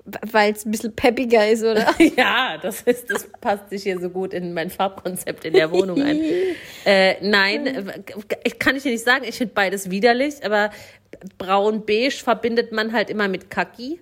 [0.04, 1.86] Weil es ein bisschen peppiger ist, oder?
[2.16, 6.02] Ja, das ist, das passt sich hier so gut in mein Farbkonzept in der Wohnung
[6.02, 6.20] ein.
[6.84, 8.00] äh, nein, äh,
[8.42, 10.70] ich kann ich dir nicht sagen, ich finde beides widerlich, aber
[11.38, 14.00] braun-beige verbindet man halt immer mit Kaki.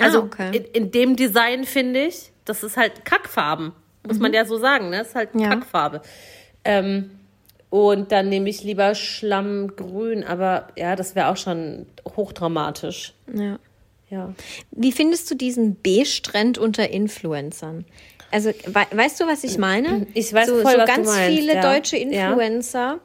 [0.00, 0.56] Also Ah, okay.
[0.56, 3.72] in, in dem Design finde ich, das ist halt Kackfarben,
[4.06, 4.98] muss man ja so sagen, ne?
[4.98, 5.40] Das ist halt Mhm.
[5.40, 5.48] Ja.
[5.50, 6.02] Kackfarbe.
[6.64, 7.10] Ähm,
[7.70, 11.86] und dann nehme ich lieber Schlammgrün, aber ja, das wäre auch schon
[12.16, 13.14] hochdramatisch.
[13.32, 13.58] Ja.
[14.08, 14.34] Ja.
[14.70, 17.84] Wie findest du diesen Beige-Trend unter Influencern?
[18.30, 20.06] Also, we weißt du, was ich meine?
[20.14, 21.62] Ich weiß so, voll, so was du ganz meinst, viele ja.
[21.74, 22.28] deutsche Ja.
[22.30, 23.00] Influencer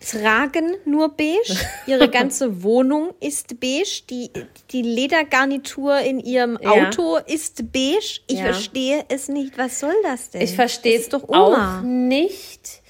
[0.00, 1.56] tragen nur beige.
[1.86, 4.02] Ihre ganze Wohnung ist beige.
[4.10, 4.30] Die,
[4.70, 6.70] die Ledergarnitur in ihrem Ja.
[6.88, 8.20] Auto ist beige.
[8.26, 8.44] Ich Ja.
[8.46, 9.56] verstehe es nicht.
[9.56, 10.42] Was soll das denn?
[10.42, 11.82] Ich verstehe es doch auch Oma.
[11.82, 12.82] nicht.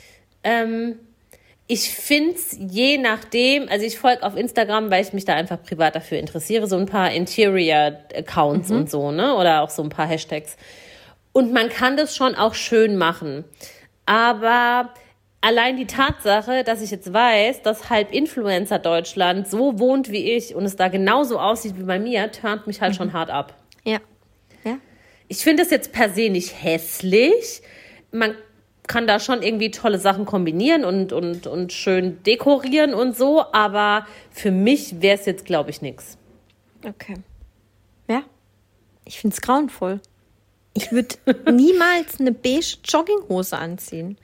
[0.42, 0.98] Ähm,
[1.66, 5.62] ich finde es je nachdem, also ich folge auf Instagram, weil ich mich da einfach
[5.62, 8.76] privat dafür interessiere, so ein paar Interior-Accounts Mhm.
[8.76, 9.34] und so, ne?
[9.36, 10.56] Oder auch so ein paar Hashtags.
[11.32, 13.44] Und man kann das schon auch schön machen.
[14.06, 14.90] Aber
[15.40, 20.54] allein die Tatsache, dass ich jetzt weiß, dass halb Influencer Deutschland so wohnt wie ich
[20.54, 23.54] und es da genauso aussieht wie bei mir, turnt mich halt schon hart ab.
[23.84, 23.98] Ja.
[24.64, 24.76] Ja.
[25.28, 27.62] Ich finde es jetzt per se nicht hässlich.
[28.12, 28.34] Man
[28.86, 34.06] kann da schon irgendwie tolle Sachen kombinieren und, und, und schön dekorieren und so, aber
[34.30, 36.18] für mich wäre es jetzt, glaube ich, nichts.
[36.86, 37.14] Okay.
[38.08, 38.22] Ja.
[39.04, 40.00] Ich finde es grauenvoll.
[40.74, 41.16] Ich würde
[41.52, 44.18] niemals eine beige Jogginghose anziehen.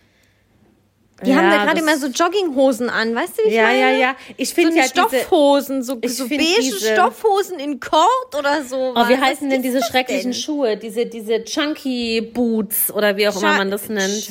[1.24, 3.78] Die Ja, haben da gerade immer so Jogginghosen an, weißt du, wie ich Ja, meine?
[3.78, 4.16] ja, ja.
[4.38, 8.62] Ich So finde eine ja Stoffhosen, so, Ich so beige diese- Stoffhosen in Kord oder
[8.64, 8.94] so.
[8.96, 10.40] Oh, wie heißen denn diese schrecklichen denn?
[10.40, 10.76] Schuhe?
[10.78, 14.00] Diese, diese Chunky Boots oder wie auch immer man das nennt.
[14.12, 14.30] Ch-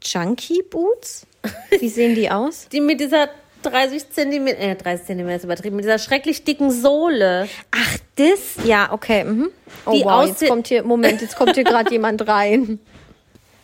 [0.00, 1.26] Chunky Boots?
[1.78, 2.68] Wie sehen die aus?
[2.72, 3.28] Die mit dieser
[3.62, 7.48] 30 Zentimeter, äh, 30 Zentimeter ist übertrieben, mit dieser schrecklich dicken Sohle.
[7.70, 8.64] Ach, das?
[8.64, 9.24] Ja, okay.
[9.24, 9.50] Mhm.
[9.84, 12.78] Oh, Die wow, jetzt kommt hier, Moment, jetzt kommt hier gerade jemand rein.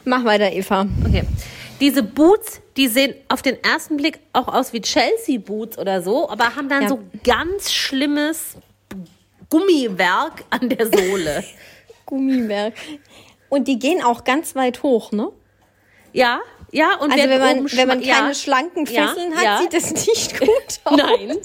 [0.04, 0.86] Mach weiter, Eva.
[1.06, 1.22] Okay.
[1.80, 6.28] Diese Boots, die sehen auf den ersten Blick auch aus wie Chelsea Boots oder so,
[6.28, 6.88] aber haben dann Ja.
[6.88, 8.56] so ganz schlimmes
[9.48, 11.44] Gummiwerk an der Sohle.
[12.06, 12.74] Gummiwerk.
[13.48, 15.30] Und die gehen auch ganz weit hoch, ne?
[16.12, 16.40] ja,
[16.72, 18.34] ja, und Also wenn man, wenn man keine ja.
[18.34, 19.58] schlanken Ja, Fesseln hat, ja.
[19.60, 20.48] sieht das nicht gut
[20.84, 20.96] aus.
[20.96, 21.38] Nein.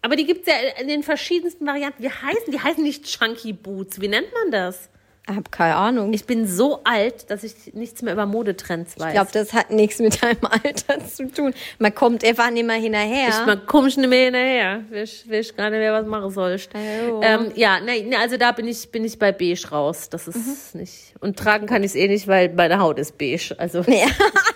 [0.00, 2.02] Aber die gibt es ja in den verschiedensten Varianten.
[2.02, 2.58] Wie heißen die?
[2.58, 4.00] heißen nicht Chunky Boots.
[4.00, 4.88] Wie nennt man das?
[5.26, 6.12] Ich habe keine Ahnung.
[6.12, 9.12] Ich Ich bin so alt, dass ich nichts mehr über Modetrends weiß.
[9.12, 11.54] glaube, das hat nichts mit deinem Alter zu tun.
[11.78, 13.28] Man kommt einfach nicht mehr hinterher.
[13.30, 14.84] Ich mal komisch nicht mehr hinterher.
[14.90, 16.70] Weiß, weiß gar nicht mehr, was machen sollst.
[16.74, 17.20] Hallo.
[17.22, 20.08] Ähm, ja, nee, also da bin ich, bin ich bei beige raus.
[20.10, 20.80] Das ist Mhm.
[20.80, 21.14] nicht.
[21.20, 23.54] Und tragen kann ich es eh nicht, weil meine Haut ist beige.
[23.58, 24.06] Also Ja.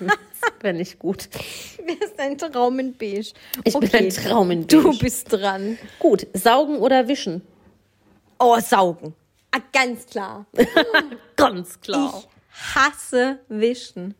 [0.60, 1.28] wäre nicht gut.
[1.84, 3.32] Wer ist ein Traum in beige?
[3.64, 4.98] Ich bin ein Traum in Du beige.
[4.98, 5.78] bist dran.
[5.98, 7.40] Gut, saugen oder wischen?
[8.38, 9.14] Oh, saugen.
[9.50, 10.46] Ah, ganz klar.
[11.36, 12.22] Ganz klar.
[12.22, 14.14] Ich hasse Wischen.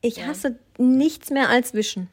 [0.00, 2.08] Ich hasse nichts mehr als Wischen.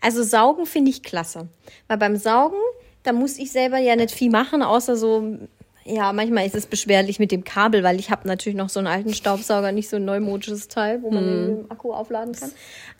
[0.00, 1.48] Also Saugen finde ich klasse.
[1.86, 2.58] Weil beim Saugen,
[3.04, 5.38] da muss ich selber ja nicht viel machen, außer so,
[5.84, 8.88] ja, manchmal ist es beschwerlich mit dem Kabel, weil ich habe natürlich noch so einen
[8.88, 12.52] alten Staubsauger, nicht so ein neumodisches Teil, wo man den mit dem Akku aufladen kann.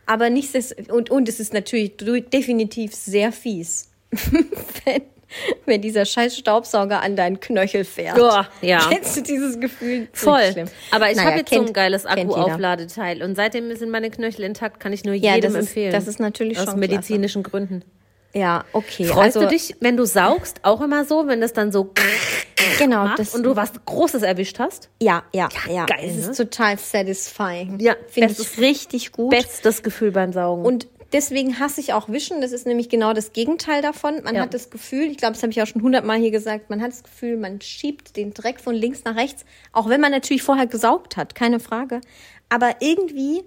[0.06, 3.90] Aber nichts und, und es ist natürlich definitiv sehr fies,
[4.84, 5.02] wenn,
[5.66, 8.18] wenn dieser scheiß Staubsauger an deinen Knöchel fährt.
[8.18, 8.86] Ja, ja.
[8.90, 10.08] Kennst du dieses Gefühl?
[10.12, 10.52] Voll.
[10.52, 10.68] Schlimm.
[10.90, 12.06] Aber ich Naja, habe jetzt so kennt- ein geiles.
[12.06, 15.92] Akkuaufladeteil und seitdem sind meine Knöchel intakt, kann ich nur Ja, jedem das ist- empfehlen.
[15.92, 17.82] das ist natürlich Aus schon medizinischen Gründen.
[18.34, 19.04] Ja, okay.
[19.04, 21.92] Freust also, du dich, wenn du saugst, auch immer so, wenn das dann so
[22.78, 24.88] Genau, macht das und du was Großes erwischt hast?
[25.02, 25.84] Ja, ja, ja.
[25.84, 26.30] geil, Es ne?
[26.30, 27.78] ist total satisfying.
[27.80, 29.30] Ja, finde ich richtig gut.
[29.30, 30.64] Bestes Gefühl beim Saugen.
[30.64, 32.40] Und deswegen hasse ich auch Wischen.
[32.40, 34.22] Das ist nämlich genau das Gegenteil davon.
[34.24, 34.42] Man Ja.
[34.42, 36.90] hat das Gefühl, ich glaube, das habe ich auch schon hundertmal hier gesagt, man hat
[36.92, 40.66] das Gefühl, man schiebt den Dreck von links nach rechts, auch wenn man natürlich vorher
[40.66, 42.00] gesaugt hat, keine Frage.
[42.48, 43.42] Aber irgendwie,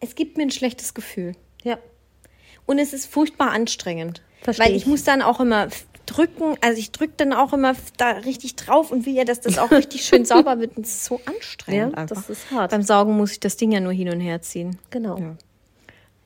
[0.00, 1.32] es gibt mir ein schlechtes Gefühl.
[1.62, 1.78] ja.
[2.66, 4.22] Und es ist furchtbar anstrengend.
[4.40, 4.86] Versteh weil ich, ich.
[4.86, 5.68] muss dann auch immer
[6.06, 9.58] drücken, also ich drücke dann auch immer da richtig drauf und will ja, dass das
[9.58, 10.76] auch richtig schön sauber wird.
[10.78, 11.92] Und es ist so anstrengend.
[11.92, 12.16] Ja, einfach.
[12.16, 12.70] das ist hart.
[12.70, 14.78] Beim Saugen muss ich das Ding ja nur hin und her ziehen.
[14.88, 15.36] Genau.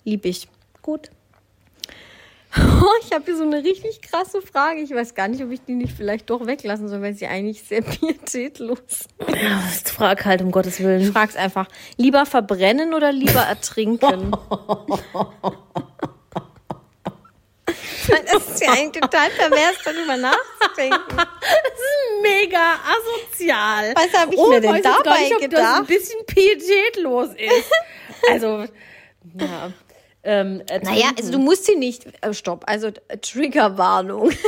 [0.05, 0.47] Lieb ich.
[0.83, 1.11] Gut.
[3.05, 4.81] Ich habe hier so eine richtig krasse Frage.
[4.81, 7.63] Ich weiß gar nicht, ob ich die nicht vielleicht doch weglassen soll, weil sie eigentlich
[7.63, 9.09] sehr pietätlos ist.
[9.21, 11.03] Ja, frag halt, um Gottes Willen.
[11.03, 11.69] Ich frag's einfach.
[11.97, 14.33] Lieber verbrennen oder lieber ertrinken?
[17.67, 21.19] das ist ja eigentlich total pervers, darüber nachzudenken.
[22.23, 23.95] Mega asozial.
[23.95, 25.81] Was hab ich oh, mir denn dabei nicht, Das gedacht?
[25.81, 27.73] ein bisschen pietätlos ist.
[28.31, 28.67] Also,
[29.39, 29.73] ja.
[30.31, 34.31] Ähm, Naja, also du musst sie nicht, äh, stopp, also äh, Triggerwarnung.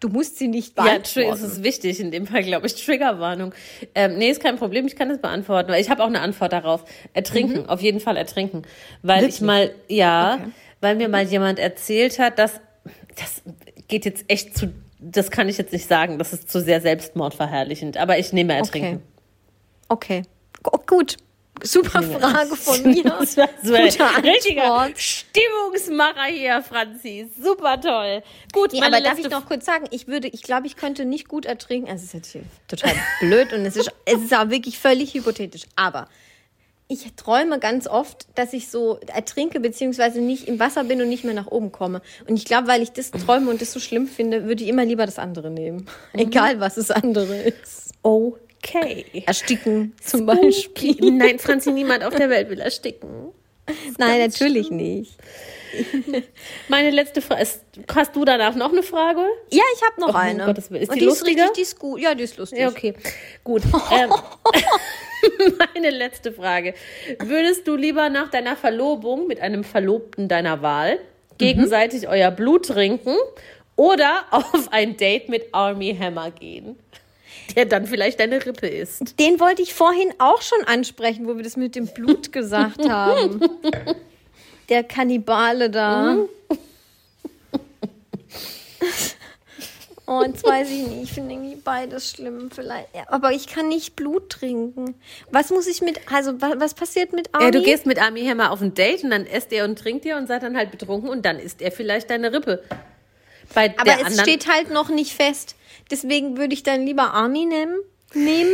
[0.00, 1.44] Du musst sie nicht Ja, es beantworten.
[1.46, 2.74] ist wichtig in dem Fall, glaube ich.
[2.84, 3.54] Triggerwarnung.
[3.94, 5.70] Ähm, nee, ist kein Problem, ich kann das beantworten.
[5.72, 6.84] Weil ich habe auch eine Antwort darauf.
[7.14, 8.62] Ertrinken, auf jeden Fall ertrinken.
[9.02, 9.36] Weil Wirklich?
[9.36, 10.50] ich mal, ja, Okay.
[10.82, 12.60] weil mir mal jemand erzählt hat, dass
[13.16, 13.40] das
[13.88, 17.96] geht jetzt echt zu, das kann ich jetzt nicht sagen, das ist zu sehr selbstmordverherrlichend.
[17.96, 19.02] Aber ich nehme ertrinken.
[19.88, 20.22] Okay.
[20.70, 21.16] Oh, gut.
[21.62, 23.04] Super Frage von mir.
[23.04, 24.88] Das war so ein richtiger.
[24.96, 27.30] Stimmungsmacher hier, Franzi.
[27.40, 28.22] Super toll.
[28.52, 31.28] Gut, Nee, aber darf ich noch kurz sagen, ich würde, ich glaube, ich könnte nicht
[31.28, 31.88] gut ertrinken.
[31.88, 35.14] Also, Es ist jetzt hier total blöd und es ist, es ist auch wirklich völlig
[35.14, 35.62] hypothetisch.
[35.76, 36.08] Aber
[36.86, 41.24] ich träume ganz oft, dass ich so ertrinke, beziehungsweise nicht im Wasser bin und nicht
[41.24, 42.02] mehr nach oben komme.
[42.28, 44.84] Und ich glaube, weil ich das träume und das so schlimm finde, würde ich immer
[44.84, 45.86] lieber das andere nehmen.
[46.12, 47.92] Egal, was das andere ist.
[48.66, 49.04] Okay.
[49.26, 50.96] Ersticken zum Beispiel.
[51.12, 53.32] Nein, Franzi, niemand auf der Welt will ersticken.
[53.98, 55.12] Nein, natürlich nicht.
[56.68, 57.62] Meine letzte Frage ist,
[57.94, 59.20] hast du danach noch eine Frage?
[59.50, 60.44] Ja, ich habe noch Oh, eine.
[60.44, 60.82] Gottes Willen.
[60.82, 61.42] Ist Und die die ist lustiger?
[61.44, 62.00] richtig, die ist gut.
[62.00, 62.58] Ja, die ist lustig.
[62.60, 62.94] Ja, okay.
[63.42, 63.62] Gut.
[63.92, 64.10] Ähm,
[65.74, 66.74] meine letzte Frage.
[67.20, 70.98] Würdest du lieber nach deiner Verlobung mit einem Verlobten deiner Wahl
[71.38, 73.16] gegenseitig euer Blut trinken
[73.76, 76.78] oder auf ein Date mit Army Hammer gehen?
[77.56, 79.18] Der dann vielleicht deine Rippe ist.
[79.18, 83.40] Den wollte ich vorhin auch schon ansprechen, wo wir das mit dem Blut gesagt haben.
[84.68, 86.16] Der Kannibale da.
[90.06, 91.02] Oh, jetzt weiß ich nicht.
[91.04, 92.94] Ich finde irgendwie beides schlimm vielleicht.
[92.94, 94.94] Ja, aber ich kann nicht Blut trinken.
[95.30, 97.46] Was muss ich mit, also was, was passiert mit Army?
[97.46, 100.04] Ja, du gehst mit Army Hammer auf ein Date und dann esst er und trinkt
[100.04, 102.62] ihr und seid dann halt betrunken und dann isst er vielleicht deine Rippe.
[103.54, 105.56] Bei aber es steht halt noch nicht fest.
[105.90, 107.76] Deswegen würde ich dann lieber Army nehmen.
[108.14, 108.52] nehmen.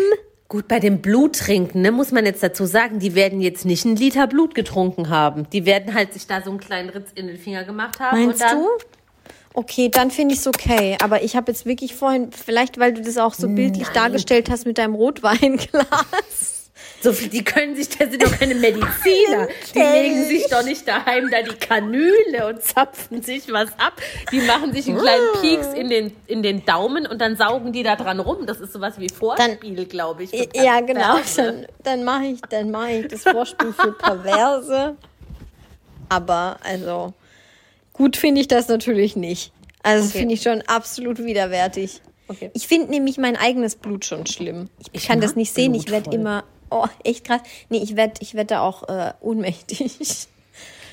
[0.49, 3.95] Gut, bei dem Bluttrinken, ne, muss man jetzt dazu sagen, die werden jetzt nicht einen
[3.95, 5.49] Liter Blut getrunken haben.
[5.51, 8.27] Die werden halt sich da so einen kleinen Ritz in den Finger gemacht haben.
[8.27, 8.67] Meinst du?
[9.53, 10.97] Okay, dann finde ich es okay.
[11.03, 13.95] Aber ich habe jetzt wirklich vorhin, vielleicht weil du das auch so bildlich Nein.
[13.95, 16.60] dargestellt hast mit deinem Rotweinglas.
[17.03, 19.49] So viel, die können sich, das sind doch keine Mediziner.
[19.75, 24.01] Die legen sich doch nicht daheim da die Kanüle und zapfen sich was ab.
[24.31, 25.41] Die machen sich einen kleinen.
[25.41, 28.47] Pieks in den, in den Daumen und dann saugen die da dran rum.
[28.47, 30.33] Das ist sowas wie Vorspiel, glaube ich.
[30.55, 31.19] Ja, genau.
[31.37, 34.97] Dann, dann mache ich, dann mache ich das Vorspiel für Perverse.
[36.11, 37.15] Aber, also,
[37.93, 39.53] gut finde ich das natürlich nicht.
[39.83, 42.03] Also, das finde ich schon absolut widerwärtig.
[42.29, 42.51] Okay.
[42.53, 44.69] Ich finde nämlich mein eigenes Blut schon schlimm.
[44.79, 45.73] Ich, ich kann das nicht sehen.
[45.73, 47.41] Blut ich werde immer Oh, echt krass.
[47.69, 50.29] Nee, ich werde ich werd da auch äh, ohnmächtig.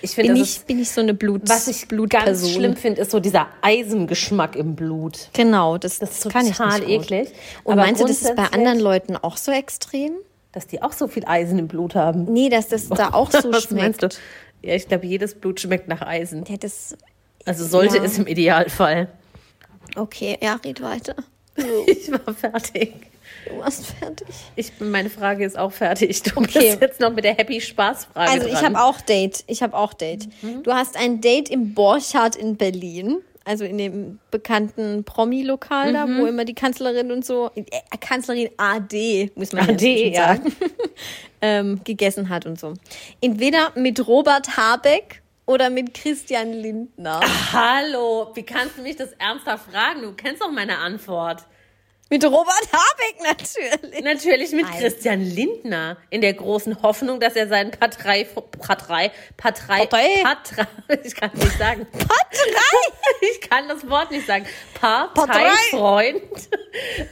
[0.02, 3.12] Ich finde, bin, ich, bin ich so eine Blut Was ich ganz schlimm finde, ist
[3.12, 5.30] so dieser Eisengeschmack im Blut.
[5.34, 7.30] Genau, das, das, das kann ich nicht eklig.
[7.64, 10.12] Und Aber meinst du, das ist bei anderen Leuten auch so extrem?
[10.52, 12.26] Dass die auch so viel Eisen im Blut haben?
[12.26, 14.02] Nee, dass das da auch so Was schmeckt.
[14.02, 14.10] Meinst du?
[14.62, 16.46] Ja, ich glaube, jedes Blut schmeckt nach Eisen.
[16.48, 16.96] Ja, das,
[17.46, 18.04] also sollte ja.
[18.04, 19.08] es im Idealfall.
[19.96, 21.16] Okay, ja, red weiter.
[21.88, 22.94] ich war fertig.
[23.50, 24.28] Du warst fertig.
[24.56, 26.24] Ich, meine Frage ist auch fertig.
[26.24, 26.70] Du okay.
[26.70, 29.44] bist jetzt noch mit der Happy Spaß Frage Also ich habe auch Date.
[29.48, 30.28] Ich habe auch Date.
[30.42, 30.64] Mhm.
[30.64, 33.18] Du hast ein Date im Borchardt in Berlin.
[33.46, 35.94] Also in dem bekannten Promi-Lokal mhm.
[35.94, 37.64] da, wo immer die Kanzlerin und so, äh,
[37.98, 40.36] Kanzlerin AD, muss man AD, ja.
[40.36, 40.54] sagen,
[41.42, 42.74] ähm, gegessen hat und so.
[43.22, 47.22] Entweder mit Robert Habeck oder mit Christian Lindner.
[47.24, 50.02] Ach, hallo, wie kannst du mich das ernsthaft fragen?
[50.02, 51.44] Du kennst doch meine Antwort.
[52.10, 54.04] Mit Robert Habeck natürlich.
[54.04, 54.80] Natürlich mit Nein.
[54.80, 55.98] Christian Lindner.
[56.10, 60.68] In der großen Hoffnung, dass er seinen Partei, Partei, Partei, Partei, Partei
[61.04, 61.86] ich kann nicht sagen.
[61.92, 62.18] Partei?
[63.20, 64.46] Ich kann das Wort nicht sagen.
[64.80, 66.22] Parteifreund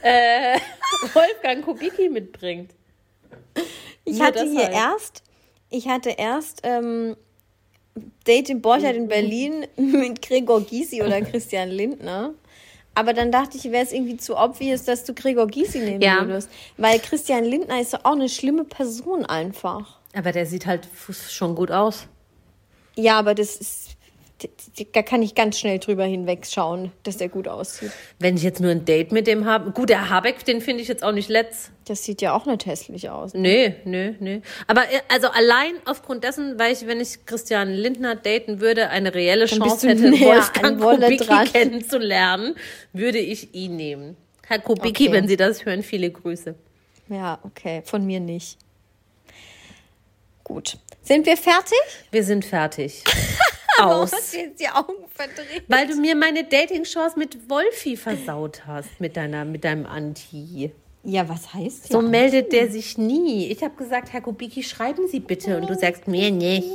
[0.02, 0.58] äh,
[1.14, 2.72] Wolfgang Kubicki mitbringt.
[4.04, 4.74] Ich Nur hatte hier halt.
[4.74, 5.22] erst,
[5.70, 7.16] ich hatte erst ähm,
[8.26, 12.34] Date in Borchardt in Berlin mit Gregor Gysi oder Christian Lindner.
[12.96, 16.26] Aber dann dachte ich, wäre es irgendwie zu obvious, dass du Gregor Gysi nehmen ja.
[16.26, 16.48] würdest.
[16.78, 19.98] Weil Christian Lindner ist auch eine schlimme Person einfach.
[20.14, 20.88] Aber der sieht halt
[21.28, 22.06] schon gut aus.
[22.94, 23.95] Ja, aber das ist
[24.92, 27.90] da kann ich ganz schnell drüber hinwegschauen, dass der gut aussieht.
[28.18, 29.70] Wenn ich jetzt nur ein Date mit dem habe.
[29.70, 31.70] Gut, der Habeck, den finde ich jetzt auch nicht letzt.
[31.86, 33.32] Das sieht ja auch nicht hässlich aus.
[33.32, 33.40] Ne?
[33.40, 34.42] Nee, nee, nee.
[34.66, 39.14] Aber äh, also allein aufgrund dessen, weil ich, wenn ich Christian Lindner daten würde, eine
[39.14, 42.56] reelle Chance hätte, Wolfgang Kubicki kennenzulernen,
[42.92, 44.16] würde ich ihn nehmen.
[44.46, 45.12] Herr Kubicki, okay.
[45.12, 46.54] wenn Sie das hören, viele Grüße.
[47.08, 47.82] Ja, okay.
[47.84, 48.58] Von mir nicht.
[50.44, 50.78] Gut.
[51.02, 51.78] Sind wir fertig?
[52.10, 53.02] Wir sind fertig.
[53.82, 54.12] aus.
[54.12, 55.64] hast du jetzt die Augen verdreht?
[55.68, 60.72] Weil du mir meine Dating-Chance mit Wolfi versaut hast, mit, deiner, mit deinem Anti.
[61.02, 63.46] Ja, was heißt So meldet der sich nie.
[63.46, 65.56] Ich habe gesagt, Herr Kubicki, schreiben Sie bitte.
[65.56, 66.68] Und du sagst mir nicht.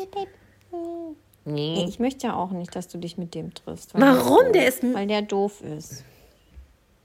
[1.44, 1.86] Nee.
[1.88, 3.92] Ich möchte ja auch nicht, dass du dich mit dem triffst.
[3.94, 4.54] Warum?
[4.54, 4.84] Der ist.
[4.94, 6.04] Weil der doof ist.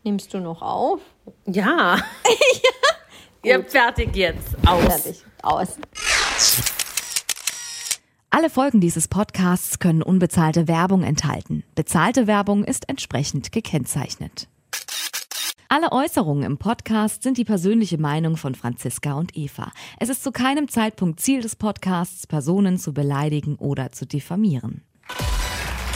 [0.05, 1.01] Nimmst du noch auf?
[1.47, 1.97] Ja.
[2.27, 2.71] ja.
[3.43, 4.57] Ja, fertig jetzt.
[4.67, 4.85] Aus.
[4.85, 5.25] Fertig.
[5.43, 5.79] Aus.
[8.37, 11.65] Alle Folgen dieses Podcasts können unbezahlte Werbung enthalten.
[11.75, 14.47] Bezahlte Werbung ist entsprechend gekennzeichnet.
[15.71, 19.73] Alle Äußerungen im Podcast sind die persönliche Meinung von Franziska und Eva.
[19.99, 24.83] Es ist zu keinem Zeitpunkt Ziel des Podcasts, Personen zu beleidigen oder zu diffamieren.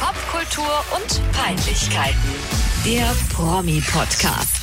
[0.01, 2.17] Popkultur und Peinlichkeiten.
[2.87, 4.60] Der Promi-Podcast.